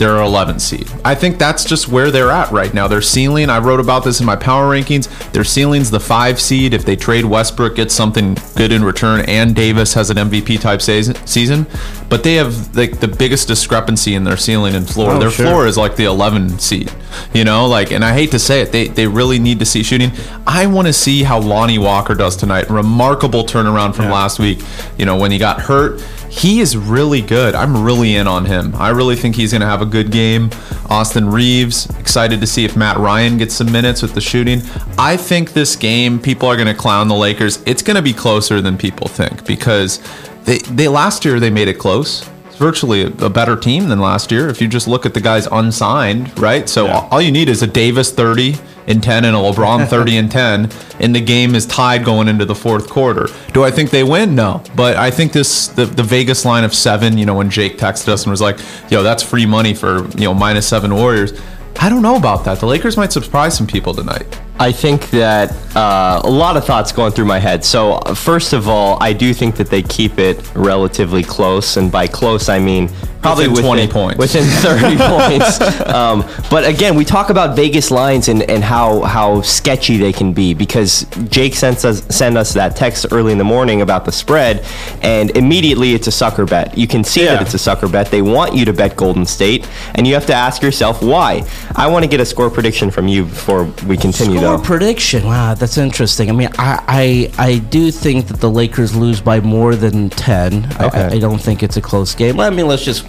they're 0.00 0.16
11 0.16 0.58
seed. 0.58 0.90
I 1.04 1.14
think 1.14 1.38
that's 1.38 1.62
just 1.62 1.86
where 1.86 2.10
they're 2.10 2.30
at 2.30 2.50
right 2.50 2.72
now. 2.72 2.88
Their 2.88 3.02
ceiling, 3.02 3.50
I 3.50 3.58
wrote 3.58 3.80
about 3.80 4.02
this 4.02 4.18
in 4.18 4.24
my 4.24 4.34
power 4.34 4.74
rankings. 4.74 5.08
Their 5.32 5.44
ceiling's 5.44 5.90
the 5.90 6.00
five 6.00 6.40
seed. 6.40 6.72
If 6.72 6.86
they 6.86 6.96
trade 6.96 7.26
Westbrook, 7.26 7.76
get 7.76 7.92
something 7.92 8.38
good 8.56 8.72
in 8.72 8.82
return, 8.82 9.26
and 9.28 9.54
Davis 9.54 9.92
has 9.92 10.08
an 10.08 10.16
MVP 10.16 10.58
type 10.58 10.80
season. 10.80 11.66
But 12.08 12.24
they 12.24 12.36
have 12.36 12.74
like 12.74 12.98
the 13.00 13.08
biggest 13.08 13.46
discrepancy 13.46 14.14
in 14.14 14.24
their 14.24 14.38
ceiling 14.38 14.74
and 14.74 14.88
floor. 14.88 15.12
Oh, 15.12 15.18
their 15.18 15.30
sure. 15.30 15.44
floor 15.44 15.66
is 15.66 15.76
like 15.76 15.96
the 15.96 16.04
11 16.04 16.58
seed. 16.60 16.90
You 17.34 17.44
know, 17.44 17.66
like, 17.66 17.92
and 17.92 18.02
I 18.02 18.14
hate 18.14 18.30
to 18.30 18.38
say 18.38 18.62
it, 18.62 18.72
they 18.72 18.88
they 18.88 19.06
really 19.06 19.38
need 19.38 19.58
to 19.58 19.66
see 19.66 19.82
shooting. 19.82 20.12
I 20.46 20.66
want 20.66 20.86
to 20.86 20.94
see 20.94 21.24
how 21.24 21.40
Lonnie 21.40 21.78
Walker 21.78 22.14
does 22.14 22.36
tonight. 22.36 22.70
Remarkable 22.70 23.44
turnaround 23.44 23.94
from 23.94 24.06
last 24.06 24.38
week. 24.38 24.62
You 24.96 25.04
know, 25.04 25.18
when 25.18 25.30
he 25.30 25.36
got 25.36 25.60
hurt 25.60 26.00
he 26.30 26.60
is 26.60 26.76
really 26.76 27.20
good. 27.20 27.54
I'm 27.54 27.82
really 27.82 28.14
in 28.14 28.28
on 28.28 28.44
him. 28.44 28.74
I 28.76 28.90
really 28.90 29.16
think 29.16 29.34
he's 29.34 29.50
going 29.50 29.62
to 29.62 29.66
have 29.66 29.82
a 29.82 29.86
good 29.86 30.12
game. 30.12 30.50
Austin 30.88 31.28
Reaves, 31.28 31.90
excited 31.98 32.40
to 32.40 32.46
see 32.46 32.64
if 32.64 32.76
Matt 32.76 32.96
Ryan 32.98 33.36
gets 33.36 33.54
some 33.54 33.70
minutes 33.70 34.00
with 34.00 34.14
the 34.14 34.20
shooting. 34.20 34.62
I 34.96 35.16
think 35.16 35.52
this 35.52 35.74
game, 35.74 36.20
people 36.20 36.48
are 36.48 36.56
going 36.56 36.68
to 36.68 36.74
clown 36.74 37.08
the 37.08 37.16
Lakers. 37.16 37.62
It's 37.66 37.82
going 37.82 37.96
to 37.96 38.02
be 38.02 38.12
closer 38.12 38.60
than 38.60 38.78
people 38.78 39.08
think 39.08 39.44
because 39.44 40.00
they, 40.44 40.58
they 40.58 40.86
last 40.86 41.24
year 41.24 41.40
they 41.40 41.50
made 41.50 41.66
it 41.66 41.78
close. 41.78 42.28
It's 42.46 42.56
virtually 42.56 43.02
a, 43.02 43.08
a 43.24 43.30
better 43.30 43.56
team 43.56 43.88
than 43.88 43.98
last 43.98 44.30
year 44.30 44.48
if 44.48 44.60
you 44.60 44.68
just 44.68 44.86
look 44.86 45.04
at 45.04 45.14
the 45.14 45.20
guys 45.20 45.48
unsigned, 45.50 46.38
right? 46.38 46.68
So 46.68 46.86
all 47.10 47.20
you 47.20 47.32
need 47.32 47.48
is 47.48 47.62
a 47.62 47.66
Davis 47.66 48.12
30 48.12 48.54
and 48.90 49.02
10 49.02 49.24
and 49.24 49.36
a 49.36 49.38
LeBron 49.38 49.88
30 49.88 50.16
and 50.16 50.30
10 50.30 50.70
and 51.00 51.14
the 51.14 51.20
game 51.20 51.54
is 51.54 51.66
tied 51.66 52.04
going 52.04 52.28
into 52.28 52.44
the 52.44 52.54
fourth 52.54 52.90
quarter. 52.90 53.28
Do 53.52 53.64
I 53.64 53.70
think 53.70 53.90
they 53.90 54.04
win? 54.04 54.34
No. 54.34 54.62
But 54.74 54.96
I 54.96 55.10
think 55.10 55.32
this 55.32 55.68
the, 55.68 55.86
the 55.86 56.02
Vegas 56.02 56.44
line 56.44 56.64
of 56.64 56.74
7, 56.74 57.16
you 57.16 57.26
know, 57.26 57.34
when 57.34 57.50
Jake 57.50 57.78
texted 57.78 58.08
us 58.08 58.24
and 58.24 58.30
was 58.30 58.40
like, 58.40 58.58
"Yo, 58.90 59.02
that's 59.02 59.22
free 59.22 59.46
money 59.46 59.74
for, 59.74 60.06
you 60.16 60.24
know, 60.24 60.34
minus 60.34 60.66
7 60.66 60.94
Warriors." 60.94 61.40
I 61.82 61.88
don't 61.88 62.02
know 62.02 62.16
about 62.16 62.44
that. 62.44 62.60
The 62.60 62.66
Lakers 62.66 62.98
might 62.98 63.10
surprise 63.10 63.56
some 63.56 63.66
people 63.66 63.94
tonight. 63.94 64.38
I 64.58 64.70
think 64.70 65.08
that 65.10 65.50
uh, 65.74 66.20
a 66.22 66.28
lot 66.28 66.58
of 66.58 66.66
thoughts 66.66 66.92
going 66.92 67.12
through 67.12 67.24
my 67.24 67.38
head. 67.38 67.64
So, 67.64 67.92
uh, 67.92 68.14
first 68.14 68.52
of 68.52 68.68
all, 68.68 69.02
I 69.02 69.14
do 69.14 69.32
think 69.32 69.56
that 69.56 69.68
they 69.68 69.82
keep 69.82 70.18
it 70.18 70.54
relatively 70.54 71.22
close, 71.22 71.78
and 71.78 71.90
by 71.90 72.06
close, 72.06 72.50
I 72.50 72.58
mean 72.58 72.90
probably 73.22 73.48
Within 73.48 73.68
within, 73.70 73.88
20 73.90 73.92
points. 73.92 74.18
within 74.18 74.44
30 74.44 74.96
points. 74.98 75.80
Um, 75.88 76.24
but 76.50 76.64
again, 76.66 76.94
we 76.94 77.04
talk 77.04 77.30
about 77.30 77.56
Vegas 77.56 77.90
lines 77.90 78.28
and, 78.28 78.42
and 78.50 78.62
how 78.62 79.00
how 79.02 79.40
sketchy 79.42 79.96
they 79.96 80.12
can 80.12 80.32
be 80.32 80.54
because 80.54 81.06
Jake 81.28 81.54
sent 81.54 81.84
us 81.84 82.04
sent 82.14 82.36
us 82.36 82.52
that 82.54 82.76
text 82.76 83.06
early 83.10 83.32
in 83.32 83.38
the 83.38 83.44
morning 83.44 83.80
about 83.82 84.04
the 84.04 84.12
spread, 84.12 84.64
and 85.02 85.30
immediately 85.36 85.94
it's 85.94 86.06
a 86.06 86.12
sucker 86.12 86.44
bet. 86.44 86.76
You 86.76 86.86
can 86.86 87.02
see 87.04 87.24
that 87.24 87.40
it's 87.42 87.54
a 87.54 87.58
sucker 87.58 87.88
bet. 87.88 88.10
They 88.10 88.22
want 88.22 88.54
you 88.54 88.64
to 88.66 88.72
bet 88.72 88.96
Golden 88.96 89.24
State, 89.26 89.68
and 89.94 90.06
you 90.06 90.14
have 90.14 90.26
to 90.26 90.34
ask 90.34 90.62
yourself 90.62 91.02
why. 91.02 91.42
I 91.76 91.86
want 91.88 92.04
to 92.04 92.08
get 92.10 92.20
a 92.20 92.26
score 92.26 92.50
prediction 92.50 92.90
from 92.90 93.08
you 93.08 93.24
before 93.24 93.64
we 93.86 93.96
continue, 93.96 94.38
Score 94.38 94.58
though. 94.58 94.62
prediction. 94.62 95.24
Wow, 95.24 95.54
that's 95.54 95.78
interesting. 95.78 96.28
I 96.28 96.32
mean, 96.32 96.48
I, 96.58 97.30
I 97.38 97.44
I 97.50 97.58
do 97.58 97.90
think 97.90 98.28
that 98.28 98.40
the 98.40 98.50
Lakers 98.50 98.94
lose 98.94 99.20
by 99.20 99.40
more 99.40 99.74
than 99.76 100.10
ten. 100.10 100.66
I- 100.78 100.90
Okay. 100.90 101.02
I, 101.02 101.08
I 101.12 101.18
don't 101.20 101.38
think 101.40 101.62
it's 101.62 101.76
a 101.76 101.80
close 101.80 102.14
game. 102.16 102.40
I 102.40 102.50
mean, 102.50 102.66
let's 102.66 102.82
just 102.84 103.06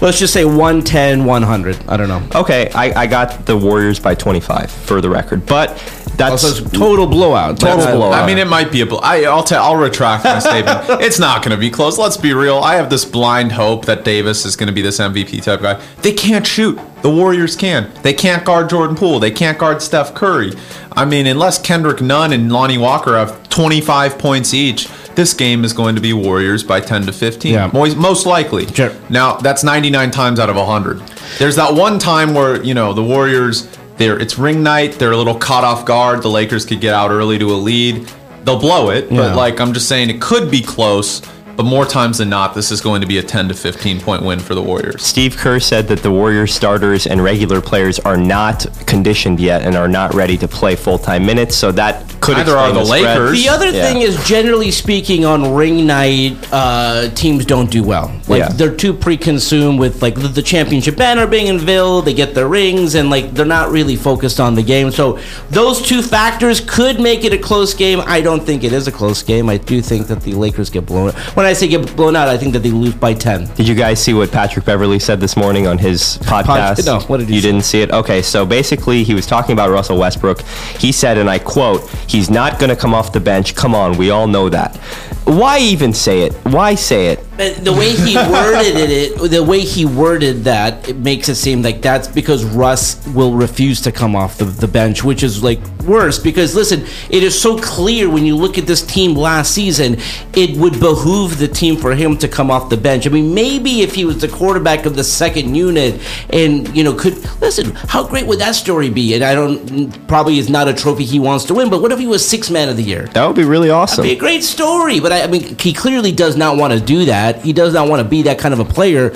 let's 0.00 0.18
just 0.18 0.32
say 0.32 0.44
110, 0.44 1.24
100. 1.24 1.88
I 1.88 1.96
don't 1.96 2.08
know. 2.08 2.40
Okay, 2.40 2.70
I, 2.74 3.02
I 3.02 3.06
got 3.06 3.46
the 3.46 3.56
Warriors 3.56 3.98
by 3.98 4.14
25 4.14 4.70
for 4.70 5.00
the 5.00 5.10
record, 5.10 5.46
but 5.46 5.78
that's 6.18 6.44
Also, 6.44 6.64
total 6.68 7.06
blowout. 7.06 7.58
Total 7.58 7.76
That's- 7.78 7.96
blowout. 7.96 8.22
I 8.22 8.26
mean, 8.26 8.36
it 8.38 8.46
might 8.48 8.70
be 8.70 8.82
a. 8.82 8.86
Bl- 8.86 8.98
I, 9.02 9.24
I'll 9.24 9.42
tell. 9.44 9.62
I'll 9.64 9.76
retract 9.76 10.24
my 10.24 10.38
statement. 10.40 11.00
It's 11.08 11.18
not 11.18 11.42
going 11.42 11.52
to 11.52 11.60
be 11.60 11.70
close. 11.70 11.96
Let's 11.96 12.16
be 12.18 12.34
real. 12.34 12.58
I 12.58 12.74
have 12.74 12.90
this 12.90 13.04
blind 13.04 13.52
hope 13.52 13.86
that 13.86 14.04
Davis 14.04 14.44
is 14.44 14.56
going 14.56 14.66
to 14.66 14.72
be 14.72 14.82
this 14.82 14.98
MVP 14.98 15.42
type 15.42 15.62
guy. 15.62 15.80
They 16.02 16.12
can't 16.12 16.46
shoot. 16.46 16.78
The 17.02 17.08
Warriors 17.10 17.54
can. 17.56 17.90
They 18.02 18.12
can't 18.12 18.44
guard 18.44 18.68
Jordan 18.68 18.96
Poole. 18.96 19.20
They 19.20 19.30
can't 19.30 19.56
guard 19.56 19.80
Steph 19.80 20.12
Curry. 20.14 20.52
I 20.92 21.04
mean, 21.04 21.26
unless 21.28 21.58
Kendrick 21.62 22.00
Nunn 22.02 22.32
and 22.32 22.50
Lonnie 22.52 22.76
Walker 22.78 23.16
have 23.16 23.48
25 23.48 24.18
points 24.18 24.52
each, 24.52 24.88
this 25.14 25.32
game 25.34 25.64
is 25.64 25.72
going 25.72 25.94
to 25.94 26.00
be 26.00 26.12
Warriors 26.12 26.64
by 26.64 26.80
10 26.80 27.06
to 27.06 27.12
15. 27.12 27.52
Yeah. 27.54 27.70
Most, 27.72 27.96
most 27.96 28.26
likely. 28.26 28.66
Sure. 28.66 28.92
Now, 29.08 29.36
that's 29.36 29.62
99 29.62 30.10
times 30.10 30.40
out 30.40 30.50
of 30.50 30.56
100. 30.56 30.98
There's 31.38 31.54
that 31.56 31.74
one 31.74 32.00
time 32.00 32.34
where, 32.34 32.62
you 32.64 32.74
know, 32.74 32.92
the 32.92 33.02
Warriors, 33.04 33.68
they're, 33.98 34.18
it's 34.18 34.38
ring 34.38 34.62
night, 34.62 34.92
they're 34.98 35.12
a 35.12 35.16
little 35.16 35.34
caught 35.38 35.64
off 35.64 35.84
guard. 35.84 36.22
The 36.22 36.28
Lakers 36.30 36.64
could 36.64 36.80
get 36.80 36.94
out 36.94 37.10
early 37.10 37.38
to 37.38 37.46
a 37.52 37.54
lead. 37.56 38.10
They'll 38.44 38.58
blow 38.60 38.90
it, 38.90 39.10
Yeah. 39.10 39.18
but 39.18 39.36
like 39.36 39.60
I'm 39.60 39.72
just 39.74 39.88
saying 39.88 40.08
it 40.10 40.20
could 40.22 40.50
be 40.50 40.62
close, 40.62 41.20
but 41.58 41.64
more 41.66 41.84
times 41.84 42.18
than 42.18 42.30
not, 42.30 42.54
this 42.54 42.70
is 42.70 42.80
going 42.80 43.00
to 43.00 43.06
be 43.08 43.18
a 43.18 43.22
10 43.22 43.48
to 43.48 43.54
15 43.54 44.00
point 44.00 44.22
win 44.22 44.38
for 44.38 44.54
the 44.54 44.62
Warriors. 44.62 45.02
Steve 45.04 45.36
Kerr 45.36 45.58
said 45.58 45.88
that 45.88 46.04
the 46.04 46.10
Warriors 46.12 46.54
starters 46.54 47.08
and 47.08 47.20
regular 47.22 47.60
players 47.60 47.98
are 47.98 48.16
not 48.16 48.64
conditioned 48.86 49.40
yet 49.40 49.62
and 49.62 49.74
are 49.74 49.88
not 49.88 50.14
ready 50.14 50.38
to 50.38 50.46
play 50.46 50.76
full 50.76 50.98
time 50.98 51.26
minutes, 51.26 51.56
so 51.56 51.72
that 51.72 52.04
could 52.20 52.36
Neither 52.36 52.56
are 52.56 52.68
explain 52.68 52.74
the 52.74 52.84
spread. 52.86 53.18
Lakers. 53.20 53.42
The 53.42 53.48
other 53.48 53.70
Yeah. 53.70 53.82
thing 53.92 54.02
is, 54.02 54.24
generally 54.24 54.70
speaking, 54.70 55.24
on 55.24 55.52
ring 55.54 55.84
night, 55.84 56.36
uh, 56.52 57.08
teams 57.16 57.44
don't 57.44 57.70
do 57.70 57.82
well. 57.82 58.12
Like 58.28 58.38
Yeah. 58.38 58.48
they're 58.50 58.70
too 58.74 58.92
pre-consumed 58.92 59.80
with 59.80 60.00
like 60.00 60.14
the, 60.14 60.28
the 60.28 60.42
championship 60.42 60.96
banner 60.96 61.26
being 61.26 61.48
unveiled. 61.48 62.04
They 62.04 62.14
get 62.14 62.36
their 62.36 62.46
rings, 62.46 62.94
and 62.94 63.10
like 63.10 63.34
they're 63.34 63.44
not 63.44 63.72
really 63.72 63.96
focused 63.96 64.38
on 64.38 64.54
the 64.54 64.62
game. 64.62 64.92
So 64.92 65.18
those 65.50 65.82
two 65.82 66.02
factors 66.02 66.60
could 66.60 67.00
make 67.00 67.24
it 67.24 67.32
a 67.32 67.38
close 67.38 67.74
game. 67.74 68.00
I 68.06 68.20
don't 68.20 68.44
think 68.46 68.62
it 68.62 68.72
is 68.72 68.86
a 68.86 68.92
close 68.92 69.22
game. 69.24 69.48
I 69.50 69.56
do 69.56 69.82
think 69.82 70.06
that 70.06 70.20
the 70.22 70.34
Lakers 70.34 70.70
get 70.70 70.86
blown. 70.86 71.10
When 71.34 71.47
I 71.48 71.52
say 71.54 71.68
get 71.68 71.96
blown 71.96 72.14
out, 72.14 72.28
I 72.28 72.36
think 72.36 72.52
that 72.52 72.60
they 72.60 72.70
lose 72.70 72.94
by 72.94 73.14
ten. 73.14 73.46
Did 73.54 73.66
you 73.66 73.74
guys 73.74 74.02
see 74.02 74.14
what 74.14 74.30
Patrick 74.30 74.64
Beverley 74.64 74.98
said 74.98 75.18
this 75.20 75.36
morning 75.36 75.66
on 75.66 75.78
his 75.78 76.18
podcast? 76.22 76.84
no, 76.86 77.00
what 77.00 77.18
did 77.18 77.28
he 77.28 77.36
you 77.36 77.40
say? 77.40 77.48
didn't 77.48 77.64
see 77.64 77.80
it? 77.80 77.90
Okay, 77.90 78.22
so 78.22 78.44
basically 78.46 79.02
he 79.02 79.14
was 79.14 79.26
talking 79.26 79.52
about 79.54 79.70
Russell 79.70 79.98
Westbrook. 79.98 80.42
He 80.78 80.92
said, 80.92 81.18
and 81.18 81.28
I 81.28 81.38
quote, 81.38 81.88
"He's 82.06 82.30
not 82.30 82.58
going 82.58 82.70
to 82.70 82.76
come 82.76 82.94
off 82.94 83.12
the 83.12 83.20
bench. 83.20 83.54
Come 83.54 83.74
on, 83.74 83.96
we 83.96 84.10
all 84.10 84.26
know 84.26 84.48
that. 84.48 84.76
Why 85.24 85.58
even 85.58 85.92
say 85.92 86.22
it? 86.22 86.32
Why 86.44 86.74
say 86.74 87.08
it? 87.08 87.24
But 87.38 87.64
the 87.64 87.72
way 87.72 87.90
he 87.92 88.16
worded 88.32 88.74
it, 88.90 89.30
the 89.30 89.44
way 89.44 89.60
he 89.60 89.84
worded 89.84 90.42
that, 90.42 90.88
it 90.88 90.96
makes 90.96 91.28
it 91.28 91.36
seem 91.36 91.62
like 91.62 91.80
that's 91.80 92.08
because 92.08 92.44
Russ 92.44 93.06
will 93.14 93.34
refuse 93.34 93.80
to 93.82 93.92
come 93.92 94.16
off 94.16 94.38
the, 94.38 94.44
the 94.44 94.66
bench, 94.66 95.04
which 95.04 95.22
is 95.22 95.40
like 95.40 95.60
worse. 95.84 96.18
Because 96.18 96.56
listen, 96.56 96.84
it 97.10 97.22
is 97.22 97.40
so 97.40 97.56
clear 97.56 98.10
when 98.10 98.26
you 98.26 98.34
look 98.36 98.58
at 98.58 98.66
this 98.66 98.84
team 98.84 99.14
last 99.14 99.54
season, 99.54 99.98
it 100.34 100.56
would 100.56 100.80
behoove 100.80 101.38
the 101.38 101.46
team 101.46 101.76
for 101.76 101.94
him 101.94 102.18
to 102.18 102.26
come 102.26 102.50
off 102.50 102.70
the 102.70 102.76
bench. 102.76 103.06
I 103.06 103.10
mean, 103.10 103.32
maybe 103.32 103.82
if 103.82 103.94
he 103.94 104.04
was 104.04 104.20
the 104.20 104.26
quarterback 104.26 104.84
of 104.84 104.96
the 104.96 105.04
second 105.04 105.54
unit, 105.54 106.00
and 106.30 106.76
you 106.76 106.82
know, 106.82 106.92
could 106.92 107.18
listen, 107.40 107.70
how 107.86 108.02
great 108.04 108.26
would 108.26 108.40
that 108.40 108.56
story 108.56 108.90
be? 108.90 109.14
And 109.14 109.22
I 109.22 109.36
don't 109.36 110.08
probably 110.08 110.38
is 110.38 110.50
not 110.50 110.66
a 110.66 110.74
trophy 110.74 111.04
he 111.04 111.20
wants 111.20 111.44
to 111.44 111.54
win, 111.54 111.70
but 111.70 111.82
what 111.82 111.92
if 111.92 112.00
he 112.00 112.08
was 112.08 112.28
six 112.28 112.50
man 112.50 112.68
of 112.68 112.76
the 112.76 112.82
year? 112.82 113.06
That 113.14 113.24
would 113.28 113.36
be 113.36 113.44
really 113.44 113.70
awesome." 113.70 114.02
That'd 114.02 114.10
be 114.10 114.16
a 114.16 114.20
great 114.20 114.42
story, 114.42 114.98
but 114.98 115.12
I, 115.12 115.22
I 115.22 115.26
mean, 115.28 115.56
he 115.56 115.72
clearly 115.72 116.10
does 116.10 116.36
not 116.36 116.56
want 116.56 116.72
to 116.72 116.80
do 116.80 117.04
that. 117.04 117.27
He 117.36 117.52
does 117.52 117.74
not 117.74 117.88
want 117.88 118.02
to 118.02 118.08
be 118.08 118.22
that 118.22 118.38
kind 118.38 118.52
of 118.52 118.60
a 118.60 118.64
player. 118.64 119.10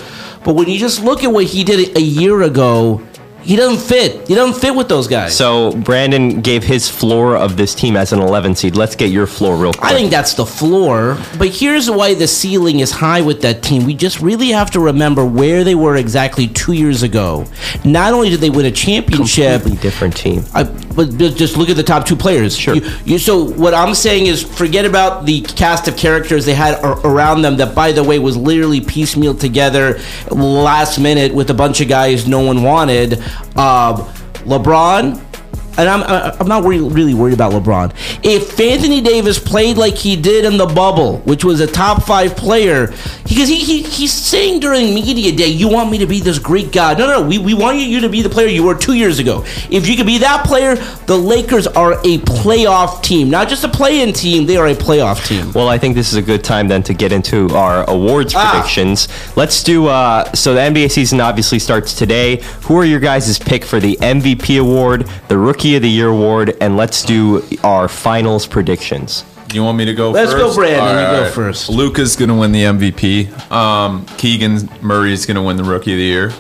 But 0.44 0.54
when 0.54 0.68
you 0.68 0.78
just 0.78 1.02
look 1.02 1.24
at 1.24 1.32
what 1.32 1.44
he 1.44 1.64
did 1.64 1.96
a 1.96 2.00
year 2.00 2.42
ago, 2.42 3.02
he 3.42 3.56
doesn't 3.56 3.86
fit. 3.86 4.26
He 4.28 4.34
doesn't 4.34 4.60
fit 4.60 4.74
with 4.74 4.88
those 4.88 5.08
guys. 5.08 5.36
So 5.36 5.72
Brandon 5.72 6.40
gave 6.40 6.62
his 6.62 6.88
floor 6.88 7.36
of 7.36 7.56
this 7.56 7.74
team 7.74 7.96
as 7.96 8.12
an 8.12 8.20
11 8.20 8.56
seed. 8.56 8.76
Let's 8.76 8.96
get 8.96 9.10
your 9.10 9.26
floor 9.26 9.56
real 9.56 9.72
quick. 9.72 9.84
I 9.84 9.94
think 9.94 10.10
that's 10.10 10.34
the 10.34 10.46
floor. 10.46 11.18
But 11.38 11.48
here's 11.48 11.90
why 11.90 12.14
the 12.14 12.28
ceiling 12.28 12.80
is 12.80 12.90
high 12.90 13.20
with 13.20 13.42
that 13.42 13.62
team. 13.62 13.84
We 13.84 13.94
just 13.94 14.20
really 14.20 14.48
have 14.48 14.70
to 14.72 14.80
remember 14.80 15.24
where 15.24 15.64
they 15.64 15.74
were 15.74 15.96
exactly 15.96 16.48
two 16.48 16.72
years 16.72 17.02
ago. 17.02 17.46
Not 17.84 18.14
only 18.14 18.30
did 18.30 18.40
they 18.40 18.50
win 18.50 18.66
a 18.66 18.70
championship, 18.70 19.62
completely 19.62 19.82
different 19.82 20.16
team. 20.16 20.44
I, 20.54 20.64
but 20.64 21.16
just 21.16 21.56
look 21.56 21.68
at 21.68 21.76
the 21.76 21.82
top 21.82 22.06
two 22.06 22.16
players. 22.16 22.56
Sure. 22.56 22.74
You, 22.74 22.90
you, 23.04 23.18
so 23.18 23.44
what 23.44 23.74
I'm 23.74 23.94
saying 23.94 24.26
is, 24.26 24.42
forget 24.42 24.84
about 24.84 25.26
the 25.26 25.40
cast 25.40 25.88
of 25.88 25.96
characters 25.96 26.44
they 26.44 26.54
had 26.54 26.74
ar- 26.84 27.00
around 27.06 27.42
them. 27.42 27.56
That, 27.56 27.74
by 27.74 27.92
the 27.92 28.04
way, 28.04 28.18
was 28.18 28.36
literally 28.36 28.80
piecemeal 28.80 29.34
together 29.34 29.98
last 30.30 30.98
minute 30.98 31.34
with 31.34 31.50
a 31.50 31.54
bunch 31.54 31.80
of 31.80 31.88
guys 31.88 32.28
no 32.28 32.40
one 32.40 32.62
wanted. 32.62 33.22
Um, 33.56 34.06
LeBron. 34.46 35.31
And 35.78 35.88
I'm, 35.88 36.02
I'm 36.40 36.46
not 36.48 36.64
worried, 36.64 36.80
really 36.80 37.14
worried 37.14 37.34
about 37.34 37.52
LeBron. 37.52 37.92
If 38.22 38.60
Anthony 38.60 39.00
Davis 39.00 39.38
played 39.38 39.76
like 39.78 39.94
he 39.94 40.16
did 40.16 40.44
in 40.44 40.56
the 40.58 40.66
bubble, 40.66 41.18
which 41.20 41.44
was 41.44 41.60
a 41.60 41.66
top 41.66 42.02
five 42.04 42.36
player, 42.36 42.88
because 43.24 43.48
he, 43.48 43.56
he 43.56 43.82
he's 43.82 44.12
saying 44.12 44.60
during 44.60 44.94
media 44.94 45.32
day, 45.32 45.46
"You 45.48 45.68
want 45.68 45.90
me 45.90 45.98
to 45.98 46.06
be 46.06 46.20
this 46.20 46.38
great 46.38 46.72
guy?" 46.72 46.94
No, 46.94 47.06
no, 47.06 47.22
we, 47.26 47.38
we 47.38 47.54
want 47.54 47.78
you 47.78 48.00
to 48.00 48.08
be 48.08 48.20
the 48.20 48.28
player 48.28 48.48
you 48.48 48.62
were 48.64 48.74
two 48.74 48.92
years 48.92 49.18
ago. 49.18 49.44
If 49.70 49.88
you 49.88 49.96
could 49.96 50.06
be 50.06 50.18
that 50.18 50.44
player, 50.44 50.74
the 51.06 51.16
Lakers 51.16 51.66
are 51.66 51.94
a 51.94 52.18
playoff 52.18 53.02
team, 53.02 53.30
not 53.30 53.48
just 53.48 53.64
a 53.64 53.68
play-in 53.68 54.12
team. 54.12 54.44
They 54.46 54.56
are 54.58 54.66
a 54.68 54.74
playoff 54.74 55.26
team. 55.26 55.52
Well, 55.52 55.68
I 55.68 55.78
think 55.78 55.94
this 55.94 56.12
is 56.12 56.18
a 56.18 56.22
good 56.22 56.44
time 56.44 56.68
then 56.68 56.82
to 56.84 56.92
get 56.94 57.12
into 57.12 57.48
our 57.56 57.88
awards 57.88 58.34
Ah. 58.36 58.50
predictions. 58.50 59.08
Let's 59.36 59.62
do. 59.62 59.86
Uh, 59.86 60.30
so 60.34 60.52
the 60.54 60.60
NBA 60.60 60.90
season 60.90 61.20
obviously 61.20 61.58
starts 61.58 61.94
today. 61.94 62.42
Who 62.64 62.76
are 62.78 62.84
your 62.84 63.00
guys' 63.00 63.38
pick 63.38 63.64
for 63.64 63.80
the 63.80 63.96
MVP 64.02 64.60
award, 64.60 65.08
the 65.28 65.38
Rookie 65.38 65.61
of 65.64 65.82
the 65.82 65.88
Year 65.88 66.08
award, 66.08 66.56
and 66.60 66.76
let's 66.76 67.02
do 67.02 67.42
our 67.62 67.88
finals 67.88 68.46
predictions. 68.46 69.24
You 69.52 69.62
want 69.62 69.76
me 69.78 69.84
to 69.84 69.94
go 69.94 70.10
Let's 70.10 70.32
first? 70.32 70.42
go, 70.42 70.54
Brandon. 70.54 71.20
You 71.20 71.24
go 71.26 71.30
first. 71.30 71.68
Luka's 71.68 72.16
going 72.16 72.30
to 72.30 72.34
win 72.34 72.52
the 72.52 72.62
MVP. 72.62 73.50
Um, 73.50 74.06
Keegan 74.16 74.68
Murray's 74.80 75.26
going 75.26 75.36
to 75.36 75.42
win 75.42 75.56
the 75.56 75.64
Rookie 75.64 75.92
of 75.92 75.98
the 75.98 76.04
Year. 76.04 76.32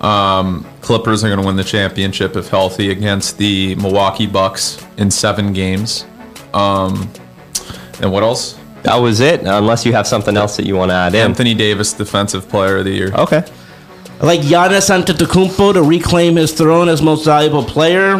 Um, 0.00 0.66
Clippers 0.80 1.22
are 1.22 1.28
going 1.28 1.40
to 1.40 1.46
win 1.46 1.56
the 1.56 1.64
championship 1.64 2.34
if 2.36 2.48
healthy 2.48 2.90
against 2.90 3.38
the 3.38 3.76
Milwaukee 3.76 4.26
Bucks 4.26 4.84
in 4.96 5.10
seven 5.10 5.52
games. 5.52 6.06
Um, 6.52 7.10
and 8.00 8.10
what 8.10 8.22
else? 8.22 8.58
That 8.82 8.96
was 8.96 9.20
it. 9.20 9.42
Unless 9.42 9.84
you 9.86 9.92
have 9.92 10.06
something 10.06 10.36
else 10.36 10.56
that 10.56 10.66
you 10.66 10.74
want 10.74 10.90
to 10.90 10.94
add 10.94 11.14
in. 11.14 11.20
Anthony 11.20 11.54
Davis, 11.54 11.92
Defensive 11.92 12.48
Player 12.48 12.78
of 12.78 12.84
the 12.84 12.92
Year. 12.92 13.12
Okay. 13.14 13.44
I 14.20 14.26
like 14.26 14.40
Giannis 14.40 14.90
Antetokounmpo 14.90 15.74
to 15.74 15.82
reclaim 15.82 16.36
his 16.36 16.52
throne 16.52 16.88
as 16.88 17.00
most 17.00 17.24
valuable 17.24 17.64
player. 17.64 18.18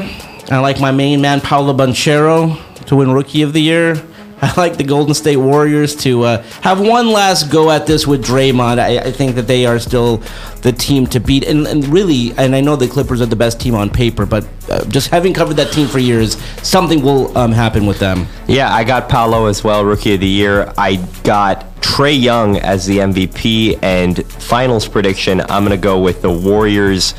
I 0.51 0.59
like 0.59 0.81
my 0.81 0.91
main 0.91 1.21
man 1.21 1.41
Paolo 1.41 1.73
Banchero 1.73 2.59
to 2.87 2.97
win 2.97 3.13
Rookie 3.13 3.43
of 3.43 3.53
the 3.53 3.63
Year. 3.63 3.95
I 4.43 4.53
like 4.57 4.79
the 4.79 4.85
Golden 4.85 5.15
State 5.15 5.37
Warriors 5.37 5.95
to 5.97 6.25
uh, 6.25 6.43
have 6.63 6.81
one 6.81 7.13
last 7.13 7.53
go 7.53 7.71
at 7.71 7.87
this 7.87 8.07
with 8.07 8.25
Draymond. 8.25 8.81
I, 8.81 8.99
I, 8.99 9.13
think 9.13 9.37
that 9.37 9.47
they 9.47 9.67
are 9.67 9.79
still 9.79 10.23
the 10.63 10.73
team 10.73 11.07
to 11.09 11.21
beat, 11.21 11.45
and, 11.45 11.67
and, 11.67 11.85
really, 11.87 12.33
and 12.39 12.57
I 12.57 12.63
know 12.63 12.75
the 12.75 12.89
Clippers 12.89 13.21
are 13.21 13.27
the 13.27 13.37
best 13.37 13.61
team 13.61 13.75
on 13.75 13.91
paper, 13.91 14.25
but 14.25 14.49
uh, 14.71 14.85
just 14.87 15.11
having 15.11 15.35
covered 15.35 15.55
that 15.59 15.73
team 15.73 15.87
for 15.87 15.99
years, 15.99 16.43
something 16.63 17.03
will 17.03 17.37
um, 17.37 17.53
happen 17.53 17.87
with 17.87 17.99
them. 17.99 18.27
Yeah, 18.49 18.75
I 18.75 18.83
got 18.83 19.11
Paolo 19.11 19.45
as 19.47 19.63
well, 19.63 19.85
Rookie 19.85 20.15
of 20.15 20.21
the 20.21 20.27
Year. 20.27 20.73
I 20.79 20.97
got 21.23 21.77
Trae 21.77 22.19
Young 22.19 22.57
as 22.57 22.87
the 22.87 22.99
MVP, 22.99 23.79
and 23.83 24.25
finals 24.33 24.89
prediction. 24.89 25.43
I'm 25.43 25.65
going 25.65 25.79
to 25.79 25.83
go 25.83 26.01
with 26.01 26.23
the 26.23 26.31
Warriors. 26.31 27.15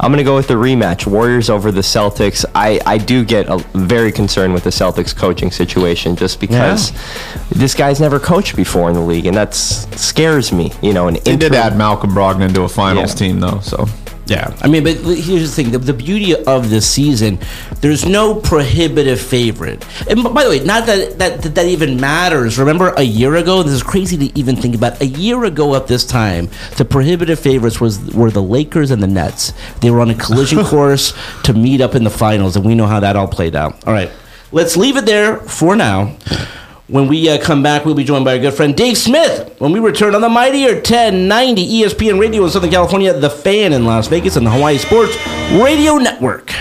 I'm 0.00 0.10
going 0.12 0.18
to 0.18 0.24
go 0.24 0.36
with 0.36 0.46
the 0.46 0.54
rematch 0.54 1.06
Warriors 1.06 1.50
over 1.50 1.72
the 1.72 1.80
Celtics. 1.80 2.44
I, 2.54 2.80
I 2.86 2.98
do 2.98 3.24
get 3.24 3.48
a, 3.48 3.58
very 3.74 4.12
concerned 4.12 4.54
with 4.54 4.62
the 4.64 4.70
Celtics 4.70 5.14
coaching 5.14 5.50
situation 5.50 6.14
just 6.14 6.38
because 6.40 6.92
yeah. 6.92 7.42
this 7.50 7.74
guy's 7.74 8.00
never 8.00 8.20
coached 8.20 8.54
before 8.54 8.88
in 8.88 8.94
the 8.94 9.00
league, 9.00 9.26
and 9.26 9.36
that 9.36 9.54
scares 9.54 10.52
me. 10.52 10.72
You 10.82 10.92
know, 10.92 11.08
an 11.08 11.14
they 11.14 11.32
interim- 11.32 11.38
did 11.38 11.54
add 11.54 11.76
Malcolm 11.76 12.10
Brogdon 12.10 12.54
to 12.54 12.62
a 12.62 12.68
finals 12.68 13.10
yeah. 13.10 13.28
team, 13.28 13.40
though, 13.40 13.60
so. 13.60 13.86
Yeah, 14.28 14.54
I 14.60 14.68
mean, 14.68 14.84
but 14.84 14.96
here's 14.98 15.48
the 15.48 15.62
thing: 15.62 15.72
the, 15.72 15.78
the, 15.78 15.94
beauty 15.94 16.36
of 16.36 16.68
this 16.68 16.88
season, 16.88 17.38
there's 17.80 18.04
no 18.04 18.34
prohibitive 18.34 19.18
favorite. 19.18 19.86
And 20.06 20.22
by 20.22 20.44
the 20.44 20.50
way, 20.50 20.60
not 20.62 20.84
that, 20.84 21.18
that 21.18 21.40
that 21.40 21.54
that 21.54 21.66
even 21.66 21.98
matters. 21.98 22.58
Remember, 22.58 22.92
a 22.98 23.02
year 23.02 23.36
ago, 23.36 23.62
this 23.62 23.72
is 23.72 23.82
crazy 23.82 24.18
to 24.28 24.38
even 24.38 24.54
think 24.54 24.74
about. 24.74 25.00
A 25.00 25.06
year 25.06 25.44
ago 25.44 25.74
at 25.76 25.86
this 25.86 26.04
time, 26.04 26.50
the 26.76 26.84
prohibitive 26.84 27.40
favorites 27.40 27.80
was 27.80 27.98
were 28.12 28.30
the 28.30 28.42
Lakers 28.42 28.90
and 28.90 29.02
the 29.02 29.06
Nets. 29.06 29.54
They 29.80 29.90
were 29.90 30.00
on 30.00 30.10
a 30.10 30.14
collision 30.14 30.62
course 30.64 31.14
to 31.44 31.54
meet 31.54 31.80
up 31.80 31.94
in 31.94 32.04
the 32.04 32.10
finals, 32.10 32.54
and 32.54 32.66
we 32.66 32.74
know 32.74 32.86
how 32.86 33.00
that 33.00 33.16
all 33.16 33.28
played 33.28 33.56
out. 33.56 33.82
All 33.86 33.94
right, 33.94 34.10
let's 34.52 34.76
leave 34.76 34.98
it 34.98 35.06
there 35.06 35.38
for 35.38 35.74
now. 35.74 36.18
When 36.88 37.06
we 37.06 37.28
uh, 37.28 37.38
come 37.38 37.62
back, 37.62 37.84
we'll 37.84 37.94
be 37.94 38.02
joined 38.02 38.24
by 38.24 38.32
our 38.32 38.38
good 38.38 38.54
friend 38.54 38.74
Dave 38.74 38.96
Smith 38.96 39.54
when 39.58 39.72
we 39.72 39.78
return 39.78 40.14
on 40.14 40.22
the 40.22 40.28
mightier 40.30 40.72
1090 40.76 41.82
ESPN 41.82 42.18
Radio 42.18 42.44
in 42.44 42.50
Southern 42.50 42.70
California, 42.70 43.12
The 43.12 43.28
Fan 43.28 43.74
in 43.74 43.84
Las 43.84 44.08
Vegas, 44.08 44.36
and 44.36 44.46
the 44.46 44.50
Hawaii 44.50 44.78
Sports 44.78 45.14
Radio 45.60 45.96
Network. 45.98 46.54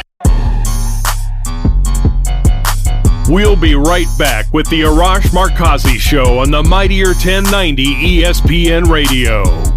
We'll 3.30 3.56
be 3.56 3.76
right 3.76 4.08
back 4.20 4.54
with 4.54 4.70
the 4.70 4.82
Arash 4.82 5.30
Markazi 5.32 5.98
Show 5.98 6.40
on 6.40 6.52
the 6.52 6.62
mightier 6.62 7.08
1090 7.08 7.86
ESPN 7.86 8.90
Radio. 8.90 9.77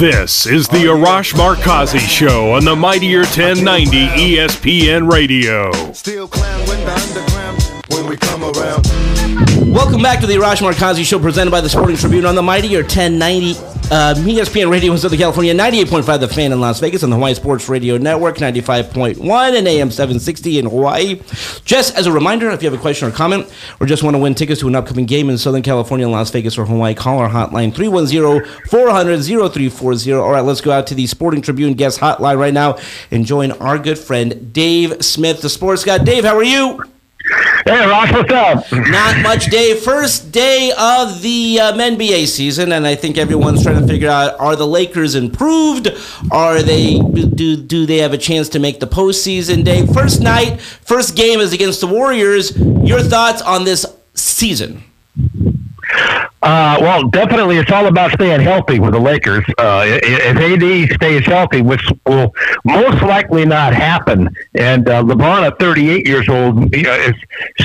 This 0.00 0.46
is 0.46 0.66
the 0.66 0.86
Arash 0.86 1.34
Markazi 1.34 1.98
Show 1.98 2.54
on 2.54 2.64
the 2.64 2.74
Mightier 2.74 3.18
1090 3.18 4.06
ESPN 4.06 5.12
Radio. 5.12 5.70
Welcome 9.70 10.00
back 10.00 10.20
to 10.20 10.26
the 10.26 10.36
Arash 10.36 10.62
Markazi 10.62 11.04
Show 11.04 11.18
presented 11.18 11.50
by 11.50 11.60
the 11.60 11.68
Sporting 11.68 11.98
Tribune 11.98 12.24
on 12.24 12.34
the 12.34 12.40
Mightier 12.40 12.80
1090 12.80 13.79
uh, 13.90 14.14
ESPN 14.16 14.70
Radio 14.70 14.92
in 14.92 14.98
Southern 14.98 15.18
California, 15.18 15.52
98.5 15.52 16.20
The 16.20 16.28
Fan 16.28 16.52
in 16.52 16.60
Las 16.60 16.78
Vegas, 16.80 17.02
on 17.02 17.10
the 17.10 17.16
Hawaii 17.16 17.34
Sports 17.34 17.68
Radio 17.68 17.98
Network, 17.98 18.36
95.1 18.36 19.58
and 19.58 19.66
AM 19.66 19.90
760 19.90 20.58
in 20.60 20.66
Hawaii. 20.66 21.20
Just 21.64 21.96
as 21.96 22.06
a 22.06 22.12
reminder, 22.12 22.50
if 22.50 22.62
you 22.62 22.70
have 22.70 22.78
a 22.78 22.82
question 22.82 23.08
or 23.08 23.10
comment, 23.10 23.50
or 23.80 23.86
just 23.86 24.02
want 24.02 24.14
to 24.14 24.18
win 24.18 24.34
tickets 24.34 24.60
to 24.60 24.68
an 24.68 24.76
upcoming 24.76 25.06
game 25.06 25.28
in 25.28 25.36
Southern 25.38 25.62
California, 25.62 26.08
Las 26.08 26.30
Vegas, 26.30 26.56
or 26.56 26.66
Hawaii, 26.66 26.94
call 26.94 27.18
our 27.18 27.28
hotline 27.28 27.72
310-400-0340. 27.72 30.22
All 30.22 30.30
right, 30.30 30.40
let's 30.40 30.60
go 30.60 30.70
out 30.70 30.86
to 30.86 30.94
the 30.94 31.06
Sporting 31.06 31.42
Tribune 31.42 31.74
guest 31.74 32.00
hotline 32.00 32.38
right 32.38 32.54
now 32.54 32.78
and 33.10 33.26
join 33.26 33.50
our 33.52 33.78
good 33.78 33.98
friend 33.98 34.52
Dave 34.52 35.04
Smith, 35.04 35.42
the 35.42 35.48
sports 35.48 35.84
guy. 35.84 35.98
Dave, 35.98 36.24
how 36.24 36.36
are 36.36 36.44
you? 36.44 36.84
Hey, 37.64 37.86
Ross, 37.86 38.10
what's 38.12 38.32
up? 38.32 38.64
Not 38.72 39.22
much, 39.22 39.46
Dave. 39.46 39.80
First 39.80 40.32
day 40.32 40.72
of 40.76 41.22
the 41.22 41.60
um, 41.60 41.78
NBA 41.78 42.26
season, 42.26 42.72
and 42.72 42.86
I 42.86 42.96
think 42.96 43.18
everyone's 43.18 43.62
trying 43.62 43.80
to 43.80 43.86
figure 43.86 44.08
out: 44.08 44.38
Are 44.40 44.56
the 44.56 44.66
Lakers 44.66 45.14
improved? 45.14 45.88
Are 46.32 46.62
they 46.62 46.98
do 46.98 47.56
do 47.56 47.86
they 47.86 47.98
have 47.98 48.12
a 48.12 48.18
chance 48.18 48.48
to 48.50 48.58
make 48.58 48.80
the 48.80 48.86
postseason? 48.86 49.64
Dave, 49.64 49.92
first 49.92 50.20
night, 50.20 50.60
first 50.60 51.14
game 51.14 51.38
is 51.38 51.52
against 51.52 51.80
the 51.80 51.86
Warriors. 51.86 52.56
Your 52.56 53.00
thoughts 53.00 53.42
on 53.42 53.64
this 53.64 53.86
season? 54.14 54.82
Uh, 56.42 56.78
well, 56.80 57.06
definitely, 57.08 57.58
it's 57.58 57.70
all 57.70 57.86
about 57.86 58.12
staying 58.12 58.40
healthy 58.40 58.80
with 58.80 58.92
the 58.92 58.98
Lakers. 58.98 59.44
Uh, 59.58 59.84
if 59.86 60.36
AD 60.36 60.94
stays 60.94 61.26
healthy, 61.26 61.60
which 61.60 61.86
will 62.06 62.34
most 62.64 63.02
likely 63.02 63.44
not 63.44 63.74
happen, 63.74 64.28
and 64.54 64.88
uh, 64.88 65.02
LeBron 65.02 65.46
at 65.46 65.58
38 65.58 66.06
years 66.06 66.28
old 66.30 66.74
you 66.74 66.82
know, 66.82 66.94
is, 66.94 67.14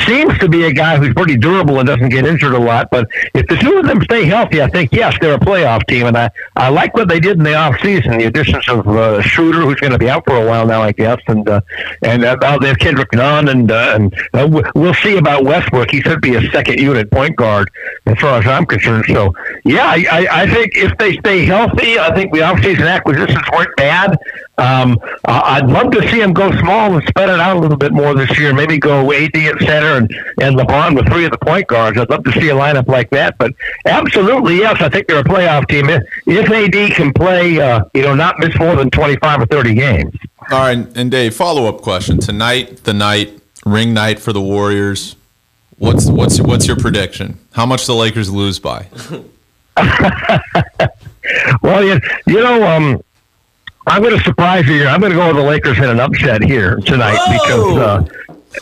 seems 0.05 0.38
to 0.39 0.49
be 0.49 0.65
a 0.65 0.73
guy 0.73 0.97
who's 0.97 1.13
pretty 1.13 1.38
durable 1.38 1.79
and 1.79 1.88
doesn't 1.88 2.09
get 2.09 2.25
injured 2.25 2.53
a 2.53 2.59
lot. 2.59 2.89
But 2.91 3.07
if 3.33 3.47
the 3.47 3.55
two 3.55 3.77
of 3.77 3.88
them 3.88 4.01
stay 4.03 4.25
healthy, 4.25 4.61
I 4.61 4.67
think 4.67 4.91
yes, 4.91 5.15
they're 5.21 5.35
a 5.35 5.39
playoff 5.39 5.88
team, 5.88 6.07
and 6.07 6.17
I, 6.17 6.29
I 6.57 6.67
like 6.67 6.93
what 6.95 7.07
they 7.07 7.21
did 7.21 7.38
in 7.38 7.43
the 7.43 7.51
offseason. 7.51 8.19
The 8.19 8.25
additions 8.25 8.67
of 8.67 8.85
uh, 8.89 9.21
Schroeder, 9.21 9.61
who's 9.61 9.79
going 9.79 9.93
to 9.93 9.99
be 9.99 10.09
out 10.09 10.25
for 10.25 10.35
a 10.35 10.45
while 10.45 10.67
now, 10.67 10.81
I 10.81 10.91
guess, 10.91 11.21
and 11.27 11.47
uh, 11.47 11.61
and 12.01 12.25
uh, 12.25 12.57
they 12.59 12.67
have 12.67 12.79
Kendrick 12.79 13.13
Nunn, 13.13 13.47
and 13.47 13.71
uh, 13.71 13.93
and 13.95 14.13
uh, 14.33 14.63
we'll 14.75 14.93
see 14.95 15.15
about 15.15 15.45
Westbrook. 15.45 15.91
He 15.91 16.01
should 16.01 16.19
be 16.19 16.35
a 16.35 16.41
second 16.51 16.79
unit 16.79 17.09
point 17.09 17.38
guard 17.38 17.71
as 18.05 18.17
far 18.19 18.39
as 18.39 18.45
I'm 18.45 18.64
concerned. 18.65 19.06
So, 19.08 19.34
yeah, 19.63 19.86
I, 19.86 20.28
I 20.32 20.54
think 20.54 20.73
if 20.75 20.97
they 20.97 21.17
stay 21.17 21.45
healthy, 21.45 21.99
I 21.99 22.13
think 22.13 22.34
the 22.34 22.39
offseason 22.39 22.88
acquisitions 22.91 23.43
weren't 23.51 23.75
bad. 23.78 24.17
Um, 24.58 24.97
I'd 25.25 25.67
love 25.67 25.91
to 25.91 26.08
see 26.10 26.19
them 26.19 26.34
go 26.34 26.51
small 26.60 26.95
and 26.95 27.06
spread 27.08 27.30
it 27.30 27.39
out 27.39 27.58
a 27.58 27.60
little 27.60 27.78
bit 27.78 27.91
more 27.91 28.13
this 28.13 28.38
year. 28.39 28.54
Maybe 28.54 28.78
go 28.78 29.12
AD 29.12 29.36
at 29.36 29.60
center 29.60 29.97
and, 29.97 30.10
and 30.41 30.56
LeBron 30.56 30.95
with 30.95 31.08
three 31.08 31.25
of 31.25 31.32
the 31.32 31.38
point 31.38 31.67
guards. 31.67 31.97
I'd 31.97 32.10
love 32.10 32.23
to 32.23 32.32
see 32.34 32.49
a 32.49 32.56
lineup 32.56 32.88
like 32.88 33.10
that. 33.10 33.38
But 33.38 33.51
absolutely, 33.86 34.58
yes, 34.58 34.82
I 34.82 34.89
think 34.89 35.08
they're 35.08 35.19
a 35.19 35.23
playoff 35.23 35.67
team. 35.67 35.89
If, 35.89 36.04
if 36.25 36.49
AD 36.49 36.95
can 36.95 37.12
play, 37.13 37.60
uh, 37.60 37.86
you 37.93 38.04
know, 38.04 38.15
not 38.15 38.39
miss 38.39 38.58
more 38.58 38.75
than 38.75 38.89
25 38.89 39.41
or 39.41 39.45
30 39.45 39.73
games. 39.73 40.13
All 40.51 40.60
right. 40.60 40.88
And 40.95 41.12
Dave, 41.12 41.36
follow 41.36 41.65
up 41.65 41.82
question. 41.82 42.19
Tonight, 42.19 42.84
the 42.84 42.93
night, 42.93 43.41
ring 43.65 43.93
night 43.93 44.19
for 44.19 44.32
the 44.32 44.41
Warriors. 44.41 45.15
What's 45.77 46.09
what's 46.09 46.39
what's 46.39 46.67
your 46.67 46.77
prediction? 46.77 47.38
How 47.51 47.65
much 47.65 47.85
the 47.85 47.95
Lakers 47.95 48.31
lose 48.31 48.59
by? 48.59 48.88
well, 51.61 51.83
you, 51.83 51.99
you 52.27 52.41
know, 52.41 52.65
um, 52.65 53.03
I'm 53.88 54.01
going 54.01 54.17
to 54.17 54.23
surprise 54.23 54.65
you. 54.67 54.88
I'm 54.88 55.01
going 55.01 55.11
to 55.11 55.17
go 55.17 55.27
with 55.27 55.35
the 55.35 55.43
Lakers 55.43 55.77
in 55.77 55.83
an 55.85 55.99
upset 55.99 56.41
here 56.41 56.77
tonight 56.77 57.17
Whoa! 57.17 57.33
because, 57.33 57.77
uh, 57.77 58.03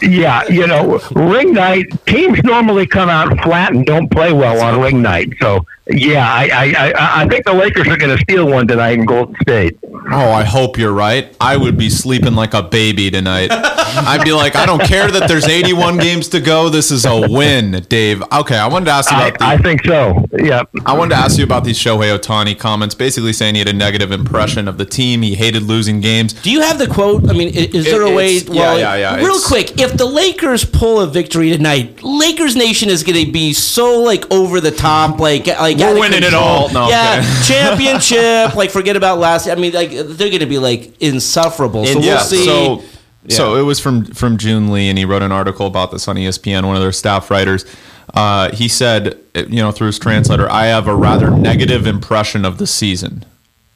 yeah, 0.02 0.48
you 0.48 0.68
know, 0.68 1.00
ring 1.12 1.54
night 1.54 1.86
teams 2.06 2.44
normally 2.44 2.88
come 2.88 3.10
out 3.10 3.38
flat 3.42 3.74
and 3.74 3.86
don't 3.86 4.10
play 4.10 4.34
well 4.34 4.62
on 4.62 4.80
ring 4.82 5.02
night. 5.02 5.34
So 5.40 5.66
yeah, 5.88 6.26
I, 6.32 6.46
I, 6.54 7.24
I 7.24 7.28
think 7.28 7.44
the 7.44 7.54
Lakers 7.54 7.88
are 7.90 7.98
going 7.98 8.16
to 8.16 8.24
steal 8.24 8.48
one 8.48 8.68
tonight 8.68 9.00
in 9.00 9.06
Golden 9.06 9.36
State. 9.42 9.78
Oh, 9.84 10.32
I 10.32 10.44
hope 10.44 10.78
you're 10.78 10.94
right. 10.94 11.36
I 11.42 11.58
would 11.58 11.78
be 11.78 11.90
sleeping 11.90 12.36
like 12.36 12.54
a 12.54 12.64
baby 12.64 13.12
tonight. 13.12 13.50
I'd 13.52 14.24
be 14.24 14.32
like, 14.32 14.56
I 14.56 14.66
don't 14.66 14.82
care 14.82 15.12
that 15.12 15.28
there's 15.28 15.46
81 15.46 15.98
games 15.98 16.30
to 16.30 16.40
go. 16.40 16.70
This 16.70 16.90
is 16.90 17.06
a 17.06 17.28
win, 17.30 17.86
Dave. 17.90 18.24
Okay, 18.32 18.58
I 18.58 18.68
wanted 18.68 18.86
to 18.86 18.92
ask 18.92 19.12
you 19.12 19.18
about. 19.18 19.42
I, 19.42 19.56
the, 19.56 19.62
I 19.62 19.64
think 19.64 19.84
so. 19.86 20.26
Yeah. 20.38 20.64
I 20.86 20.98
wanted 20.98 21.16
to 21.16 21.22
ask 21.22 21.38
you 21.38 21.44
about 21.44 21.66
these 21.66 21.78
Shohei 21.78 22.18
Ohtani 22.18 22.58
comments, 22.58 22.96
basically 22.96 23.34
saying 23.34 23.56
he 23.56 23.60
had 23.60 23.68
a 23.68 23.74
negative 23.74 24.12
impression 24.12 24.70
of 24.70 24.78
the 24.78 24.86
team. 24.86 25.22
He 25.22 25.36
hated 25.36 25.64
losing 25.64 26.00
games. 26.00 26.32
Do 26.32 26.50
you 26.50 26.62
have 26.62 26.80
the 26.80 26.88
quote? 26.88 27.30
I 27.30 27.34
mean, 27.34 27.50
is, 27.50 27.86
there 27.86 28.04
it, 28.04 28.12
a 28.12 28.16
way? 28.16 28.42
Well, 28.48 28.80
yeah, 28.80 28.96
yeah, 28.96 29.18
yeah. 29.18 29.24
Real 29.26 29.40
quick, 29.42 29.76
if 29.84 29.98
the 29.98 30.06
Lakers 30.06 30.64
pull 30.64 31.02
a 31.02 31.08
victory 31.08 31.52
tonight, 31.52 32.02
Lakers 32.04 32.56
Nation 32.56 32.90
is 32.90 33.04
going 33.04 33.26
to 33.26 33.32
be 33.32 33.54
so 33.54 34.02
like 34.02 34.30
over 34.32 34.62
the 34.62 34.72
top, 34.72 35.20
like 35.20 35.48
like 35.48 35.60
like 35.60 35.78
we're 35.78 36.00
winning 36.00 36.22
control. 36.22 36.68
it 36.68 36.74
all. 36.74 36.74
No, 36.74 36.90
yeah, 36.90 37.22
championship. 37.46 38.56
Like 38.56 38.72
forget 38.72 38.96
about 38.96 39.20
last. 39.20 39.48
I 39.48 39.56
mean, 39.56 39.74
like 39.74 39.92
they're 39.92 40.30
going 40.30 40.40
to 40.40 40.46
be 40.46 40.60
like 40.60 41.00
insufferable. 41.02 41.86
So 41.86 42.00
yeah, 42.00 42.16
we'll 42.16 42.24
see. 42.24 42.46
So, 42.46 42.84
yeah. 43.26 43.36
so 43.36 43.56
it 43.56 43.64
was 43.64 43.80
from 43.80 44.06
from 44.06 44.38
June 44.38 44.72
Lee, 44.72 44.90
and 44.90 44.98
he 44.98 45.06
wrote 45.06 45.22
an 45.22 45.32
article 45.32 45.68
about 45.68 45.92
this 45.92 46.08
on 46.08 46.16
ESPN. 46.16 46.66
One 46.66 46.76
of 46.76 46.82
their 46.82 46.92
staff 46.92 47.30
writers. 47.30 47.66
Uh, 48.14 48.52
he 48.52 48.68
said, 48.68 49.18
you 49.34 49.62
know, 49.62 49.72
through 49.72 49.88
his 49.88 49.98
translator, 49.98 50.50
I 50.50 50.66
have 50.66 50.88
a 50.88 50.96
rather 50.96 51.32
negative 51.32 51.88
impression 51.88 52.46
of 52.46 52.58
the 52.58 52.68
season. 52.68 53.26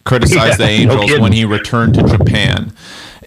Criticized 0.03 0.59
yeah, 0.59 0.65
the 0.65 0.71
Angels 0.71 1.11
no 1.11 1.21
when 1.21 1.31
he 1.31 1.45
returned 1.45 1.95
to 1.95 2.03
Japan. 2.03 2.73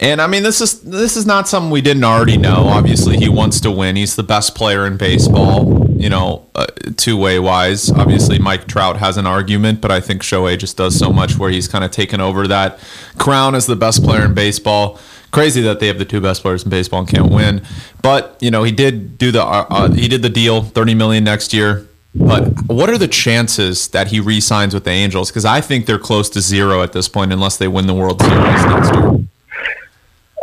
And 0.03 0.23
I 0.23 0.27
mean, 0.27 0.43
this 0.43 0.63
is 0.63 0.81
this 0.81 1.15
is 1.15 1.27
not 1.27 1.47
something 1.47 1.71
we 1.71 1.83
didn't 1.83 2.05
already 2.05 2.39
know. 2.39 2.69
Obviously, 2.69 3.19
he 3.19 3.29
wants 3.29 3.61
to 3.61 3.71
win. 3.71 3.97
He's 3.97 4.17
the 4.17 4.23
best 4.23 4.55
player 4.55 4.87
in 4.87 4.97
baseball. 4.97 5.89
You 5.91 6.09
know, 6.09 6.47
uh, 6.55 6.67
two 6.97 7.19
way 7.19 7.39
wise. 7.39 7.91
Obviously, 7.91 8.39
Mike 8.39 8.67
Trout 8.67 8.97
has 8.97 9.19
an 9.19 9.27
argument, 9.27 9.83
but 9.83 9.91
I 9.91 10.01
think 10.01 10.23
Shohei 10.23 10.59
just 10.59 10.79
does 10.79 10.99
so 10.99 11.13
much 11.13 11.37
where 11.37 11.51
he's 11.51 11.69
kind 11.69 11.85
of 11.85 11.91
taken 11.91 12.19
over 12.19 12.49
that 12.49 12.79
crown 13.19 13.55
as 13.55 13.67
the 13.67 13.77
best 13.77 14.03
player 14.03 14.25
in 14.25 14.33
baseball. 14.33 14.99
crazy 15.33 15.61
that 15.61 15.81
they 15.81 15.87
have 15.87 15.99
the 15.99 16.05
two 16.07 16.21
best 16.21 16.43
players 16.43 16.65
in 16.65 16.71
baseball 16.71 17.01
and 17.01 17.09
can't 17.09 17.31
win. 17.31 17.63
But 18.03 18.39
you 18.41 18.51
know, 18.51 18.63
he 18.63 18.73
did 18.73 19.19
do 19.19 19.31
the 19.31 19.43
uh, 19.43 19.67
uh, 19.69 19.93
he 19.93 20.09
did 20.09 20.23
the 20.23 20.31
deal, 20.31 20.63
thirty 20.63 20.95
million 20.95 21.25
next 21.25 21.53
year. 21.53 21.87
But 22.15 22.67
what 22.67 22.89
are 22.91 22.99
the 22.99 23.07
chances 23.07 23.89
that 23.89 24.09
he 24.09 24.19
re-signs 24.19 24.75
with 24.75 24.83
the 24.83 24.91
Angels? 24.91 25.31
Because 25.31 25.45
I 25.45 25.61
think 25.61 25.87
they're 25.87 25.99
close 25.99 26.29
to 26.31 26.41
zero 26.41 26.83
at 26.83 26.93
this 26.93 27.09
point, 27.09 27.33
unless 27.33 27.59
they 27.59 27.69
win 27.69 27.87
the 27.87 27.95
World 27.95 28.21
Series 28.21 28.65
next 28.65 28.95
year. 28.95 29.21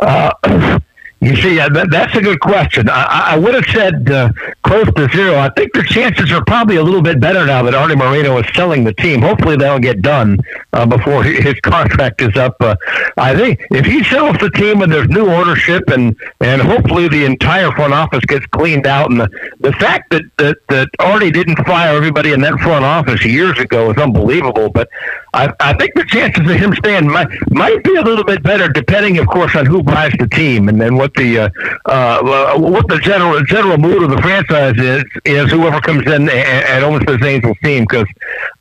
Uh, 0.00 0.78
You 1.20 1.34
see, 1.34 1.56
that, 1.56 1.88
that's 1.90 2.14
a 2.14 2.20
good 2.20 2.38
question. 2.38 2.88
I, 2.88 3.32
I 3.32 3.38
would 3.38 3.52
have 3.52 3.64
said 3.64 4.08
uh, 4.08 4.30
close 4.62 4.86
to 4.94 5.08
zero. 5.08 5.36
I 5.36 5.48
think 5.50 5.72
the 5.72 5.82
chances 5.82 6.30
are 6.30 6.44
probably 6.44 6.76
a 6.76 6.82
little 6.82 7.02
bit 7.02 7.18
better 7.18 7.44
now 7.44 7.60
that 7.64 7.74
Arte 7.74 7.96
Moreno 7.96 8.38
is 8.38 8.46
selling 8.54 8.84
the 8.84 8.92
team. 8.94 9.22
Hopefully, 9.22 9.56
that'll 9.56 9.80
get 9.80 10.00
done 10.00 10.38
uh, 10.72 10.86
before 10.86 11.24
his 11.24 11.58
contract 11.62 12.22
is 12.22 12.36
up. 12.36 12.54
Uh, 12.60 12.76
I 13.16 13.34
think 13.34 13.60
if 13.72 13.84
he 13.84 14.04
sells 14.04 14.36
the 14.38 14.50
team 14.50 14.80
and 14.80 14.92
there's 14.92 15.08
new 15.08 15.26
ownership 15.26 15.88
and 15.88 16.16
and 16.40 16.62
hopefully 16.62 17.08
the 17.08 17.24
entire 17.24 17.72
front 17.72 17.94
office 17.94 18.24
gets 18.26 18.46
cleaned 18.46 18.86
out, 18.86 19.10
and 19.10 19.18
the, 19.18 19.28
the 19.58 19.72
fact 19.72 20.10
that, 20.10 20.22
that 20.36 20.58
that 20.68 20.88
Arte 21.00 21.32
didn't 21.32 21.56
fire 21.66 21.96
everybody 21.96 22.32
in 22.32 22.40
that 22.42 22.60
front 22.60 22.84
office 22.84 23.24
years 23.24 23.58
ago 23.58 23.90
is 23.90 23.96
unbelievable. 23.96 24.70
But 24.70 24.88
I, 25.34 25.52
I 25.60 25.72
think 25.74 25.94
the 25.94 26.04
chances 26.04 26.48
of 26.48 26.56
him 26.56 26.74
staying 26.74 27.08
might 27.08 27.28
might 27.50 27.82
be 27.84 27.94
a 27.96 28.02
little 28.02 28.24
bit 28.24 28.42
better, 28.42 28.68
depending, 28.68 29.18
of 29.18 29.26
course, 29.26 29.54
on 29.54 29.66
who 29.66 29.82
buys 29.82 30.12
the 30.18 30.28
team 30.28 30.68
and 30.68 30.80
then 30.80 30.96
what 30.96 31.14
the 31.14 31.38
uh, 31.38 31.48
uh, 31.86 32.58
what 32.58 32.88
the 32.88 32.98
general 32.98 33.42
general 33.44 33.78
mood 33.78 34.02
of 34.02 34.10
the 34.10 34.20
franchise 34.22 34.78
is. 34.78 35.04
Is 35.24 35.50
whoever 35.50 35.80
comes 35.80 36.06
in 36.06 36.28
and 36.28 36.84
owns 36.84 37.04
this 37.06 37.22
Angels 37.22 37.56
team 37.62 37.84
because 37.84 38.06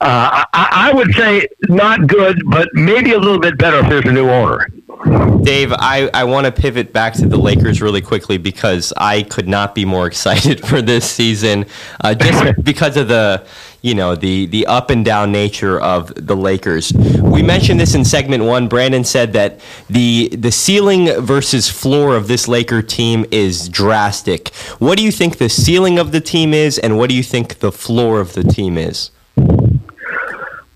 uh, 0.02 0.44
I, 0.54 0.90
I 0.92 0.94
would 0.94 1.14
say 1.14 1.48
not 1.70 2.08
good, 2.08 2.42
but 2.48 2.70
maybe 2.74 3.14
a 3.14 3.20
little 3.20 3.40
bit 3.40 3.58
better 3.58 3.80
if 3.80 3.90
there's 3.90 4.06
a 4.06 4.12
new 4.12 4.30
owner. 4.30 4.68
Dave, 5.44 5.72
I, 5.74 6.10
I 6.14 6.24
want 6.24 6.46
to 6.46 6.52
pivot 6.52 6.92
back 6.92 7.14
to 7.14 7.28
the 7.28 7.38
Lakers 7.38 7.82
really 7.82 8.02
quickly 8.02 8.38
because 8.38 8.92
I 8.98 9.24
could 9.24 9.48
not 9.48 9.76
be 9.76 9.86
more 9.86 10.08
excited 10.12 10.66
for 10.66 10.82
this 10.82 11.10
season, 11.10 11.66
uh, 12.02 12.14
just 12.16 12.62
because 12.64 12.98
of 12.98 13.08
the 13.08 13.46
you 13.82 13.94
know 13.94 14.16
the 14.16 14.48
the 14.48 14.66
up 14.66 14.90
and 14.90 15.06
down 15.06 15.32
nature 15.32 15.80
of 15.80 16.14
the 16.16 16.36
Lakers. 16.36 16.92
We 17.22 17.44
mentioned 17.44 17.80
this 17.80 17.96
in 17.96 18.04
segment 18.04 18.44
one. 18.44 18.68
Brandon 18.68 19.04
said 19.04 19.34
that 19.34 19.60
the 19.90 20.30
the 20.30 20.52
ceiling 20.52 21.22
versus 21.22 21.70
floor 21.70 22.16
of 22.16 22.28
this 22.28 22.48
Laker 22.48 22.82
team 22.82 23.26
is 23.32 23.70
drastic. 23.70 24.54
What 24.80 24.98
do 24.98 25.04
you 25.04 25.12
think 25.12 25.38
the 25.38 25.50
ceiling 25.50 26.00
of 26.00 26.12
the 26.12 26.22
team 26.22 26.54
is, 26.54 26.78
and 26.80 26.98
what 26.98 27.10
do 27.10 27.16
you 27.16 27.24
think 27.24 27.60
the 27.60 27.72
floor 27.72 28.20
of 28.20 28.34
the 28.34 28.44
team 28.44 28.78
is? 28.78 29.12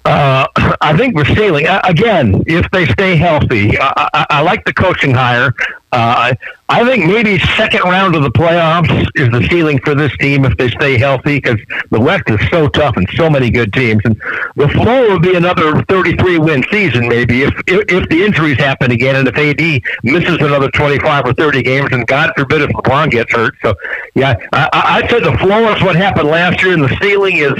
Uh, 0.06 0.48
I 0.82 0.98
think 0.98 1.16
we're 1.16 1.26
sailing 1.26 1.68
again 1.68 2.44
if 2.48 2.70
they 2.72 2.88
stay 2.88 3.16
healthy. 3.16 3.78
I, 3.80 4.10
I, 4.14 4.26
I 4.30 4.42
like 4.42 4.66
the 4.66 4.74
coaching 4.74 5.12
hire. 5.14 5.54
Uh, 5.92 6.34
I 6.72 6.86
think 6.86 7.06
maybe 7.06 7.38
second 7.58 7.82
round 7.82 8.16
of 8.16 8.24
the 8.24 8.32
playoffs 8.32 8.90
is 9.16 9.30
the 9.30 9.46
ceiling 9.50 9.78
for 9.80 9.94
this 9.94 10.16
team 10.18 10.46
if 10.46 10.56
they 10.56 10.70
stay 10.70 10.98
healthy 10.98 11.42
because 11.42 11.60
the 11.90 12.00
West 12.00 12.24
is 12.28 12.40
so 12.50 12.70
tough 12.70 12.96
and 12.96 13.06
so 13.16 13.30
many 13.30 13.50
good 13.50 13.74
teams. 13.74 14.02
And 14.06 14.16
the 14.56 14.70
floor 14.70 15.10
would 15.10 15.22
be 15.22 15.36
another 15.36 15.84
33 15.84 16.38
win 16.38 16.64
season 16.72 17.10
maybe 17.10 17.44
if, 17.44 17.54
if, 17.68 17.92
if 17.92 18.10
the 18.10 18.24
injuries 18.24 18.58
happen 18.58 18.92
again 18.92 19.18
and 19.18 19.28
if 19.28 19.38
AD 19.38 19.82
misses 20.04 20.40
another 20.40 20.72
25 20.72 21.26
or 21.26 21.34
30 21.34 21.62
games 21.62 21.90
and 21.92 22.08
God 22.08 22.32
forbid 22.38 22.62
if 22.62 22.70
LeBron 22.70 23.12
gets 23.12 23.34
hurt. 23.34 23.56
So 23.62 23.76
yeah, 24.16 24.36
I, 24.54 24.70
I'd 24.72 25.10
say 25.10 25.20
the 25.20 25.38
floor 25.40 25.76
is 25.76 25.84
what 25.84 25.98
happened 25.98 26.30
last 26.30 26.64
year 26.64 26.74
and 26.74 26.84
the 26.84 26.98
ceiling 27.02 27.36
is 27.36 27.52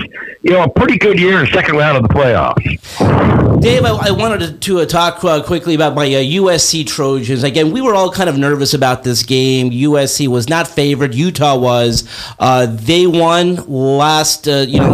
you 0.42 0.52
know 0.52 0.64
a 0.64 0.70
pretty 0.70 0.98
good 0.98 1.20
year 1.20 1.44
in 1.44 1.52
second 1.52 1.76
round 1.76 1.98
of 1.98 2.04
the 2.04 2.14
playoffs. 2.14 3.62
Dave, 3.62 3.86
I, 3.86 4.08
I 4.08 4.12
wanted 4.12 4.40
to, 4.40 4.54
to 4.54 4.80
uh, 4.80 4.86
talk 4.86 5.24
uh, 5.24 5.44
quickly 5.44 5.76
about 5.76 5.94
my 5.94 6.06
uh, 6.06 6.18
USC 6.18 6.88
Trojans. 6.88 7.44
Again, 7.44 7.72
we 7.72 7.80
were 7.80 7.94
all 7.94 8.12
kind 8.12 8.21
of 8.30 8.38
nervous 8.38 8.74
about 8.74 9.04
this 9.04 9.24
game. 9.24 9.72
USC 9.72 10.28
was 10.28 10.50
not 10.50 10.68
favored. 10.68 11.14
Utah 11.14 11.58
was. 11.58 12.08
Uh, 12.40 12.68
they 12.70 13.08
won 13.08 13.56
last, 13.68 14.48
uh, 14.48 14.66
you 14.68 14.80
know, 14.80 14.94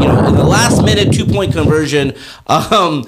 you 0.00 0.08
know, 0.08 0.26
in 0.28 0.34
the 0.34 0.44
last 0.44 0.82
minute 0.84 1.12
two 1.12 1.26
point 1.26 1.52
conversion. 1.52 2.14
Um, 2.46 3.06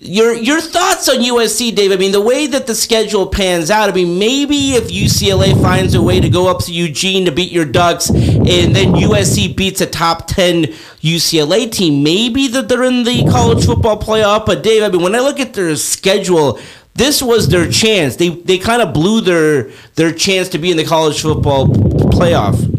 your 0.00 0.32
your 0.32 0.60
thoughts 0.60 1.08
on 1.08 1.16
USC, 1.16 1.74
Dave? 1.74 1.90
I 1.90 1.96
mean, 1.96 2.12
the 2.12 2.20
way 2.20 2.46
that 2.46 2.68
the 2.68 2.74
schedule 2.74 3.26
pans 3.26 3.68
out. 3.68 3.90
I 3.90 3.92
mean, 3.92 4.18
maybe 4.18 4.74
if 4.74 4.88
UCLA 4.88 5.60
finds 5.60 5.94
a 5.94 6.02
way 6.02 6.20
to 6.20 6.28
go 6.28 6.48
up 6.48 6.64
to 6.64 6.72
Eugene 6.72 7.24
to 7.24 7.32
beat 7.32 7.50
your 7.50 7.64
Ducks, 7.64 8.08
and 8.08 8.76
then 8.76 8.94
USC 8.94 9.56
beats 9.56 9.80
a 9.80 9.86
top 9.86 10.28
ten 10.28 10.66
UCLA 11.02 11.70
team, 11.70 12.04
maybe 12.04 12.46
that 12.46 12.68
they're 12.68 12.84
in 12.84 13.02
the 13.02 13.24
college 13.24 13.66
football 13.66 14.00
playoff. 14.00 14.46
But 14.46 14.62
Dave, 14.62 14.84
I 14.84 14.88
mean, 14.88 15.02
when 15.02 15.16
I 15.16 15.20
look 15.20 15.40
at 15.40 15.54
their 15.54 15.74
schedule, 15.74 16.60
this 16.98 17.22
was 17.22 17.48
their 17.48 17.70
chance. 17.70 18.16
They 18.16 18.28
they 18.30 18.58
kind 18.58 18.82
of 18.82 18.92
blew 18.92 19.20
their 19.20 19.70
their 19.94 20.12
chance 20.12 20.48
to 20.50 20.58
be 20.58 20.70
in 20.70 20.76
the 20.76 20.84
college 20.84 21.22
football 21.22 21.68
playoff. 21.68 22.77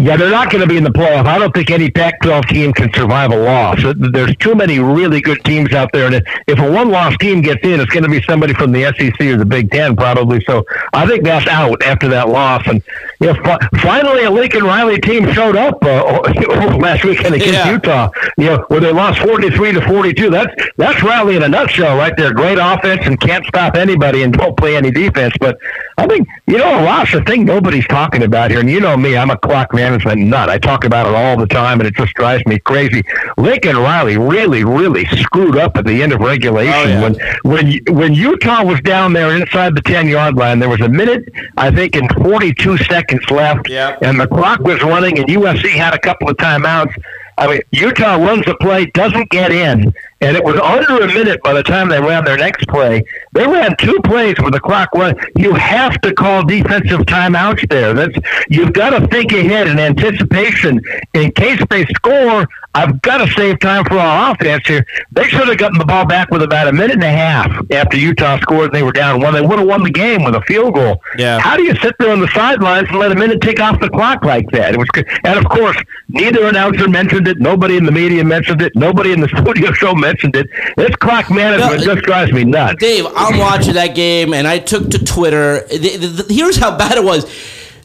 Yeah, 0.00 0.16
they're 0.16 0.30
not 0.30 0.50
going 0.50 0.62
to 0.62 0.66
be 0.66 0.78
in 0.78 0.84
the 0.84 0.90
playoff. 0.90 1.26
I 1.26 1.38
don't 1.38 1.54
think 1.54 1.70
any 1.70 1.90
Pac-12 1.90 2.48
team 2.48 2.72
can 2.72 2.90
survive 2.94 3.32
a 3.32 3.36
loss. 3.36 3.84
There's 3.96 4.34
too 4.36 4.54
many 4.54 4.78
really 4.78 5.20
good 5.20 5.44
teams 5.44 5.74
out 5.74 5.92
there, 5.92 6.06
and 6.06 6.26
if 6.46 6.58
a 6.58 6.70
one-loss 6.70 7.18
team 7.18 7.42
gets 7.42 7.62
in, 7.64 7.80
it's 7.80 7.92
going 7.92 8.04
to 8.04 8.08
be 8.08 8.22
somebody 8.22 8.54
from 8.54 8.72
the 8.72 8.84
SEC 8.96 9.20
or 9.20 9.36
the 9.36 9.44
Big 9.44 9.70
Ten 9.70 9.94
probably. 9.94 10.42
So 10.46 10.64
I 10.94 11.06
think 11.06 11.24
that's 11.24 11.46
out 11.48 11.82
after 11.82 12.08
that 12.08 12.30
loss. 12.30 12.66
And 12.66 12.82
you 13.20 13.26
know, 13.26 13.34
fi- 13.44 13.58
finally, 13.82 14.24
a 14.24 14.30
Lincoln 14.30 14.64
Riley 14.64 14.98
team 15.00 15.30
showed 15.34 15.56
up 15.56 15.84
uh, 15.84 16.20
last 16.78 17.04
weekend 17.04 17.34
against 17.34 17.52
yeah. 17.52 17.70
Utah. 17.70 18.10
You 18.38 18.46
know, 18.46 18.64
where 18.68 18.80
they 18.80 18.92
lost 18.92 19.18
43 19.20 19.72
to 19.72 19.86
42. 19.86 20.30
That's 20.30 20.54
that's 20.78 21.02
Riley 21.02 21.36
in 21.36 21.42
a 21.42 21.48
nutshell, 21.48 21.98
right 21.98 22.16
there. 22.16 22.32
Great 22.32 22.58
offense 22.58 23.02
and 23.04 23.20
can't 23.20 23.44
stop 23.44 23.76
anybody 23.76 24.22
and 24.22 24.32
don't 24.32 24.56
play 24.56 24.76
any 24.76 24.90
defense. 24.90 25.34
But 25.38 25.58
I 26.00 26.06
think 26.06 26.28
you 26.46 26.56
know 26.56 26.80
a 26.80 26.82
lot's 26.82 27.12
the 27.12 27.22
thing 27.24 27.44
nobody's 27.44 27.86
talking 27.86 28.22
about 28.22 28.50
here. 28.50 28.60
And 28.60 28.70
you 28.70 28.80
know 28.80 28.96
me, 28.96 29.18
I'm 29.18 29.28
a 29.28 29.36
clock 29.36 29.74
management 29.74 30.18
nut. 30.22 30.48
I 30.48 30.56
talk 30.56 30.84
about 30.84 31.06
it 31.06 31.14
all 31.14 31.36
the 31.36 31.46
time, 31.46 31.78
and 31.78 31.86
it 31.86 31.94
just 31.94 32.14
drives 32.14 32.44
me 32.46 32.58
crazy. 32.58 33.02
Lincoln 33.36 33.76
Riley 33.76 34.16
really, 34.16 34.64
really 34.64 35.04
screwed 35.04 35.58
up 35.58 35.76
at 35.76 35.84
the 35.84 36.02
end 36.02 36.14
of 36.14 36.20
regulation 36.20 36.72
oh, 36.74 36.84
yeah. 36.84 37.02
when 37.02 37.14
when 37.42 37.80
when 37.90 38.14
Utah 38.14 38.64
was 38.64 38.80
down 38.80 39.12
there 39.12 39.36
inside 39.36 39.74
the 39.74 39.82
ten 39.82 40.08
yard 40.08 40.36
line. 40.36 40.58
There 40.58 40.70
was 40.70 40.80
a 40.80 40.88
minute, 40.88 41.28
I 41.58 41.70
think, 41.70 41.96
and 41.96 42.10
forty 42.14 42.54
two 42.54 42.78
seconds 42.78 43.30
left, 43.30 43.68
yep. 43.68 43.98
and 44.00 44.18
the 44.18 44.26
clock 44.26 44.60
was 44.60 44.82
running, 44.82 45.18
and 45.18 45.28
USC 45.28 45.68
had 45.68 45.92
a 45.92 45.98
couple 45.98 46.30
of 46.30 46.38
timeouts. 46.38 46.94
I 47.36 47.46
mean, 47.46 47.60
Utah 47.72 48.16
runs 48.16 48.46
the 48.46 48.54
play, 48.56 48.86
doesn't 48.86 49.30
get 49.30 49.52
in, 49.52 49.92
and 50.20 50.36
it 50.36 50.44
was 50.44 50.56
under 50.60 51.02
a 51.02 51.06
minute 51.06 51.42
by 51.42 51.54
the 51.54 51.62
time 51.62 51.88
they 51.88 52.00
ran 52.00 52.24
their 52.24 52.36
next 52.36 52.68
play. 52.68 53.02
They 53.32 53.46
ran 53.46 53.74
two 53.78 53.98
plays 54.04 54.36
with 54.42 54.52
the 54.52 54.60
clock 54.60 54.90
run. 54.94 55.14
You 55.36 55.54
have 55.54 56.00
to 56.02 56.12
call 56.12 56.44
defensive 56.44 57.00
timeouts 57.00 57.68
there. 57.70 57.94
That's 57.94 58.16
you've 58.48 58.72
got 58.72 58.90
to 58.90 59.06
think 59.08 59.32
ahead 59.32 59.68
in 59.68 59.78
anticipation 59.78 60.80
in 61.14 61.32
case 61.32 61.62
they 61.70 61.86
score. 61.86 62.46
I've 62.72 63.02
got 63.02 63.18
to 63.18 63.32
save 63.32 63.58
time 63.58 63.84
for 63.84 63.98
our 63.98 64.32
offense 64.32 64.64
here. 64.66 64.86
They 65.10 65.24
should 65.24 65.48
have 65.48 65.58
gotten 65.58 65.78
the 65.78 65.84
ball 65.84 66.06
back 66.06 66.30
with 66.30 66.42
about 66.42 66.68
a 66.68 66.72
minute 66.72 66.92
and 66.92 67.02
a 67.02 67.10
half 67.10 67.50
after 67.72 67.96
Utah 67.96 68.38
scored 68.38 68.66
and 68.66 68.74
they 68.74 68.84
were 68.84 68.92
down 68.92 69.20
one. 69.20 69.34
They 69.34 69.40
would 69.40 69.58
have 69.58 69.66
won 69.66 69.82
the 69.82 69.90
game 69.90 70.22
with 70.22 70.36
a 70.36 70.42
field 70.42 70.74
goal. 70.74 71.02
Yeah. 71.18 71.40
How 71.40 71.56
do 71.56 71.64
you 71.64 71.74
sit 71.76 71.96
there 71.98 72.12
on 72.12 72.20
the 72.20 72.28
sidelines 72.28 72.88
and 72.90 72.98
let 72.98 73.10
a 73.10 73.16
minute 73.16 73.40
tick 73.40 73.58
off 73.58 73.80
the 73.80 73.88
clock 73.88 74.24
like 74.24 74.48
that? 74.52 74.74
It 74.74 74.78
was, 74.78 74.88
and 75.24 75.36
of 75.38 75.48
course, 75.48 75.76
neither 76.08 76.44
announcer 76.46 76.88
mentioned 76.88 77.26
it. 77.26 77.40
Nobody 77.40 77.76
in 77.76 77.84
the 77.84 77.92
media 77.92 78.22
mentioned 78.22 78.62
it. 78.62 78.72
Nobody 78.76 79.12
in 79.12 79.20
the 79.20 79.28
studio 79.42 79.72
show 79.72 79.94
mentioned 79.94 80.09
it. 80.10 80.48
This 80.76 80.94
clock 80.96 81.30
management 81.30 81.84
no, 81.84 81.94
just 81.94 82.06
drives 82.06 82.32
me 82.32 82.44
nuts. 82.44 82.80
Dave, 82.80 83.06
I'm 83.14 83.38
watching 83.38 83.74
that 83.74 83.94
game 83.94 84.34
and 84.34 84.46
I 84.46 84.58
took 84.58 84.90
to 84.90 85.04
Twitter. 85.04 85.66
The, 85.68 85.96
the, 85.96 86.06
the, 86.22 86.34
here's 86.34 86.56
how 86.56 86.76
bad 86.76 86.96
it 86.96 87.04
was 87.04 87.24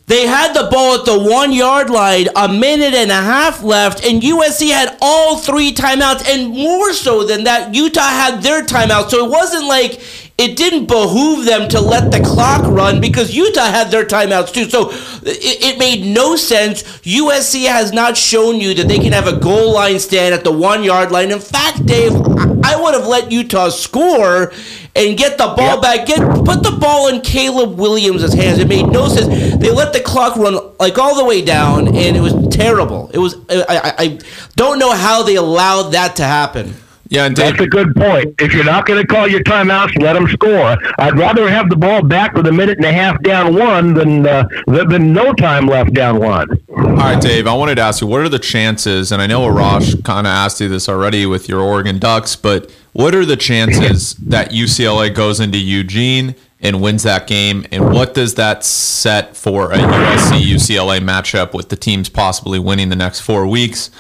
they 0.08 0.28
had 0.28 0.54
the 0.54 0.70
ball 0.70 1.00
at 1.00 1.06
the 1.06 1.20
one 1.20 1.52
yard 1.52 1.90
line, 1.90 2.28
a 2.36 2.48
minute 2.48 2.94
and 2.94 3.10
a 3.10 3.16
half 3.16 3.64
left, 3.64 4.06
and 4.06 4.22
USC 4.22 4.70
had 4.70 4.96
all 5.02 5.38
three 5.38 5.74
timeouts, 5.74 6.30
and 6.30 6.50
more 6.50 6.94
so 6.94 7.24
than 7.24 7.46
that, 7.46 7.74
Utah 7.74 8.02
had 8.02 8.44
their 8.44 8.64
timeout. 8.64 9.10
So 9.10 9.26
it 9.26 9.32
wasn't 9.32 9.66
like 9.66 10.00
it 10.38 10.58
didn't 10.58 10.88
behoove 10.88 11.45
them 11.45 11.69
to 11.69 11.80
let 11.80 12.12
the 12.12 12.19
clock 12.19 12.69
run 12.69 13.00
because 13.00 13.34
Utah 13.34 13.67
had 13.67 13.89
their 13.89 14.04
timeouts 14.04 14.54
too. 14.54 14.69
So 14.69 14.89
it, 14.91 15.63
it, 15.63 15.80
made 15.80 16.06
no 16.06 16.36
sense. 16.36 16.84
USC 17.04 17.67
has 17.67 17.93
not 17.93 18.17
shown 18.17 18.60
you 18.60 18.74
that 18.74 18.89
they 18.89 19.00
can 19.00 19.13
have 19.13 19.28
a 19.28 19.39
goal 19.39 19.74
line 19.74 19.98
stand 19.98 20.34
at 20.34 20.43
the 20.43 20.52
one 20.52 20.84
yard 20.84 21.10
line. 21.10 21.32
In 21.32 21.39
fact, 21.39 21.86
Dave, 21.86 22.12
I 22.12 22.76
would 22.78 22.93
have 22.93 23.08
let 23.08 23.32
Utah 23.32 23.69
score 23.69 24.52
and 24.93 25.17
get 25.17 25.38
the 25.38 25.54
ball 25.56 25.76
yep. 25.76 25.82
back. 25.82 26.06
Get 26.06 26.19
put 26.19 26.63
the 26.63 26.78
ball 26.82 27.08
in 27.08 27.21
Caleb 27.21 27.80
Williams' 27.80 28.34
hands. 28.34 28.60
It 28.60 28.67
made 28.67 28.88
no 28.88 29.08
sense. 29.08 29.56
They 29.56 29.71
let 29.71 29.93
the 29.93 30.02
clock 30.02 30.36
run 30.36 30.58
like 30.80 30.98
all 30.98 31.15
the 31.15 31.24
way 31.24 31.43
down, 31.45 31.88
and 31.88 32.17
it 32.17 32.21
was 32.21 32.34
terrible. 32.54 33.10
It 33.13 33.19
was. 33.19 33.38
I, 33.50 33.63
I, 33.69 33.93
I 33.98 34.19
don't 34.58 34.80
know 34.80 34.91
how 34.91 35.24
they 35.24 35.36
allowed 35.36 35.91
that 35.91 36.17
to 36.17 36.24
happen. 36.24 36.76
Yeah, 37.08 37.26
and 37.26 37.36
That's 37.36 37.60
a 37.60 37.68
good 37.68 37.96
point. 37.96 38.36
If 38.39 38.54
you're 38.54 38.63
not 38.63 38.86
going 38.86 39.00
to 39.00 39.08
call 39.08 39.28
your 39.28 39.44
timeouts, 39.44 40.02
let 40.02 40.13
them 40.13 40.28
score. 40.28 40.76
I'd 40.98 41.18
rather 41.18 41.48
have 41.50 41.70
the 41.70 41.76
ball 41.76 42.02
back 42.02 42.34
with 42.34 42.48
a 42.48 42.52
minute 42.52 42.78
and 42.78 42.86
a 42.86 42.91
half 42.91 43.22
down 43.22 43.56
one 43.56 43.94
than 43.94 44.26
uh, 44.26 44.48
than 44.65 44.89
than 44.89 45.13
no 45.13 45.34
time 45.34 45.68
left 45.68 45.94
down 45.94 46.20
one. 46.20 46.48
all 46.70 46.84
right, 46.84 47.22
Dave. 47.22 47.46
I 47.46 47.54
wanted 47.54 47.76
to 47.76 47.82
ask 47.82 48.02
you, 48.02 48.08
what 48.08 48.22
are 48.22 48.30
the 48.30 48.39
chances? 48.39 49.12
And 49.12 49.22
I 49.22 49.28
know 49.28 49.41
Arash 49.41 50.04
kind 50.04 50.26
of 50.26 50.32
asked 50.32 50.60
you 50.60 50.68
this 50.68 50.89
already 50.89 51.26
with 51.26 51.48
your 51.48 51.62
Oregon 51.62 52.00
Ducks, 52.00 52.36
but 52.36 52.72
what 52.94 53.13
are 53.13 53.26
the 53.26 53.38
chances 53.38 54.13
that 54.15 54.52
UCLA 54.52 55.13
goes 55.13 55.39
into 55.39 55.58
Eugene 55.60 56.34
and 56.62 56.82
wins 56.82 57.04
that 57.04 57.28
game? 57.28 57.65
And 57.72 57.91
what 57.91 58.13
does 58.13 58.36
that 58.36 58.63
set 58.63 59.36
for 59.36 59.72
a 59.72 59.78
USC 59.78 60.41
UCLA 60.41 61.00
matchup 61.00 61.54
with 61.54 61.70
the 61.70 61.76
teams 61.76 62.10
possibly 62.10 62.58
winning 62.58 62.89
the 62.89 62.96
next 62.96 63.20
four 63.20 63.46
weeks? 63.46 63.91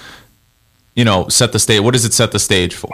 You 0.95 1.03
know, 1.05 1.27
set 1.27 1.51
the 1.51 1.59
stage. 1.59 1.81
What 1.81 1.91
does 1.93 2.05
it 2.05 2.13
set 2.13 2.31
the 2.31 2.39
stage 2.39 2.73
for? 2.73 2.89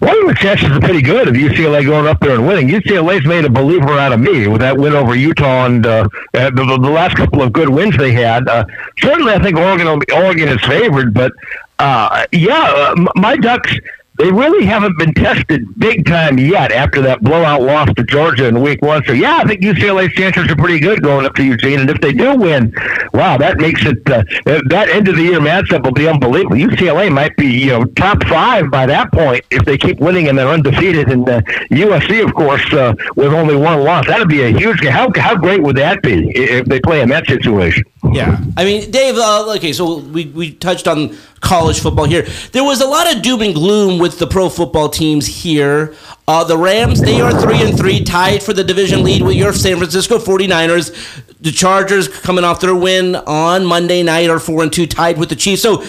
Well, 0.00 0.26
the 0.26 0.34
chances 0.34 0.70
are 0.70 0.80
pretty 0.80 1.02
good 1.02 1.28
of 1.28 1.34
UCLA 1.34 1.84
going 1.84 2.06
up 2.06 2.20
there 2.20 2.34
and 2.34 2.46
winning. 2.46 2.68
UCLA's 2.68 3.26
made 3.26 3.44
a 3.44 3.50
believer 3.50 3.92
out 3.98 4.12
of 4.12 4.20
me 4.20 4.48
with 4.48 4.60
that 4.62 4.76
win 4.76 4.94
over 4.94 5.14
Utah 5.14 5.66
and 5.66 5.84
uh, 5.84 6.08
uh, 6.34 6.50
the, 6.50 6.78
the 6.80 6.90
last 6.90 7.16
couple 7.16 7.42
of 7.42 7.52
good 7.52 7.68
wins 7.68 7.96
they 7.98 8.12
had. 8.12 8.48
Uh, 8.48 8.64
certainly, 8.98 9.32
I 9.32 9.42
think 9.42 9.58
Oregon 9.58 9.86
Oregon 10.12 10.48
is 10.48 10.60
favored, 10.62 11.12
but 11.12 11.32
uh, 11.78 12.26
yeah, 12.32 12.94
uh, 12.96 13.06
my 13.14 13.36
Ducks. 13.36 13.72
They 14.20 14.30
really 14.30 14.66
haven't 14.66 14.98
been 14.98 15.14
tested 15.14 15.66
big 15.78 16.04
time 16.04 16.38
yet 16.38 16.72
after 16.72 17.00
that 17.00 17.22
blowout 17.22 17.62
loss 17.62 17.88
to 17.94 18.04
Georgia 18.04 18.48
in 18.48 18.60
week 18.60 18.82
one. 18.82 19.02
So, 19.04 19.12
yeah, 19.14 19.38
I 19.38 19.44
think 19.44 19.62
UCLA's 19.62 20.12
chances 20.12 20.46
are 20.50 20.56
pretty 20.56 20.78
good 20.78 21.02
going 21.02 21.24
up 21.24 21.34
to 21.36 21.42
Eugene. 21.42 21.80
And 21.80 21.88
if 21.88 22.02
they 22.02 22.12
do 22.12 22.36
win, 22.36 22.70
wow, 23.14 23.38
that 23.38 23.56
makes 23.56 23.80
it, 23.86 23.96
uh, 24.10 24.22
that 24.44 24.90
end 24.90 25.08
of 25.08 25.16
the 25.16 25.22
year 25.22 25.40
matchup 25.40 25.84
will 25.84 25.92
be 25.92 26.06
unbelievable. 26.06 26.56
UCLA 26.56 27.10
might 27.10 27.34
be, 27.38 27.46
you 27.46 27.68
know, 27.68 27.84
top 27.84 28.22
five 28.24 28.70
by 28.70 28.84
that 28.84 29.10
point 29.10 29.42
if 29.50 29.64
they 29.64 29.78
keep 29.78 30.00
winning 30.00 30.28
and 30.28 30.36
they're 30.36 30.48
undefeated. 30.48 31.08
And 31.08 31.26
uh, 31.26 31.40
USC, 31.70 32.22
of 32.22 32.34
course, 32.34 32.74
uh, 32.74 32.92
with 33.16 33.32
only 33.32 33.56
one 33.56 33.82
loss. 33.84 34.06
That'd 34.06 34.28
be 34.28 34.42
a 34.42 34.52
huge 34.52 34.80
game. 34.82 34.92
How, 34.92 35.10
how 35.16 35.34
great 35.34 35.62
would 35.62 35.78
that 35.78 36.02
be 36.02 36.30
if 36.36 36.66
they 36.66 36.80
play 36.80 37.00
in 37.00 37.08
that 37.08 37.26
situation? 37.26 37.84
Yeah, 38.12 38.42
I 38.56 38.64
mean, 38.64 38.90
Dave. 38.90 39.16
Uh, 39.16 39.52
okay, 39.56 39.74
so 39.74 39.98
we 39.98 40.24
we 40.26 40.52
touched 40.52 40.88
on 40.88 41.16
college 41.40 41.80
football 41.80 42.06
here. 42.06 42.26
There 42.52 42.64
was 42.64 42.80
a 42.80 42.86
lot 42.86 43.14
of 43.14 43.20
doom 43.22 43.42
and 43.42 43.54
gloom 43.54 43.98
with 43.98 44.18
the 44.18 44.26
pro 44.26 44.48
football 44.48 44.88
teams 44.88 45.26
here. 45.26 45.94
Uh, 46.26 46.42
the 46.44 46.56
Rams, 46.56 47.02
they 47.02 47.20
are 47.20 47.38
three 47.38 47.60
and 47.60 47.76
three, 47.76 48.02
tied 48.02 48.42
for 48.42 48.54
the 48.54 48.64
division 48.64 49.04
lead 49.04 49.22
with 49.22 49.36
your 49.36 49.52
San 49.52 49.76
Francisco 49.76 50.18
49ers. 50.18 50.94
The 51.40 51.52
Chargers 51.52 52.08
coming 52.08 52.42
off 52.42 52.60
their 52.60 52.74
win 52.74 53.16
on 53.16 53.66
Monday 53.66 54.02
night 54.02 54.30
are 54.30 54.38
four 54.40 54.62
and 54.62 54.72
two, 54.72 54.86
tied 54.86 55.18
with 55.18 55.28
the 55.28 55.36
Chiefs. 55.36 55.62
So. 55.62 55.84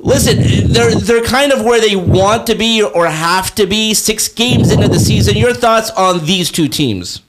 Listen, 0.00 0.72
they're 0.72 0.94
they're 0.94 1.24
kind 1.24 1.50
of 1.50 1.64
where 1.64 1.80
they 1.80 1.96
want 1.96 2.46
to 2.46 2.54
be 2.54 2.80
or 2.84 3.08
have 3.08 3.52
to 3.56 3.66
be 3.66 3.94
six 3.94 4.28
games 4.28 4.70
into 4.70 4.86
the 4.86 5.00
season. 5.00 5.36
Your 5.36 5.52
thoughts 5.52 5.90
on 5.90 6.24
these 6.24 6.52
two 6.52 6.68
teams? 6.68 7.20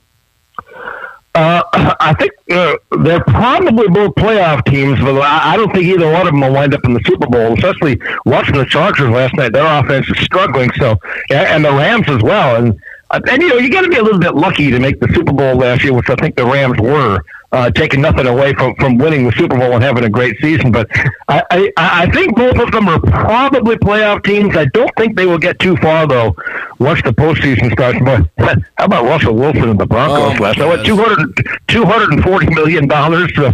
Uh, 1.35 1.63
I 1.99 2.13
think 2.13 2.31
uh, 2.51 2.75
they're 2.99 3.23
probably 3.23 3.87
both 3.87 4.15
playoff 4.15 4.65
teams, 4.65 4.99
but 4.99 5.19
I 5.21 5.53
I 5.53 5.57
don't 5.57 5.71
think 5.73 5.85
either 5.85 6.11
one 6.11 6.21
of 6.21 6.33
them 6.33 6.41
will 6.41 6.53
wind 6.53 6.73
up 6.73 6.83
in 6.85 6.93
the 6.93 7.01
Super 7.05 7.27
Bowl. 7.27 7.53
Especially 7.53 7.99
watching 8.25 8.55
the 8.55 8.65
Chargers 8.65 9.09
last 9.09 9.35
night, 9.35 9.53
their 9.53 9.65
offense 9.65 10.09
is 10.09 10.17
struggling. 10.23 10.71
So, 10.77 10.97
and 11.29 11.47
and 11.47 11.65
the 11.65 11.71
Rams 11.71 12.09
as 12.09 12.21
well. 12.21 12.55
And 12.55 12.79
uh, 13.11 13.19
and 13.29 13.41
you 13.41 13.49
know 13.49 13.57
you 13.57 13.69
got 13.69 13.81
to 13.81 13.89
be 13.89 13.97
a 13.97 14.03
little 14.03 14.19
bit 14.19 14.35
lucky 14.35 14.69
to 14.71 14.79
make 14.79 14.99
the 14.99 15.07
Super 15.13 15.33
Bowl 15.33 15.55
last 15.55 15.83
year, 15.83 15.93
which 15.93 16.09
I 16.09 16.15
think 16.15 16.35
the 16.35 16.45
Rams 16.45 16.79
were. 16.79 17.19
Uh, 17.51 17.67
taking 17.71 17.99
nothing 17.99 18.27
away 18.27 18.53
from, 18.53 18.75
from 18.75 18.99
winning 18.99 19.25
the 19.25 19.31
Super 19.31 19.57
Bowl 19.57 19.73
and 19.73 19.83
having 19.83 20.03
a 20.03 20.09
great 20.09 20.37
season, 20.39 20.71
but 20.71 20.87
I, 21.29 21.41
I, 21.49 21.71
I 21.77 22.11
think 22.11 22.35
both 22.35 22.55
of 22.59 22.71
them 22.71 22.87
are 22.87 22.99
probably 22.99 23.75
playoff 23.77 24.23
teams. 24.23 24.55
I 24.55 24.65
don't 24.65 24.91
think 24.95 25.17
they 25.17 25.25
will 25.25 25.39
get 25.39 25.57
too 25.57 25.75
far 25.77 26.05
though 26.05 26.35
once 26.77 27.01
the 27.01 27.09
postseason 27.11 27.71
starts. 27.71 27.97
But 28.37 28.59
how 28.77 28.85
about 28.85 29.05
Russell 29.05 29.33
Wilson 29.33 29.67
and 29.67 29.79
the 29.79 29.87
Broncos 29.87 30.39
Oh, 30.39 30.43
last 30.43 30.59
night? 30.59 30.67
What, 30.67 30.85
goodness. 30.85 31.33
200, 31.67 32.21
$240 32.21 32.53
million 32.53 32.87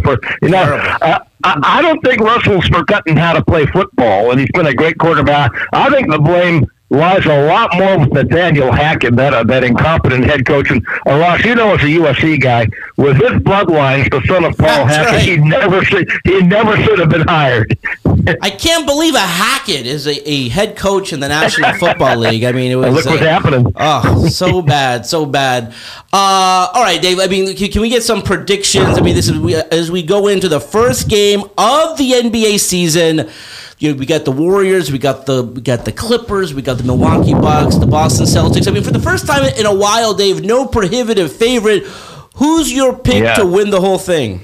for 0.02 0.18
you 0.42 0.50
know. 0.50 0.62
Uh, 1.00 1.18
I, 1.44 1.60
I 1.62 1.80
don't 1.80 2.00
think 2.04 2.20
Russell's 2.20 2.66
forgotten 2.68 3.16
how 3.16 3.32
to 3.32 3.42
play 3.46 3.64
football, 3.64 4.30
and 4.30 4.38
he's 4.38 4.50
been 4.52 4.66
a 4.66 4.74
great 4.74 4.98
quarterback. 4.98 5.52
I 5.72 5.88
think 5.88 6.10
the 6.10 6.18
blame 6.18 6.66
lies 6.90 7.26
a 7.26 7.46
lot 7.46 7.74
more 7.76 7.98
with 7.98 8.12
Nathaniel 8.12 8.70
Hackett, 8.70 9.16
that 9.16 9.34
uh, 9.34 9.42
that 9.44 9.64
incompetent 9.64 10.24
head 10.24 10.46
coach. 10.46 10.70
And 10.70 10.86
uh, 11.06 11.18
Ross, 11.18 11.44
you 11.44 11.54
know, 11.54 11.74
as 11.74 11.80
a 11.82 11.86
USC 11.86 12.40
guy, 12.40 12.68
with 12.96 13.16
his 13.16 13.32
bloodlines, 13.42 14.10
the 14.10 14.24
son 14.26 14.44
of 14.44 14.56
Paul 14.56 14.86
That's 14.86 14.96
Hackett, 14.96 15.12
right. 15.12 15.22
he 15.22 15.36
never 15.36 15.84
should 15.84 16.10
he 16.24 16.42
never 16.42 16.76
should 16.76 16.98
have 16.98 17.08
been 17.08 17.26
hired. 17.26 17.76
I 18.42 18.50
can't 18.50 18.86
believe 18.86 19.14
a 19.14 19.20
Hackett 19.20 19.86
is 19.86 20.06
a, 20.06 20.28
a 20.28 20.48
head 20.48 20.76
coach 20.76 21.12
in 21.12 21.20
the 21.20 21.28
National 21.28 21.72
Football 21.78 22.16
League. 22.18 22.44
I 22.44 22.52
mean, 22.52 22.72
it 22.72 22.76
was. 22.76 22.94
Look 22.94 23.06
what's 23.06 23.22
uh, 23.22 23.24
happening. 23.24 23.72
Oh, 23.76 24.26
so 24.28 24.62
bad, 24.62 25.06
so 25.06 25.26
bad. 25.26 25.74
Uh, 26.12 26.68
all 26.72 26.82
right, 26.82 27.00
Dave. 27.00 27.18
I 27.18 27.26
mean, 27.26 27.54
can, 27.56 27.70
can 27.70 27.82
we 27.82 27.88
get 27.88 28.02
some 28.02 28.22
predictions? 28.22 28.98
I 28.98 29.00
mean, 29.00 29.14
this 29.14 29.28
is 29.28 29.38
we, 29.38 29.54
as 29.54 29.90
we 29.90 30.02
go 30.02 30.28
into 30.28 30.48
the 30.48 30.60
first 30.60 31.08
game 31.08 31.42
of 31.58 31.98
the 31.98 32.12
NBA 32.12 32.60
season. 32.60 33.28
You 33.78 33.92
know, 33.92 33.98
we 33.98 34.06
got 34.06 34.24
the 34.24 34.32
Warriors, 34.32 34.90
we 34.90 34.98
got 34.98 35.26
the 35.26 35.42
we 35.42 35.60
got 35.60 35.84
the 35.84 35.92
Clippers, 35.92 36.54
we 36.54 36.62
got 36.62 36.78
the 36.78 36.84
Milwaukee 36.84 37.34
Bucks, 37.34 37.76
the 37.76 37.86
Boston 37.86 38.24
Celtics. 38.26 38.66
I 38.66 38.70
mean, 38.70 38.82
for 38.82 38.90
the 38.90 38.98
first 39.00 39.26
time 39.26 39.44
in 39.44 39.66
a 39.66 39.74
while, 39.74 40.14
Dave, 40.14 40.42
no 40.42 40.66
prohibitive 40.66 41.30
favorite. 41.32 41.84
Who's 42.36 42.72
your 42.72 42.96
pick 42.96 43.22
Yeah. 43.22 43.34
to 43.36 43.46
win 43.46 43.70
the 43.70 43.80
whole 43.80 43.98
thing? 43.98 44.40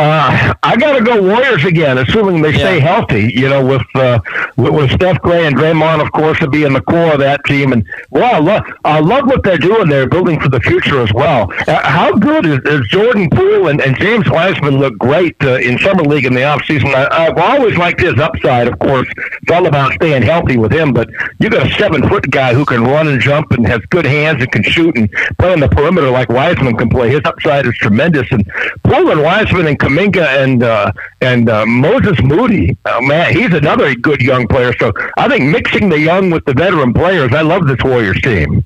Uh, 0.00 0.54
I 0.62 0.76
got 0.76 0.96
to 0.98 1.04
go 1.04 1.20
Warriors 1.22 1.64
again, 1.66 1.98
assuming 1.98 2.40
they 2.40 2.54
stay 2.54 2.78
Yeah. 2.78 2.84
healthy. 2.96 3.30
You 3.34 3.50
know, 3.50 3.64
with, 3.64 3.82
uh, 3.94 4.18
with 4.56 4.72
with 4.72 4.90
Steph 4.92 5.20
Clay 5.20 5.46
and 5.46 5.54
Draymond, 5.54 6.00
of 6.00 6.10
course, 6.12 6.38
to 6.38 6.48
be 6.48 6.64
in 6.64 6.72
the 6.72 6.80
core 6.80 7.12
of 7.12 7.18
that 7.20 7.44
team. 7.44 7.72
And 7.72 7.84
well, 8.10 8.34
I 8.34 8.38
love, 8.38 8.62
I 8.84 9.00
love 9.00 9.26
what 9.26 9.42
they're 9.42 9.58
doing. 9.58 9.88
They're 9.90 10.08
building 10.08 10.40
for 10.40 10.48
the 10.48 10.60
future 10.60 11.02
as 11.02 11.12
well. 11.12 11.52
Uh, 11.68 11.86
how 11.86 12.12
good 12.14 12.46
is, 12.46 12.60
is 12.64 12.86
Jordan 12.88 13.28
Poole 13.28 13.68
and, 13.68 13.80
and 13.82 13.94
James 13.98 14.28
Wiseman 14.30 14.78
look 14.78 14.96
great 14.98 15.36
uh, 15.44 15.56
in 15.56 15.78
summer 15.80 16.02
league 16.04 16.24
in 16.24 16.32
the 16.32 16.40
offseason. 16.40 16.94
I, 16.94 17.26
I've 17.26 17.36
always 17.36 17.76
liked 17.76 18.00
his 18.00 18.18
upside. 18.18 18.68
Of 18.68 18.78
course, 18.78 19.08
it's 19.42 19.52
all 19.52 19.66
about 19.66 19.92
staying 19.92 20.22
healthy 20.22 20.56
with 20.56 20.72
him. 20.72 20.94
But 20.94 21.10
you 21.40 21.50
got 21.50 21.66
a 21.66 21.70
seven 21.74 22.08
foot 22.08 22.30
guy 22.30 22.54
who 22.54 22.64
can 22.64 22.84
run 22.84 23.06
and 23.08 23.20
jump 23.20 23.50
and 23.52 23.66
has 23.66 23.80
good 23.90 24.06
hands 24.06 24.40
and 24.40 24.50
can 24.50 24.62
shoot 24.62 24.96
and 24.96 25.10
play 25.38 25.52
on 25.52 25.60
the 25.60 25.68
perimeter 25.68 26.08
like 26.10 26.30
Wiseman 26.30 26.76
can 26.78 26.88
play. 26.88 27.10
His 27.10 27.20
upside 27.26 27.66
is 27.66 27.74
tremendous. 27.74 28.26
And 28.30 28.50
Poole 28.84 29.10
and 29.10 29.20
Wiseman 29.22 29.66
and 29.66 29.78
Kuminga 29.90 30.42
and 30.42 30.62
uh, 30.62 30.92
and 31.20 31.48
uh, 31.48 31.66
Moses 31.66 32.20
Moody, 32.22 32.76
oh, 32.84 33.00
man, 33.02 33.34
he's 33.34 33.52
another 33.52 33.94
good 33.94 34.20
young 34.20 34.46
player. 34.46 34.72
So 34.78 34.92
I 35.16 35.28
think 35.28 35.44
mixing 35.44 35.88
the 35.88 35.98
young 35.98 36.30
with 36.30 36.44
the 36.44 36.54
veteran 36.54 36.92
players, 36.92 37.32
I 37.32 37.42
love 37.42 37.66
this 37.66 37.78
Warriors 37.82 38.20
team. 38.22 38.64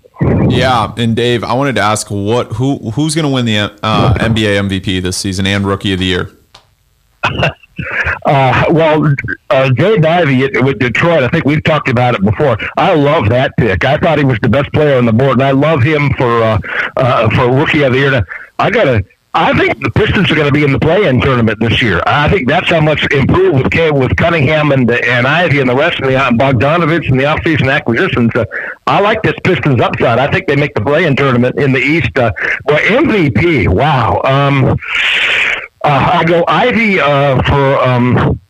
Yeah, 0.49 0.93
and 0.97 1.17
Dave, 1.17 1.43
I 1.45 1.55
wanted 1.55 1.75
to 1.77 1.83
ask 1.83 2.09
what 2.11 2.53
who 2.53 2.91
who's 2.91 3.15
going 3.15 3.27
to 3.27 3.31
win 3.31 3.47
the 3.47 3.59
uh, 3.83 4.15
NBA 4.15 4.69
MVP 4.69 5.03
this 5.03 5.17
season 5.17 5.47
and 5.47 5.67
Rookie 5.67 5.93
of 5.93 5.99
the 5.99 6.07
Year? 6.07 6.31
Uh, 8.25 8.65
well, 8.71 9.05
uh, 9.51 9.69
Jaden 9.71 10.07
Ivey 10.07 10.61
with 10.63 10.79
Detroit, 10.79 11.25
I 11.25 11.29
think 11.29 11.45
we've 11.45 11.63
talked 11.65 11.89
about 11.89 12.15
it 12.15 12.23
before. 12.23 12.57
I 12.77 12.95
love 12.95 13.29
that 13.31 13.53
pick. 13.59 13.85
I 13.85 13.99
thought 13.99 14.17
he 14.17 14.25
was 14.25 14.39
the 14.41 14.49
best 14.49 14.73
player 14.73 14.97
on 14.97 15.05
the 15.05 15.13
board, 15.13 15.33
and 15.33 15.43
I 15.43 15.51
love 15.51 15.83
him 15.83 16.11
for 16.17 16.43
uh, 16.43 16.59
uh, 16.97 17.29
for 17.31 17.53
rookie 17.53 17.83
of 17.83 17.93
the 17.93 17.99
year. 17.99 18.11
Now, 18.13 18.25
I 18.59 18.71
gotta. 18.71 19.05
I 19.37 19.53
think 19.59 19.83
the 19.83 19.91
Pistons 19.91 20.31
are 20.31 20.37
going 20.37 20.47
to 20.47 20.53
be 20.53 20.63
in 20.63 20.71
the 20.71 20.79
play-in 20.79 21.21
tournament 21.21 21.59
this 21.59 21.83
year. 21.83 22.01
I 22.07 22.29
think 22.29 22.47
that's 22.49 22.69
how 22.71 22.81
much 22.81 23.05
improved 23.11 23.65
with 23.65 23.73
K- 23.73 23.91
with 23.91 24.17
Cunningham 24.17 24.71
and 24.71 24.89
and 24.89 25.27
Ivey 25.27 25.59
and 25.59 25.69
the 25.69 25.75
rest 25.75 25.99
of 26.01 26.07
the 26.09 26.15
uh, 26.17 26.31
Bogdanovich 26.31 27.11
and 27.11 27.19
the 27.19 27.25
offseason 27.25 27.73
acquisitions. 27.73 28.31
Uh, 28.35 28.45
I 28.87 29.01
like 29.01 29.23
this 29.25 29.35
Pistons 29.43 29.81
upside. 29.81 30.21
I 30.21 30.31
think 30.31 30.47
they 30.47 30.55
make 30.55 30.75
the 30.75 30.83
play-in 30.83 31.17
tournament 31.17 31.59
in 31.59 31.73
the 31.73 31.81
East. 31.81 32.17
Uh, 32.17 32.31
but 32.65 32.81
MVP, 32.83 33.69
wow. 33.69 34.21
Um, 34.25 34.79
uh, 35.85 36.11
I 36.15 36.25
go 36.25 36.45
Ivey 36.47 37.01
uh, 37.01 37.43
for 37.43 37.79
um, 37.81 38.41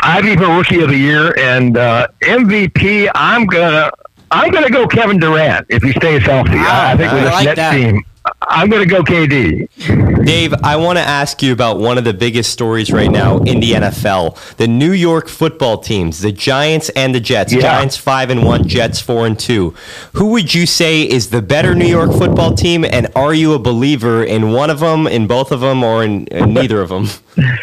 Ivey 0.00 0.36
for 0.36 0.48
Rookie 0.48 0.80
of 0.80 0.88
the 0.88 0.96
Year 0.96 1.38
and 1.38 1.76
uh, 1.76 2.08
MVP. 2.22 3.10
I'm 3.14 3.46
gonna 3.46 3.90
I'm 4.30 4.50
gonna 4.50 4.70
go 4.70 4.86
Kevin 4.86 5.18
Durant 5.18 5.66
if 5.68 5.82
he 5.82 5.92
stays 5.92 6.22
healthy. 6.22 6.56
I, 6.56 6.92
I 6.92 6.96
think 6.96 7.12
with 7.12 7.22
this 7.22 7.32
like 7.32 7.56
Nets 7.56 7.74
team, 7.76 8.02
I'm 8.42 8.68
gonna 8.70 8.86
go 8.86 9.02
KD. 9.02 10.24
Dave, 10.24 10.54
I 10.62 10.76
want 10.76 10.98
to 10.98 11.02
ask 11.02 11.42
you 11.42 11.52
about 11.52 11.78
one 11.78 11.98
of 11.98 12.04
the 12.04 12.14
biggest 12.14 12.52
stories 12.52 12.92
right 12.92 13.10
now 13.10 13.38
in 13.38 13.60
the 13.60 13.72
NFL. 13.72 14.56
The 14.56 14.68
New 14.68 14.92
York 14.92 15.28
football 15.28 15.78
teams, 15.78 16.20
the 16.20 16.30
Giants 16.30 16.88
and 16.90 17.14
the 17.14 17.20
Jets. 17.20 17.52
Yeah. 17.52 17.60
Giants 17.62 17.96
5 17.96 18.30
and 18.30 18.44
1, 18.44 18.68
Jets 18.68 19.00
4 19.00 19.26
and 19.26 19.38
2. 19.38 19.74
Who 20.12 20.26
would 20.26 20.54
you 20.54 20.66
say 20.66 21.02
is 21.02 21.30
the 21.30 21.42
better 21.42 21.74
New 21.74 21.86
York 21.86 22.12
football 22.12 22.54
team 22.54 22.84
and 22.84 23.08
are 23.16 23.34
you 23.34 23.54
a 23.54 23.58
believer 23.58 24.22
in 24.22 24.52
one 24.52 24.70
of 24.70 24.78
them, 24.78 25.08
in 25.08 25.26
both 25.26 25.50
of 25.50 25.60
them 25.60 25.82
or 25.82 26.04
in, 26.04 26.26
in 26.28 26.54
neither 26.54 26.80
of 26.80 26.90
them? 26.90 27.08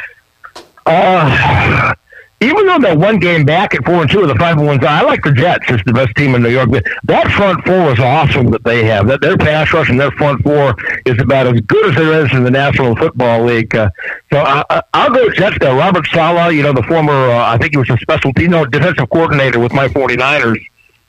Uh, 0.85 1.93
even 2.41 2.65
though 2.65 2.79
they're 2.79 2.97
one 2.97 3.19
game 3.19 3.45
back 3.45 3.75
at 3.75 3.85
four 3.85 4.01
and 4.01 4.09
two 4.09 4.21
of 4.21 4.27
the 4.29 4.35
five 4.35 4.57
and 4.57 4.65
ones, 4.65 4.83
I 4.83 5.01
like 5.01 5.23
the 5.23 5.31
Jets 5.31 5.65
as 5.69 5.81
the 5.85 5.91
best 5.91 6.15
team 6.15 6.35
in 6.35 6.41
New 6.41 6.49
York. 6.49 6.69
That 7.03 7.27
front 7.31 7.65
four 7.65 7.91
is 7.91 7.99
awesome 7.99 8.49
that 8.51 8.63
they 8.63 8.85
have. 8.85 9.07
That 9.07 9.19
their 9.21 9.37
pass 9.37 9.73
rush 9.73 9.89
and 9.89 9.99
their 9.99 10.11
front 10.11 10.41
four 10.43 10.75
is 11.05 11.19
about 11.19 11.47
as 11.47 11.59
good 11.61 11.89
as 11.89 11.95
there 11.95 12.25
is 12.25 12.31
in 12.31 12.43
the 12.43 12.51
National 12.51 12.95
Football 12.95 13.43
League. 13.43 13.75
Uh, 13.75 13.89
so 14.31 14.39
I, 14.39 14.81
I'll 14.93 15.11
go 15.11 15.29
Jets 15.31 15.57
there. 15.59 15.75
Robert 15.75 16.05
Saleh, 16.07 16.53
you 16.53 16.63
know, 16.63 16.73
the 16.73 16.83
former, 16.83 17.11
uh, 17.11 17.53
I 17.53 17.57
think 17.57 17.73
he 17.73 17.77
was 17.77 17.89
a 17.89 17.97
special 17.97 18.31
team, 18.33 18.51
no, 18.51 18.65
defensive 18.65 19.09
coordinator 19.09 19.59
with 19.59 19.73
my 19.73 19.89
49ers. 19.89 20.63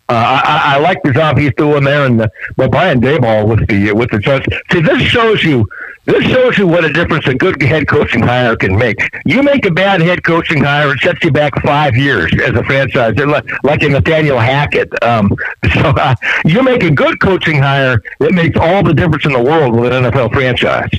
Uh, 0.09 0.41
I, 0.45 0.75
I 0.75 0.79
like 0.79 1.01
the 1.05 1.13
job 1.13 1.39
he's 1.39 1.55
doing 1.57 1.85
there, 1.85 2.05
and 2.05 2.19
the, 2.19 2.33
but 2.57 2.73
Brian 2.73 3.01
Daboll 3.01 3.47
with 3.47 3.69
the 3.69 3.93
with 3.93 4.11
the 4.11 4.19
Jets. 4.19 4.45
See, 4.73 4.81
this 4.81 5.01
shows 5.03 5.45
you 5.45 5.69
this 6.05 6.25
shows 6.25 6.57
you 6.57 6.67
what 6.67 6.85
a 6.85 6.93
difference 6.93 7.27
a 7.27 7.35
good 7.35 7.61
head 7.63 7.87
coaching 7.87 8.23
hire 8.23 8.57
can 8.57 8.77
make. 8.77 8.99
You 9.27 9.43
make 9.43 9.67
a 9.67 9.71
bad 9.71 10.01
head 10.01 10.25
coaching 10.25 10.65
hire, 10.65 10.93
it 10.93 11.01
sets 11.01 11.23
you 11.23 11.31
back 11.31 11.53
five 11.63 11.95
years 11.95 12.33
as 12.43 12.55
a 12.55 12.65
franchise, 12.65 13.15
like 13.63 13.83
in 13.83 13.93
Nathaniel 13.93 14.39
Hackett. 14.39 14.91
Um, 15.03 15.31
so 15.75 15.81
uh, 15.81 16.15
you 16.45 16.63
make 16.63 16.83
a 16.83 16.91
good 16.91 17.21
coaching 17.21 17.59
hire, 17.59 18.03
it 18.21 18.33
makes 18.33 18.59
all 18.59 18.83
the 18.83 18.95
difference 18.95 19.27
in 19.27 19.33
the 19.33 19.43
world 19.43 19.79
with 19.79 19.93
an 19.93 20.05
NFL 20.05 20.33
franchise. 20.33 20.91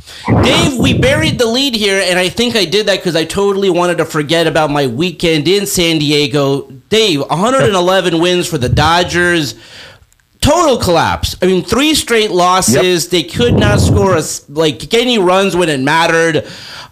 Dave, 0.44 0.78
we 0.78 0.98
buried 0.98 1.40
the 1.40 1.48
lead 1.48 1.76
here, 1.76 2.02
and 2.06 2.20
I 2.20 2.30
think 2.30 2.56
I 2.56 2.66
did 2.66 2.86
that 2.86 2.98
because 2.98 3.16
I 3.16 3.26
totally 3.26 3.70
wanted 3.70 3.98
to 3.98 4.06
forget 4.06 4.46
about 4.46 4.70
my 4.70 4.86
weekend 4.86 5.48
in 5.48 5.66
San 5.66 5.98
Diego. 5.98 6.70
Dave, 6.90 7.22
111 7.22 8.22
wins 8.22 8.48
for 8.48 8.60
the 8.60 8.70
Dodgers 8.70 9.56
total 10.42 10.78
collapse. 10.78 11.36
I 11.42 11.46
mean, 11.46 11.64
three 11.64 11.94
straight 11.96 12.32
losses. 12.32 13.06
Yep. 13.06 13.12
They 13.12 13.24
could 13.24 13.54
not 13.54 13.80
score 13.80 14.18
a, 14.18 14.24
like 14.50 14.94
any 14.94 15.18
runs 15.18 15.56
when 15.56 15.70
it 15.70 15.80
mattered. 15.80 16.48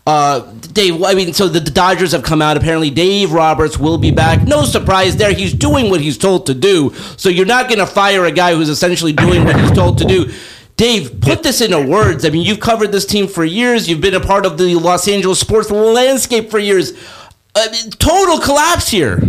Uh, 0.07 0.51
Dave, 0.71 1.03
I 1.03 1.13
mean, 1.13 1.33
so 1.33 1.47
the, 1.47 1.59
the, 1.59 1.71
Dodgers 1.71 2.13
have 2.13 2.23
come 2.23 2.41
out. 2.41 2.57
Apparently, 2.57 2.89
Dave 2.89 3.31
Roberts 3.31 3.77
will 3.77 3.97
be 3.97 4.11
back. 4.11 4.47
No 4.47 4.63
surprise 4.63 5.17
there. 5.17 5.33
He's 5.33 5.53
doing 5.53 5.89
what 5.89 6.01
he's 6.01 6.17
told 6.17 6.45
to 6.47 6.53
do. 6.53 6.93
So 7.17 7.29
you're 7.29 7.45
not 7.45 7.67
going 7.67 7.79
to 7.79 7.85
fire 7.85 8.25
a 8.25 8.31
guy 8.31 8.55
who's 8.55 8.69
essentially 8.69 9.13
doing 9.13 9.43
what 9.43 9.59
he's 9.59 9.71
told 9.71 9.97
to 9.99 10.05
do. 10.05 10.31
Dave, 10.77 11.19
put 11.19 11.43
this 11.43 11.59
into 11.59 11.81
words. 11.81 12.23
I 12.23 12.29
mean, 12.29 12.45
you've 12.45 12.61
covered 12.61 12.91
this 12.91 13.05
team 13.05 13.27
for 13.27 13.43
years. 13.43 13.89
You've 13.89 13.99
been 13.99 14.15
a 14.15 14.21
part 14.21 14.45
of 14.45 14.57
the 14.57 14.75
Los 14.75 15.07
Angeles 15.07 15.39
sports 15.39 15.69
landscape 15.69 16.49
for 16.49 16.57
years. 16.57 16.93
I 17.53 17.69
mean, 17.69 17.91
total 17.91 18.39
collapse 18.39 18.87
here. 18.87 19.19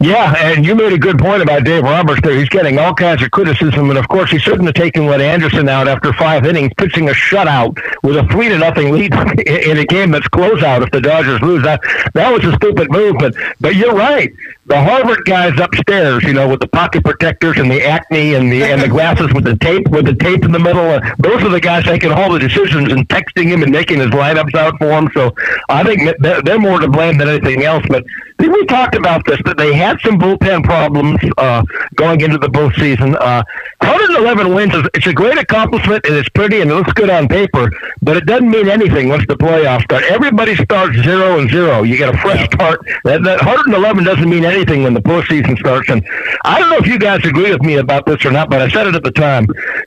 Yeah, 0.00 0.32
and 0.36 0.64
you 0.64 0.76
made 0.76 0.92
a 0.92 0.98
good 0.98 1.18
point 1.18 1.42
about 1.42 1.64
Dave 1.64 1.82
Roberts 1.82 2.20
there. 2.22 2.38
He's 2.38 2.48
getting 2.48 2.78
all 2.78 2.94
kinds 2.94 3.20
of 3.20 3.32
criticism, 3.32 3.90
and 3.90 3.98
of 3.98 4.06
course, 4.08 4.30
he 4.30 4.38
shouldn't 4.38 4.66
have 4.66 4.74
taken 4.74 5.06
Len 5.06 5.20
Anderson 5.20 5.68
out 5.68 5.88
after 5.88 6.12
five 6.12 6.46
innings, 6.46 6.72
pitching 6.78 7.08
a 7.08 7.12
shutout 7.12 7.76
with 8.04 8.16
a 8.16 8.24
three 8.28 8.48
to 8.48 8.58
nothing 8.58 8.92
lead 8.92 9.12
in 9.46 9.78
a 9.78 9.84
game 9.84 10.12
that's 10.12 10.28
closeout 10.28 10.84
if 10.84 10.92
the 10.92 11.00
Dodgers 11.00 11.40
lose. 11.42 11.64
That 11.64 11.80
that 12.14 12.32
was 12.32 12.44
a 12.44 12.54
stupid 12.54 12.92
move, 12.92 13.16
but 13.18 13.34
but 13.60 13.74
you're 13.74 13.94
right 13.94 14.32
the 14.68 14.78
Harvard 14.78 15.24
guys 15.24 15.58
upstairs, 15.58 16.22
you 16.24 16.34
know, 16.34 16.46
with 16.46 16.60
the 16.60 16.68
pocket 16.68 17.02
protectors 17.02 17.56
and 17.56 17.70
the 17.70 17.82
acne 17.82 18.34
and 18.34 18.52
the 18.52 18.62
and 18.62 18.82
the 18.82 18.88
glasses 18.96 19.32
with 19.32 19.44
the 19.44 19.56
tape 19.56 19.88
with 19.88 20.04
the 20.04 20.14
tape 20.14 20.44
in 20.44 20.52
the 20.52 20.58
middle. 20.58 20.90
Uh, 20.90 21.00
those 21.18 21.42
are 21.42 21.48
the 21.48 21.60
guys 21.60 21.86
making 21.86 22.12
all 22.12 22.30
the 22.30 22.38
decisions 22.38 22.92
and 22.92 23.08
texting 23.08 23.46
him 23.46 23.62
and 23.62 23.72
making 23.72 23.98
his 23.98 24.10
lineups 24.10 24.54
out 24.54 24.78
for 24.78 24.90
him. 24.90 25.10
So 25.14 25.34
I 25.70 25.82
think 25.84 26.14
they're, 26.20 26.42
they're 26.42 26.58
more 26.58 26.78
to 26.80 26.88
blame 26.88 27.16
than 27.16 27.28
anything 27.28 27.64
else. 27.64 27.84
But 27.88 28.04
we 28.38 28.66
talked 28.66 28.94
about 28.94 29.24
this 29.24 29.40
that 29.46 29.56
they 29.56 29.72
had 29.72 29.98
some 30.00 30.18
bullpen 30.18 30.64
problems 30.64 31.18
uh, 31.38 31.62
going 31.94 32.20
into 32.20 32.36
the 32.36 32.48
postseason. 32.48 33.16
Uh, 33.18 33.42
111 33.80 34.54
wins 34.54 34.74
is 34.74 34.84
it's 34.92 35.06
a 35.06 35.14
great 35.14 35.38
accomplishment 35.38 36.04
and 36.04 36.14
it's 36.14 36.28
pretty 36.30 36.60
and 36.60 36.70
it 36.70 36.74
looks 36.74 36.92
good 36.92 37.10
on 37.10 37.26
paper, 37.26 37.70
but 38.02 38.18
it 38.18 38.26
doesn't 38.26 38.50
mean 38.50 38.68
anything 38.68 39.08
once 39.08 39.24
the 39.28 39.36
playoffs 39.36 39.84
start. 39.84 40.04
Everybody 40.04 40.54
starts 40.56 40.96
zero 41.02 41.38
and 41.38 41.50
zero. 41.50 41.84
You 41.84 41.96
get 41.96 42.14
a 42.14 42.18
fresh 42.18 42.44
start. 42.52 42.80
That, 43.04 43.22
that 43.22 43.38
111 43.44 44.04
doesn't 44.04 44.28
mean 44.28 44.44
anything 44.44 44.57
anything 44.58 44.82
when 44.82 44.94
the 44.94 45.00
postseason 45.00 45.58
starts. 45.58 45.88
And 45.88 46.04
I 46.44 46.58
don't 46.58 46.70
know 46.70 46.76
if 46.76 46.86
you 46.86 46.98
guys 46.98 47.24
agree 47.24 47.50
with 47.50 47.62
me 47.62 47.76
about 47.76 48.06
this 48.06 48.24
or 48.24 48.30
not, 48.30 48.50
but 48.50 48.60
I 48.60 48.68
said 48.68 48.86
it 48.86 48.94
at 48.94 49.04
the 49.04 49.12
time. 49.12 49.46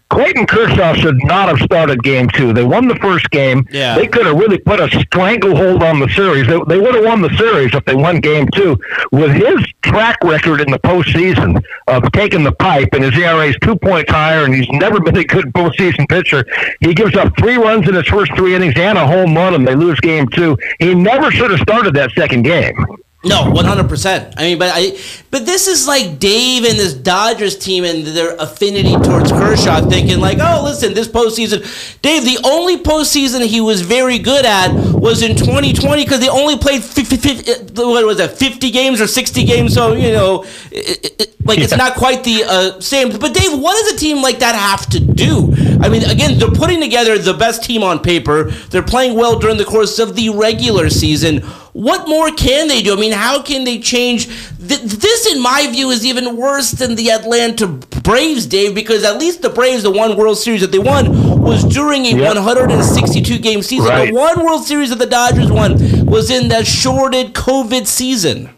Clayton 0.10 0.46
Kershaw 0.46 0.94
should 0.94 1.18
not 1.24 1.50
have 1.50 1.60
started 1.60 2.02
game 2.04 2.30
two. 2.30 2.54
They 2.54 2.64
won 2.64 2.88
the 2.88 2.96
first 2.96 3.30
game. 3.32 3.68
Yeah. 3.72 3.96
They 3.96 4.08
could 4.08 4.26
have 4.26 4.38
really 4.38 4.58
put 4.58 4.80
a 4.80 4.90
stranglehold 4.90 5.84
on 5.84 6.00
the 6.00 6.10
series. 6.10 6.48
They, 6.48 6.60
they 6.68 6.80
would 6.80 6.96
have 6.96 7.06
won 7.06 7.22
the 7.22 7.36
series 7.38 7.74
if 7.74 7.84
they 7.86 7.96
won 7.96 8.20
game 8.20 8.48
two. 8.54 8.78
With 9.12 9.32
his 9.32 9.66
track 9.84 10.18
record 10.24 10.62
in 10.62 10.72
the 10.72 10.80
postseason 10.80 11.64
of 11.88 12.12
taking 12.12 12.44
the 12.44 12.52
pipe, 12.52 12.90
and 12.94 13.04
his 13.04 13.18
ERA 13.18 13.48
is 13.48 13.56
two 13.62 13.76
points 13.76 14.12
higher, 14.12 14.46
and 14.46 14.54
he's 14.54 14.70
never 14.72 15.00
been 15.00 15.18
a 15.18 15.24
good 15.24 15.46
postseason 15.54 16.08
pitcher. 16.08 16.46
He 16.80 16.94
gives 16.94 17.16
up 17.16 17.34
three 17.38 17.58
runs 17.58 17.88
in 17.88 17.96
his 17.96 18.08
first 18.08 18.34
three 18.36 18.56
innings 18.56 18.74
and 18.78 18.98
a 18.98 19.06
home 19.06 19.36
run, 19.36 19.54
and 19.54 19.68
they 19.68 19.76
lose 19.76 20.00
game 20.00 20.28
two. 20.30 20.58
He 20.80 20.94
never 20.94 21.32
should 21.32 21.52
have 21.52 21.60
started 21.60 21.94
that 21.96 22.12
second 22.12 22.44
game. 22.44 22.76
No, 23.24 23.52
one 23.52 23.66
hundred 23.66 23.88
percent. 23.88 24.34
I 24.36 24.42
mean, 24.44 24.58
but 24.58 24.72
I, 24.74 24.98
but 25.30 25.46
this 25.46 25.68
is 25.68 25.88
like 25.88 26.18
Dave 26.18 26.64
and 26.64 26.74
this 26.74 26.96
Dodgers 26.96 27.56
team 27.56 27.84
and 27.84 28.04
their 28.04 28.36
affinity 28.38 28.94
towards 28.94 29.32
Kershaw, 29.32 29.88
thinking 29.88 30.20
like, 30.20 30.40
oh, 30.42 30.64
listen, 30.64 30.96
this 30.96 31.08
postseason, 31.08 31.62
Dave, 32.02 32.24
the 32.24 32.40
only 32.44 32.78
postseason 32.78 33.46
he 33.46 33.62
was 33.62 33.82
very 33.82 34.18
good 34.18 34.44
at 34.44 34.74
was 34.74 35.22
in 35.22 35.36
twenty 35.36 35.72
twenty 35.72 36.04
because 36.04 36.20
they 36.20 36.30
only 36.30 36.58
played 36.58 36.84
50, 36.84 37.16
50, 37.16 37.52
uh, 37.52 37.88
what 37.88 38.04
was 38.08 38.18
that, 38.18 38.40
fifty 38.40 38.72
games 38.72 39.00
or 39.00 39.06
sixty 39.06 39.44
games? 39.44 39.76
So 39.76 39.94
you 39.94 40.14
know, 40.14 40.44
it, 40.72 41.22
it, 41.22 41.46
like 41.46 41.60
yeah. 41.60 41.66
it's 41.66 41.78
not 41.78 41.94
quite 41.94 42.24
the 42.24 42.44
uh, 42.44 42.80
same. 42.80 43.12
But 43.20 43.36
Dave, 43.36 43.54
what 43.54 43.74
does 43.84 43.94
a 43.94 43.98
team 43.98 44.24
like 44.24 44.40
that 44.40 44.56
have 44.56 44.88
to 44.88 45.00
do? 45.00 45.54
I 45.80 45.90
mean, 45.90 46.04
again, 46.10 46.40
they're 46.40 46.50
putting 46.50 46.82
together 46.82 47.20
the 47.20 47.36
best 47.36 47.64
team 47.64 47.84
on 47.84 48.00
paper. 48.00 48.46
They're 48.72 48.82
playing 48.82 49.16
well 49.16 49.38
during 49.38 49.58
the 49.58 49.66
course 49.66 50.00
of 50.00 50.16
the 50.16 50.30
regular 50.30 50.90
season 50.90 51.44
what 51.74 52.08
more 52.08 52.32
can 52.32 52.68
they 52.68 52.82
do? 52.82 52.94
I 52.94 53.00
mean, 53.00 53.14
how 53.14 53.42
can 53.42 53.64
they 53.64 53.80
change? 53.80 54.28
Th- 54.58 54.82
this, 54.82 55.32
in 55.32 55.42
my 55.42 55.68
view, 55.72 55.90
is 55.90 56.06
even 56.06 56.36
worse 56.36 56.72
than 56.72 56.96
the 56.96 57.12
Atlanta 57.12 57.68
Braves, 57.68 58.46
Dave, 58.46 58.76
because 58.76 59.04
at 59.04 59.18
least 59.18 59.42
the 59.42 59.50
Braves, 59.50 59.84
the 59.84 59.92
one 59.92 60.18
World 60.18 60.38
Series 60.38 60.62
that 60.62 60.72
they 60.72 60.80
won, 60.80 61.40
was 61.42 61.64
during 61.64 62.06
a 62.06 62.16
yep. 62.16 62.36
162 62.36 63.40
game 63.40 63.62
season. 63.62 63.88
Right. 63.88 64.10
The 64.10 64.14
one 64.14 64.44
World 64.44 64.66
Series 64.66 64.90
that 64.90 65.00
the 65.00 65.06
Dodgers 65.06 65.52
won 65.52 66.06
was 66.06 66.30
in 66.30 66.50
that 66.50 66.68
shorted 66.68 67.34
COVID 67.34 67.88
season. 67.88 68.50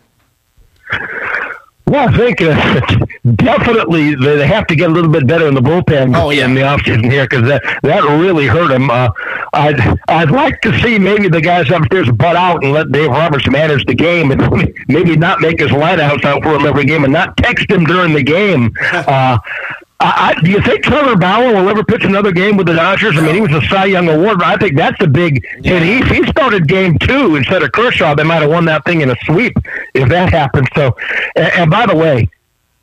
Well, 1.85 2.09
I 2.09 2.17
think 2.17 2.41
uh, 2.41 3.02
definitely 3.35 4.15
they 4.15 4.45
have 4.45 4.67
to 4.67 4.75
get 4.75 4.89
a 4.89 4.93
little 4.93 5.11
bit 5.11 5.25
better 5.25 5.47
in 5.47 5.53
the 5.53 5.61
bullpen 5.61 6.15
oh, 6.15 6.29
yeah. 6.29 6.45
in 6.45 6.53
the 6.53 6.61
offseason 6.61 7.09
here 7.09 7.23
because 7.23 7.47
that, 7.47 7.63
that 7.83 8.03
really 8.19 8.47
hurt 8.47 8.71
him. 8.71 8.89
Uh, 8.89 9.09
I'd 9.53 9.79
I'd 10.09 10.31
like 10.31 10.59
to 10.61 10.77
see 10.81 10.99
maybe 10.99 11.29
the 11.29 11.41
guys 11.41 11.69
upstairs 11.71 12.11
butt 12.11 12.35
out 12.35 12.63
and 12.63 12.73
let 12.73 12.91
Dave 12.91 13.09
Roberts 13.09 13.49
manage 13.49 13.85
the 13.85 13.95
game 13.95 14.31
and 14.31 14.73
maybe 14.87 15.15
not 15.15 15.39
make 15.39 15.59
his 15.59 15.71
lighthouse 15.71 16.23
out 16.25 16.43
for 16.43 16.55
him 16.55 16.65
every 16.65 16.85
game 16.85 17.03
and 17.03 17.13
not 17.13 17.37
text 17.37 17.69
him 17.69 17.85
during 17.85 18.13
the 18.13 18.23
game. 18.23 18.73
Uh, 19.13 19.37
I, 20.05 20.35
do 20.43 20.49
you 20.49 20.61
think 20.61 20.83
Trevor 20.83 21.15
Bauer 21.15 21.53
will 21.53 21.69
ever 21.69 21.83
pitch 21.83 22.03
another 22.03 22.31
game 22.31 22.57
with 22.57 22.67
the 22.67 22.73
Dodgers? 22.73 23.17
I 23.17 23.21
mean, 23.21 23.35
he 23.35 23.41
was 23.41 23.51
a 23.51 23.61
Cy 23.67 23.85
Young 23.85 24.09
Award, 24.09 24.39
but 24.39 24.47
I 24.47 24.57
think 24.57 24.75
that's 24.75 25.01
a 25.01 25.07
big 25.07 25.45
hit. 25.63 25.81
He, 25.81 26.01
he 26.13 26.27
started 26.27 26.67
game 26.67 26.97
two 26.99 27.35
instead 27.35 27.63
of 27.63 27.71
Kershaw. 27.71 28.13
They 28.15 28.23
might 28.23 28.41
have 28.41 28.49
won 28.49 28.65
that 28.65 28.83
thing 28.83 29.01
in 29.01 29.11
a 29.11 29.15
sweep 29.23 29.55
if 29.93 30.09
that 30.09 30.31
happened. 30.31 30.67
So, 30.75 30.95
and, 31.35 31.53
and 31.53 31.71
by 31.71 31.85
the 31.85 31.95
way, 31.95 32.29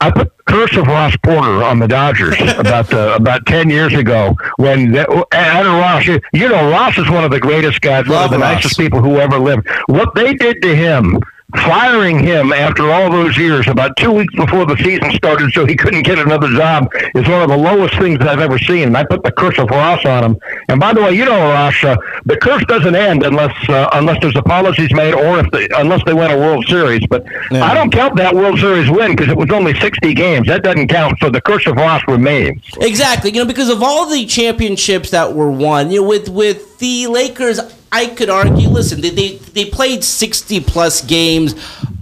I 0.01 0.11
put 0.11 0.33
curse 0.47 0.77
of 0.77 0.87
Ross 0.87 1.15
Porter 1.23 1.63
on 1.63 1.79
the 1.79 1.87
Dodgers 1.87 2.37
about 2.59 2.89
the, 2.89 3.15
about 3.15 3.45
ten 3.47 3.69
years 3.69 3.93
ago 3.95 4.35
when 4.57 4.97
Adam 5.33 5.75
Ross. 5.75 6.07
You 6.07 6.49
know, 6.49 6.71
Ross 6.71 6.97
is 6.99 7.09
one 7.11 7.25
of 7.25 7.31
the 7.31 7.41
greatest 7.41 7.81
guys, 7.81 8.09
one 8.09 8.25
of 8.25 8.31
the 8.31 8.39
Ross. 8.39 8.55
nicest 8.57 8.79
people 8.79 9.01
who 9.03 9.19
ever 9.19 9.39
lived. 9.39 9.69
What 9.87 10.15
they 10.15 10.35
did 10.35 10.63
to 10.63 10.75
him 10.75 11.21
firing 11.57 12.19
him 12.19 12.53
after 12.53 12.91
all 12.91 13.11
those 13.11 13.37
years, 13.37 13.67
about 13.69 13.97
two 13.97 14.13
weeks 14.13 14.35
before 14.35 14.67
the 14.67 14.77
season 14.77 15.11
started, 15.13 15.53
so 15.53 15.67
he 15.67 15.77
couldn't 15.77 16.03
get 16.03 16.19
another 16.19 16.49
job, 16.49 16.89
is 17.15 17.29
one 17.29 17.43
of 17.43 17.49
the 17.49 17.57
lowest 17.57 17.97
things 17.99 18.19
I've 18.21 18.41
ever 18.41 18.59
seen. 18.59 18.89
And 18.89 18.97
I 18.97 19.05
put 19.05 19.23
the 19.23 19.33
curse 19.33 19.59
of 19.59 19.69
Ross 19.71 20.05
on 20.05 20.25
him. 20.25 20.37
And 20.69 20.81
by 20.81 20.93
the 20.93 21.03
way, 21.03 21.13
you 21.13 21.25
know, 21.25 21.39
Ross, 21.39 21.75
uh, 21.83 21.97
the 22.25 22.37
curse 22.37 22.65
doesn't 22.67 22.95
end 22.95 23.23
unless 23.25 23.55
uh, 23.69 23.89
unless 23.93 24.19
there's 24.21 24.37
apologies 24.37 24.93
made 24.93 25.15
or 25.15 25.41
if 25.41 25.51
they, 25.51 25.69
unless 25.77 26.03
they 26.05 26.15
win 26.15 26.31
a 26.31 26.37
World 26.37 26.67
Series. 26.67 27.07
But 27.09 27.25
yeah. 27.51 27.65
I 27.65 27.75
don't 27.75 27.91
count 27.91 28.17
that 28.17 28.35
World 28.35 28.59
Series 28.59 28.91
win 28.91 29.13
because 29.13 29.29
it 29.29 29.37
was 29.37 29.51
only 29.51 29.79
60 29.79 30.15
games. 30.15 30.47
That 30.47 30.63
doesn't 30.63 30.89
count. 30.89 31.19
So 31.21 31.31
the 31.31 31.41
curse 31.41 31.67
of 31.67 31.77
Ross 31.77 32.03
remains. 32.09 32.63
Exactly. 32.81 33.33
You 33.33 33.41
know, 33.41 33.47
because 33.47 33.69
of 33.69 33.83
all 33.83 34.09
the 34.09 34.27
championships 34.27 35.11
that 35.11 35.35
were 35.35 35.51
won, 35.51 35.91
you 35.91 36.01
know, 36.01 36.09
with 36.09 36.29
with 36.29 36.79
the 36.79 37.07
Lakers 37.07 37.61
I 37.93 38.07
could 38.07 38.31
argue. 38.31 38.69
Listen, 38.69 39.01
they 39.01 39.11
they, 39.11 39.37
they 39.37 39.65
played 39.65 40.05
sixty 40.05 40.61
plus 40.61 41.05
games 41.05 41.55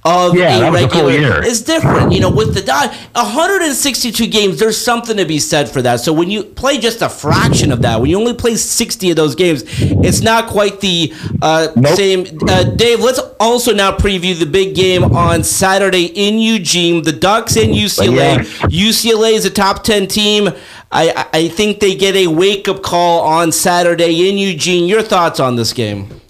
of 0.05 0.36
yeah, 0.36 0.68
a 0.68 0.72
regular. 0.72 1.41
A 1.41 1.47
it's 1.47 1.61
different, 1.62 2.12
you 2.12 2.20
know. 2.20 2.30
With 2.30 2.55
the 2.55 2.62
dot, 2.62 2.91
one 2.91 3.26
hundred 3.26 3.62
and 3.62 3.74
sixty-two 3.74 4.26
games. 4.28 4.59
There's 4.59 4.78
something 4.78 5.16
to 5.16 5.24
be 5.24 5.39
said 5.39 5.68
for 5.68 5.82
that. 5.82 6.01
So 6.01 6.12
when 6.12 6.30
you 6.30 6.45
play 6.45 6.78
just 6.78 7.03
a 7.03 7.09
fraction 7.09 7.72
of 7.72 7.82
that, 7.82 8.01
when 8.01 8.11
you 8.11 8.18
only 8.18 8.34
play 8.34 8.57
sixty 8.57 9.11
of 9.11 9.16
those 9.16 9.34
games, 9.34 9.64
it's 9.66 10.20
not 10.20 10.49
quite 10.49 10.80
the 10.80 11.12
uh, 11.43 11.68
nope. 11.74 11.97
same. 11.97 12.26
Uh, 12.47 12.64
Dave, 12.64 13.01
let's 13.01 13.20
also 13.41 13.74
now 13.74 13.97
preview 13.97 14.39
the 14.39 14.47
big 14.47 14.74
game 14.74 15.03
on 15.05 15.43
Saturday 15.43 16.07
in 16.07 16.39
Eugene. 16.39 17.03
The 17.03 17.12
Ducks 17.12 17.57
and 17.57 17.74
UCLA. 17.74 18.16
Yeah. 18.16 18.43
UCLA 18.68 19.32
is 19.32 19.45
a 19.45 19.51
top 19.51 19.84
ten 19.84 20.07
team. 20.07 20.51
I, 20.91 21.28
I 21.32 21.49
think 21.49 21.80
they 21.80 21.95
get 21.95 22.16
a 22.16 22.28
wake 22.28 22.66
up 22.68 22.82
call 22.82 23.22
on 23.22 23.53
Saturday 23.53 24.28
in 24.28 24.39
Eugene. 24.39 24.89
Your 24.89 25.03
thoughts 25.03 25.39
on 25.39 25.57
this 25.57 25.72
game? 25.72 26.20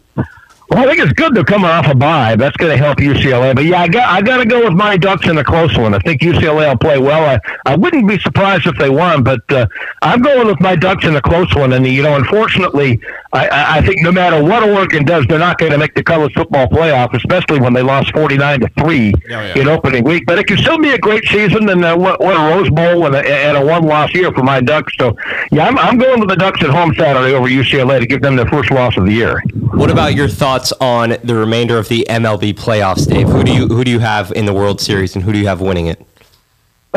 Well, 0.71 0.81
I 0.81 0.87
think 0.87 0.99
it's 0.99 1.12
good 1.14 1.35
they're 1.35 1.45
coming 1.45 1.71
off 1.71 1.87
a 1.87 1.95
bye. 1.95 2.37
That's 2.37 2.57
going 2.59 2.71
to 2.71 2.77
help 2.77 2.99
UCLA. 2.99 3.55
But 3.55 3.64
yeah, 3.64 3.81
I 3.81 3.89
got 3.89 4.07
I 4.07 4.21
got 4.21 4.37
to 4.37 4.45
go 4.45 4.64
with 4.64 4.75
my 4.75 4.99
Ducks 4.99 5.27
in 5.27 5.39
a 5.39 5.45
close 5.45 5.77
one. 5.79 5.95
I 5.95 5.99
think 6.01 6.21
UCLA 6.21 6.69
will 6.69 6.77
play 6.77 6.99
well. 6.99 7.25
I, 7.25 7.41
I 7.64 7.75
wouldn't 7.75 8.07
be 8.07 8.19
surprised 8.19 8.66
if 8.66 8.77
they 8.77 8.91
won, 8.91 9.23
but 9.23 9.41
uh, 9.51 9.66
I'm 10.03 10.21
going 10.21 10.47
with 10.47 10.61
my 10.61 10.77
Ducks 10.77 11.07
in 11.07 11.16
a 11.16 11.23
close 11.23 11.55
one. 11.55 11.73
And 11.73 11.87
you 11.87 12.03
know, 12.03 12.16
unfortunately, 12.16 13.01
I, 13.33 13.79
I 13.79 13.87
think 13.87 14.03
no 14.03 14.12
matter 14.12 14.43
what 14.43 14.62
Oregon 14.62 15.07
does, 15.07 15.25
they're 15.27 15.39
not 15.39 15.59
going 15.59 15.73
to 15.73 15.79
make 15.79 15.95
the 15.95 16.03
college 16.03 16.35
football 16.35 16.66
playoff, 16.66 17.14
especially 17.14 17.61
when 17.61 17.73
they 17.73 17.83
lost 17.83 18.12
49 18.12 18.61
to 18.61 18.69
three 18.79 19.14
yeah. 19.27 19.57
in 19.57 19.69
opening 19.69 20.05
week. 20.05 20.25
But 20.27 20.39
it 20.39 20.47
can 20.47 20.59
still 20.59 20.79
be 20.79 20.91
a 20.91 20.99
great 20.99 21.25
season, 21.25 21.69
and 21.71 21.83
uh, 21.83 21.97
what, 21.97 22.21
what 22.21 22.37
a 22.37 22.55
Rose 22.55 22.69
Bowl 22.69 23.07
and 23.07 23.14
a, 23.14 23.27
and 23.27 23.57
a 23.57 23.64
one 23.64 23.85
loss 23.85 24.12
year 24.12 24.33
for 24.33 24.43
my 24.43 24.61
Ducks. 24.61 24.93
So 24.99 25.16
yeah, 25.51 25.66
I'm, 25.66 25.79
I'm 25.79 25.97
going 25.97 26.21
with 26.21 26.29
the 26.29 26.37
Ducks 26.37 26.62
at 26.62 26.69
home 26.69 26.95
Saturday 26.95 27.33
over 27.33 27.49
UCLA 27.49 28.01
to 28.01 28.07
give 28.07 28.21
them 28.21 28.37
their 28.37 28.49
first 28.49 28.71
loss 28.71 28.99
of 28.99 29.07
the 29.07 29.12
year. 29.12 29.43
What 29.73 29.91
about 29.91 30.14
your 30.14 30.29
thoughts 30.29 30.57
on 30.80 31.16
the 31.24 31.34
remainder 31.34 31.78
of 31.78 31.88
the 31.88 32.06
MLB 32.09 32.54
playoffs, 32.54 33.09
Dave? 33.09 33.28
Who 33.28 33.44
do 33.44 33.52
you 33.52 33.66
who 33.68 33.84
do 33.84 33.90
you 33.90 33.98
have 33.98 34.32
in 34.32 34.46
the 34.46 34.52
World 34.52 34.80
Series, 34.80 35.14
and 35.14 35.24
who 35.24 35.32
do 35.32 35.38
you 35.38 35.46
have 35.46 35.61
winning 35.61 35.86
it? 35.86 36.04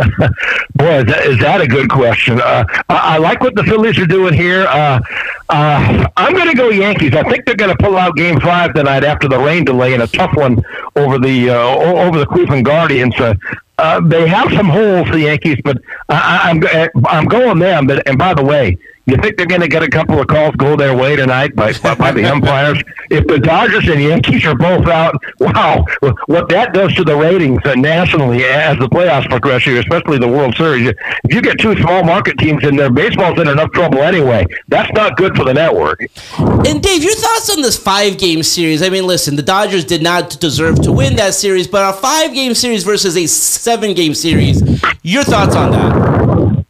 Boy, 0.75 0.99
is 0.99 1.05
that, 1.05 1.25
is 1.25 1.39
that 1.39 1.59
a 1.61 1.67
good 1.67 1.89
question? 1.89 2.39
Uh, 2.39 2.63
I, 2.87 3.15
I, 3.15 3.17
like 3.17 3.41
what 3.41 3.55
the 3.55 3.63
Phillies 3.63 3.99
are 3.99 4.05
doing 4.05 4.33
here. 4.33 4.65
Uh, 4.67 5.01
uh, 5.49 6.07
I'm 6.15 6.33
going 6.33 6.47
to 6.47 6.55
go 6.55 6.69
Yankees. 6.69 7.13
I 7.13 7.23
think 7.23 7.45
they're 7.45 7.55
going 7.55 7.75
to 7.75 7.83
pull 7.83 7.97
out 7.97 8.15
Game 8.15 8.39
Five 8.39 8.73
tonight 8.73 9.03
after 9.03 9.27
the 9.27 9.37
rain 9.37 9.65
delay 9.65 9.93
and 9.93 10.01
a 10.01 10.07
tough 10.07 10.35
one 10.35 10.63
over 10.95 11.19
the 11.19 11.49
uh, 11.49 11.75
over 11.75 12.19
the 12.19 12.25
Cleveland 12.25 12.65
Guardians. 12.65 13.19
Uh, 13.19 13.33
uh, 13.77 13.99
they 13.99 14.27
have 14.27 14.51
some 14.53 14.69
holes, 14.69 15.09
the 15.11 15.21
Yankees, 15.21 15.57
but 15.63 15.77
I, 16.07 16.49
I'm 16.49 17.05
I'm 17.05 17.25
going 17.25 17.59
them. 17.59 17.87
But 17.87 18.07
and 18.07 18.17
by 18.17 18.33
the 18.33 18.43
way, 18.43 18.77
you 19.05 19.17
think 19.17 19.37
they're 19.37 19.45
going 19.45 19.61
to 19.61 19.67
get 19.67 19.83
a 19.83 19.89
couple 19.89 20.19
of 20.19 20.27
calls 20.27 20.55
go 20.55 20.75
their 20.75 20.95
way 20.95 21.15
tonight 21.15 21.55
by, 21.55 21.73
by, 21.73 21.95
by 21.95 22.11
the 22.11 22.25
umpires? 22.25 22.81
if 23.09 23.25
the 23.27 23.39
Dodgers 23.39 23.87
and 23.87 24.01
Yankees 24.01 24.45
are 24.45 24.55
both 24.55 24.87
out, 24.87 25.15
wow, 25.39 25.85
what 26.27 26.49
that 26.49 26.73
does 26.73 26.93
to 26.95 27.03
the 27.03 27.15
ratings 27.15 27.59
nationally 27.75 28.43
as 28.45 28.77
the 28.77 28.87
playoffs 28.87 29.27
progress 29.29 29.63
here, 29.63 29.79
especially 29.79 30.17
the 30.17 30.27
World 30.27 30.55
Series. 30.55 30.89
If 31.23 31.33
you 31.33 31.41
get 31.41 31.59
two 31.59 31.75
small 31.77 32.03
market 32.03 32.37
teams 32.37 32.63
in 32.63 32.75
there, 32.75 32.91
baseball's 32.91 33.39
in 33.39 33.47
enough 33.47 33.71
trouble 33.71 33.99
anyway. 33.99 34.45
That's 34.67 34.91
not 34.93 35.17
good 35.17 35.35
for 35.35 35.43
the 35.43 35.53
network. 35.53 36.01
And 36.37 36.81
Dave, 36.81 37.03
your 37.03 37.15
thoughts 37.15 37.49
on 37.49 37.61
this 37.61 37.77
five 37.77 38.17
game 38.17 38.43
series? 38.43 38.81
I 38.81 38.89
mean, 38.89 39.07
listen, 39.07 39.35
the 39.35 39.43
Dodgers 39.43 39.85
did 39.85 40.01
not 40.01 40.39
deserve 40.39 40.81
to 40.83 40.91
win 40.91 41.15
that 41.15 41.33
series, 41.33 41.67
but 41.67 41.93
a 41.93 41.97
five 41.97 42.33
game 42.33 42.53
series 42.53 42.83
versus 42.83 43.17
a 43.17 43.27
seven 43.27 43.93
game 43.93 44.13
series, 44.13 44.61
your 45.03 45.23
thoughts 45.23 45.55
on 45.55 45.71
that? 45.71 46.65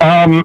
Um, 0.00 0.44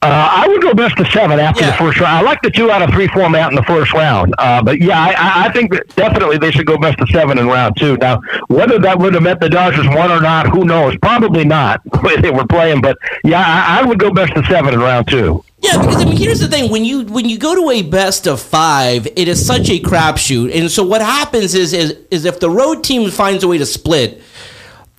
uh, 0.00 0.28
I 0.30 0.46
would 0.46 0.62
go 0.62 0.74
best 0.74 0.96
of 1.00 1.08
seven 1.08 1.40
after 1.40 1.64
yeah. 1.64 1.72
the 1.72 1.76
first 1.76 1.98
round. 1.98 2.16
I 2.18 2.20
like 2.20 2.40
the 2.42 2.50
two 2.50 2.70
out 2.70 2.82
of 2.82 2.90
three 2.90 3.08
format 3.08 3.50
in 3.50 3.56
the 3.56 3.64
first 3.64 3.92
round. 3.92 4.32
Uh, 4.38 4.62
but 4.62 4.80
yeah, 4.80 4.96
I, 4.96 5.46
I 5.46 5.52
think 5.52 5.72
that 5.72 5.88
definitely 5.96 6.38
they 6.38 6.52
should 6.52 6.66
go 6.66 6.78
best 6.78 7.00
of 7.00 7.08
seven 7.08 7.36
in 7.36 7.48
round 7.48 7.76
two. 7.76 7.96
Now, 7.96 8.20
whether 8.46 8.78
that 8.78 8.96
would 8.96 9.14
have 9.14 9.24
meant 9.24 9.40
the 9.40 9.48
Dodgers 9.48 9.88
won 9.88 10.12
or 10.12 10.20
not, 10.20 10.46
who 10.46 10.64
knows? 10.64 10.96
Probably 11.02 11.44
not 11.44 11.82
the 11.92 12.00
way 12.00 12.16
they 12.20 12.30
were 12.30 12.46
playing. 12.46 12.80
But 12.80 12.96
yeah, 13.24 13.42
I, 13.44 13.80
I 13.80 13.84
would 13.84 13.98
go 13.98 14.12
best 14.12 14.34
of 14.34 14.46
seven 14.46 14.72
in 14.72 14.78
round 14.78 15.08
two. 15.08 15.44
Yeah, 15.60 15.80
because 15.80 15.96
I 15.96 16.04
mean, 16.04 16.16
here's 16.16 16.38
the 16.38 16.46
thing: 16.46 16.70
when 16.70 16.84
you 16.84 17.04
when 17.06 17.28
you 17.28 17.36
go 17.36 17.56
to 17.56 17.70
a 17.70 17.82
best 17.82 18.28
of 18.28 18.40
five, 18.40 19.08
it 19.16 19.26
is 19.26 19.44
such 19.44 19.68
a 19.68 19.80
crapshoot, 19.80 20.54
and 20.54 20.70
so 20.70 20.84
what 20.86 21.00
happens 21.00 21.56
is 21.56 21.72
is 21.72 21.96
is 22.12 22.24
if 22.24 22.38
the 22.38 22.48
road 22.48 22.84
team 22.84 23.10
finds 23.10 23.42
a 23.42 23.48
way 23.48 23.58
to 23.58 23.66
split 23.66 24.22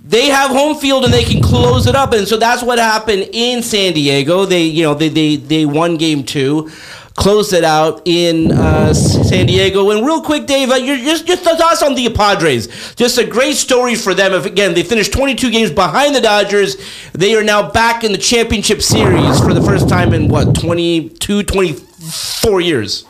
they 0.02 0.28
have 0.28 0.52
home 0.52 0.78
field 0.78 1.04
and 1.04 1.14
they 1.14 1.24
can 1.24 1.42
close 1.42 1.88
it 1.88 1.96
up. 1.96 2.14
And 2.14 2.28
so 2.28 2.38
that's 2.38 2.64
what 2.64 2.80
happened 2.80 3.30
in 3.34 3.62
San 3.62 3.94
Diego. 3.94 4.46
They, 4.46 4.64
you 4.64 4.84
know, 4.84 4.94
they 4.94 5.10
they, 5.10 5.36
they 5.36 5.66
won 5.66 5.98
game 5.98 6.24
two, 6.24 6.72
closed 7.16 7.52
it 7.54 7.66
out 7.66 8.02
in 8.06 8.52
uh, 8.52 8.94
San 8.94 9.46
Diego. 9.46 9.92
And 9.92 10.06
real 10.06 10.22
quick, 10.22 10.46
Dave, 10.46 10.70
uh, 10.70 10.80
just 10.80 11.28
thoughts 11.28 11.84
on 11.84 11.96
the 11.96 12.10
Padres. 12.10 12.96
Just 12.96 13.18
a 13.18 13.26
great 13.26 13.56
story 13.58 13.96
for 13.96 14.14
them. 14.14 14.34
If 14.34 14.46
again 14.46 14.74
they 14.74 14.84
finished 14.84 15.12
22 15.14 15.52
games 15.52 15.72
behind 15.72 16.16
the 16.16 16.22
Dodgers, 16.22 16.78
they 17.12 17.36
are 17.36 17.44
now 17.44 17.70
back 17.70 18.04
in 18.04 18.14
the 18.14 18.18
championship 18.18 18.82
series 18.82 19.40
for 19.42 19.54
the 19.54 19.62
first 19.62 19.90
time 19.90 20.14
in 20.14 20.30
what 20.30 20.56
22, 20.56 21.44
24 21.44 22.62
years. 22.62 23.06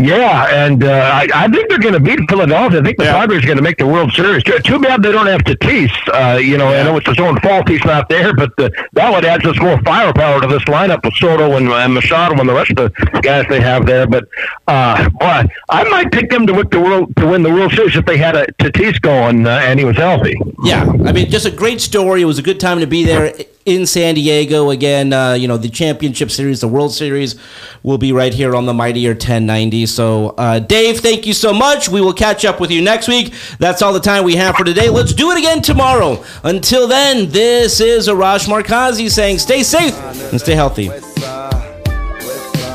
Yeah, 0.00 0.46
and 0.66 0.82
uh, 0.82 1.10
I, 1.12 1.28
I 1.34 1.48
think 1.48 1.68
they're 1.68 1.78
going 1.78 1.94
to 1.94 2.00
beat 2.00 2.18
Philadelphia. 2.28 2.80
I 2.80 2.82
think 2.82 2.96
the 2.96 3.04
yeah. 3.04 3.18
Padres 3.18 3.42
are 3.42 3.46
going 3.46 3.58
to 3.58 3.62
make 3.62 3.76
the 3.76 3.86
World 3.86 4.12
Series. 4.12 4.42
Too 4.42 4.78
bad 4.78 5.02
they 5.02 5.12
don't 5.12 5.26
have 5.26 5.42
Tatis. 5.42 5.90
Uh, 6.08 6.38
you 6.38 6.56
know, 6.56 6.70
yeah. 6.70 6.80
I 6.80 6.82
know 6.84 6.96
it's 6.96 7.08
his 7.08 7.18
own 7.18 7.38
fault 7.40 7.68
he's 7.68 7.84
not 7.84 8.08
there, 8.08 8.34
but 8.34 8.56
the, 8.56 8.72
that 8.94 9.12
would 9.12 9.24
add 9.24 9.42
just 9.42 9.60
more 9.60 9.80
firepower 9.82 10.40
to 10.40 10.46
this 10.46 10.62
lineup 10.64 11.04
with 11.04 11.14
Soto 11.14 11.56
and, 11.56 11.68
and 11.68 11.94
Machado 11.94 12.38
and 12.40 12.48
the 12.48 12.54
rest 12.54 12.70
of 12.70 12.76
the 12.76 13.20
guys 13.22 13.44
they 13.48 13.60
have 13.60 13.84
there. 13.84 14.06
But 14.06 14.24
uh, 14.66 15.08
boy, 15.10 15.44
I 15.68 15.84
might 15.90 16.10
pick 16.12 16.30
them 16.30 16.46
to 16.46 16.54
win 16.54 16.68
the 16.70 16.80
World 16.80 17.14
to 17.16 17.26
win 17.26 17.42
the 17.42 17.50
World 17.50 17.72
Series 17.72 17.94
if 17.94 18.06
they 18.06 18.16
had 18.16 18.36
a 18.36 18.46
Tatis 18.58 19.00
going 19.00 19.46
uh, 19.46 19.50
and 19.50 19.78
he 19.78 19.84
was 19.84 19.96
healthy. 19.96 20.34
Yeah, 20.64 20.84
I 21.04 21.12
mean, 21.12 21.30
just 21.30 21.46
a 21.46 21.50
great 21.50 21.80
story. 21.80 22.22
It 22.22 22.26
was 22.26 22.38
a 22.38 22.42
good 22.42 22.60
time 22.60 22.80
to 22.80 22.86
be 22.86 23.04
there 23.04 23.34
in 23.66 23.86
San 23.86 24.14
Diego 24.14 24.70
again. 24.70 25.12
Uh, 25.12 25.32
you 25.32 25.48
know, 25.48 25.56
the 25.56 25.68
championship 25.68 26.30
series, 26.30 26.60
the 26.60 26.68
World 26.68 26.92
Series, 26.92 27.36
will 27.82 27.98
be 27.98 28.12
right 28.12 28.32
here 28.32 28.54
on 28.54 28.66
the 28.66 28.74
Mightier 28.74 29.10
1090. 29.10 29.86
So, 29.86 30.30
uh, 30.30 30.58
Dave, 30.58 31.00
thank 31.00 31.26
you 31.26 31.32
so 31.32 31.52
much. 31.52 31.88
We 31.88 32.00
will 32.00 32.12
catch 32.14 32.44
up 32.44 32.60
with 32.60 32.70
you 32.70 32.82
next 32.82 33.08
week. 33.08 33.32
That's 33.58 33.82
all 33.82 33.92
the 33.92 34.00
time 34.00 34.24
we 34.24 34.36
have 34.36 34.56
for 34.56 34.64
today. 34.64 34.88
Let's 34.88 35.12
do 35.12 35.30
it 35.30 35.38
again 35.38 35.62
tomorrow. 35.62 36.24
Until 36.44 36.86
then, 36.86 37.30
this 37.30 37.80
is 37.80 38.08
Arash 38.08 38.48
Markazi 38.48 39.10
saying 39.10 39.38
stay 39.38 39.62
safe 39.62 39.98
and 40.30 40.40
stay 40.40 40.54
healthy. 40.54 40.90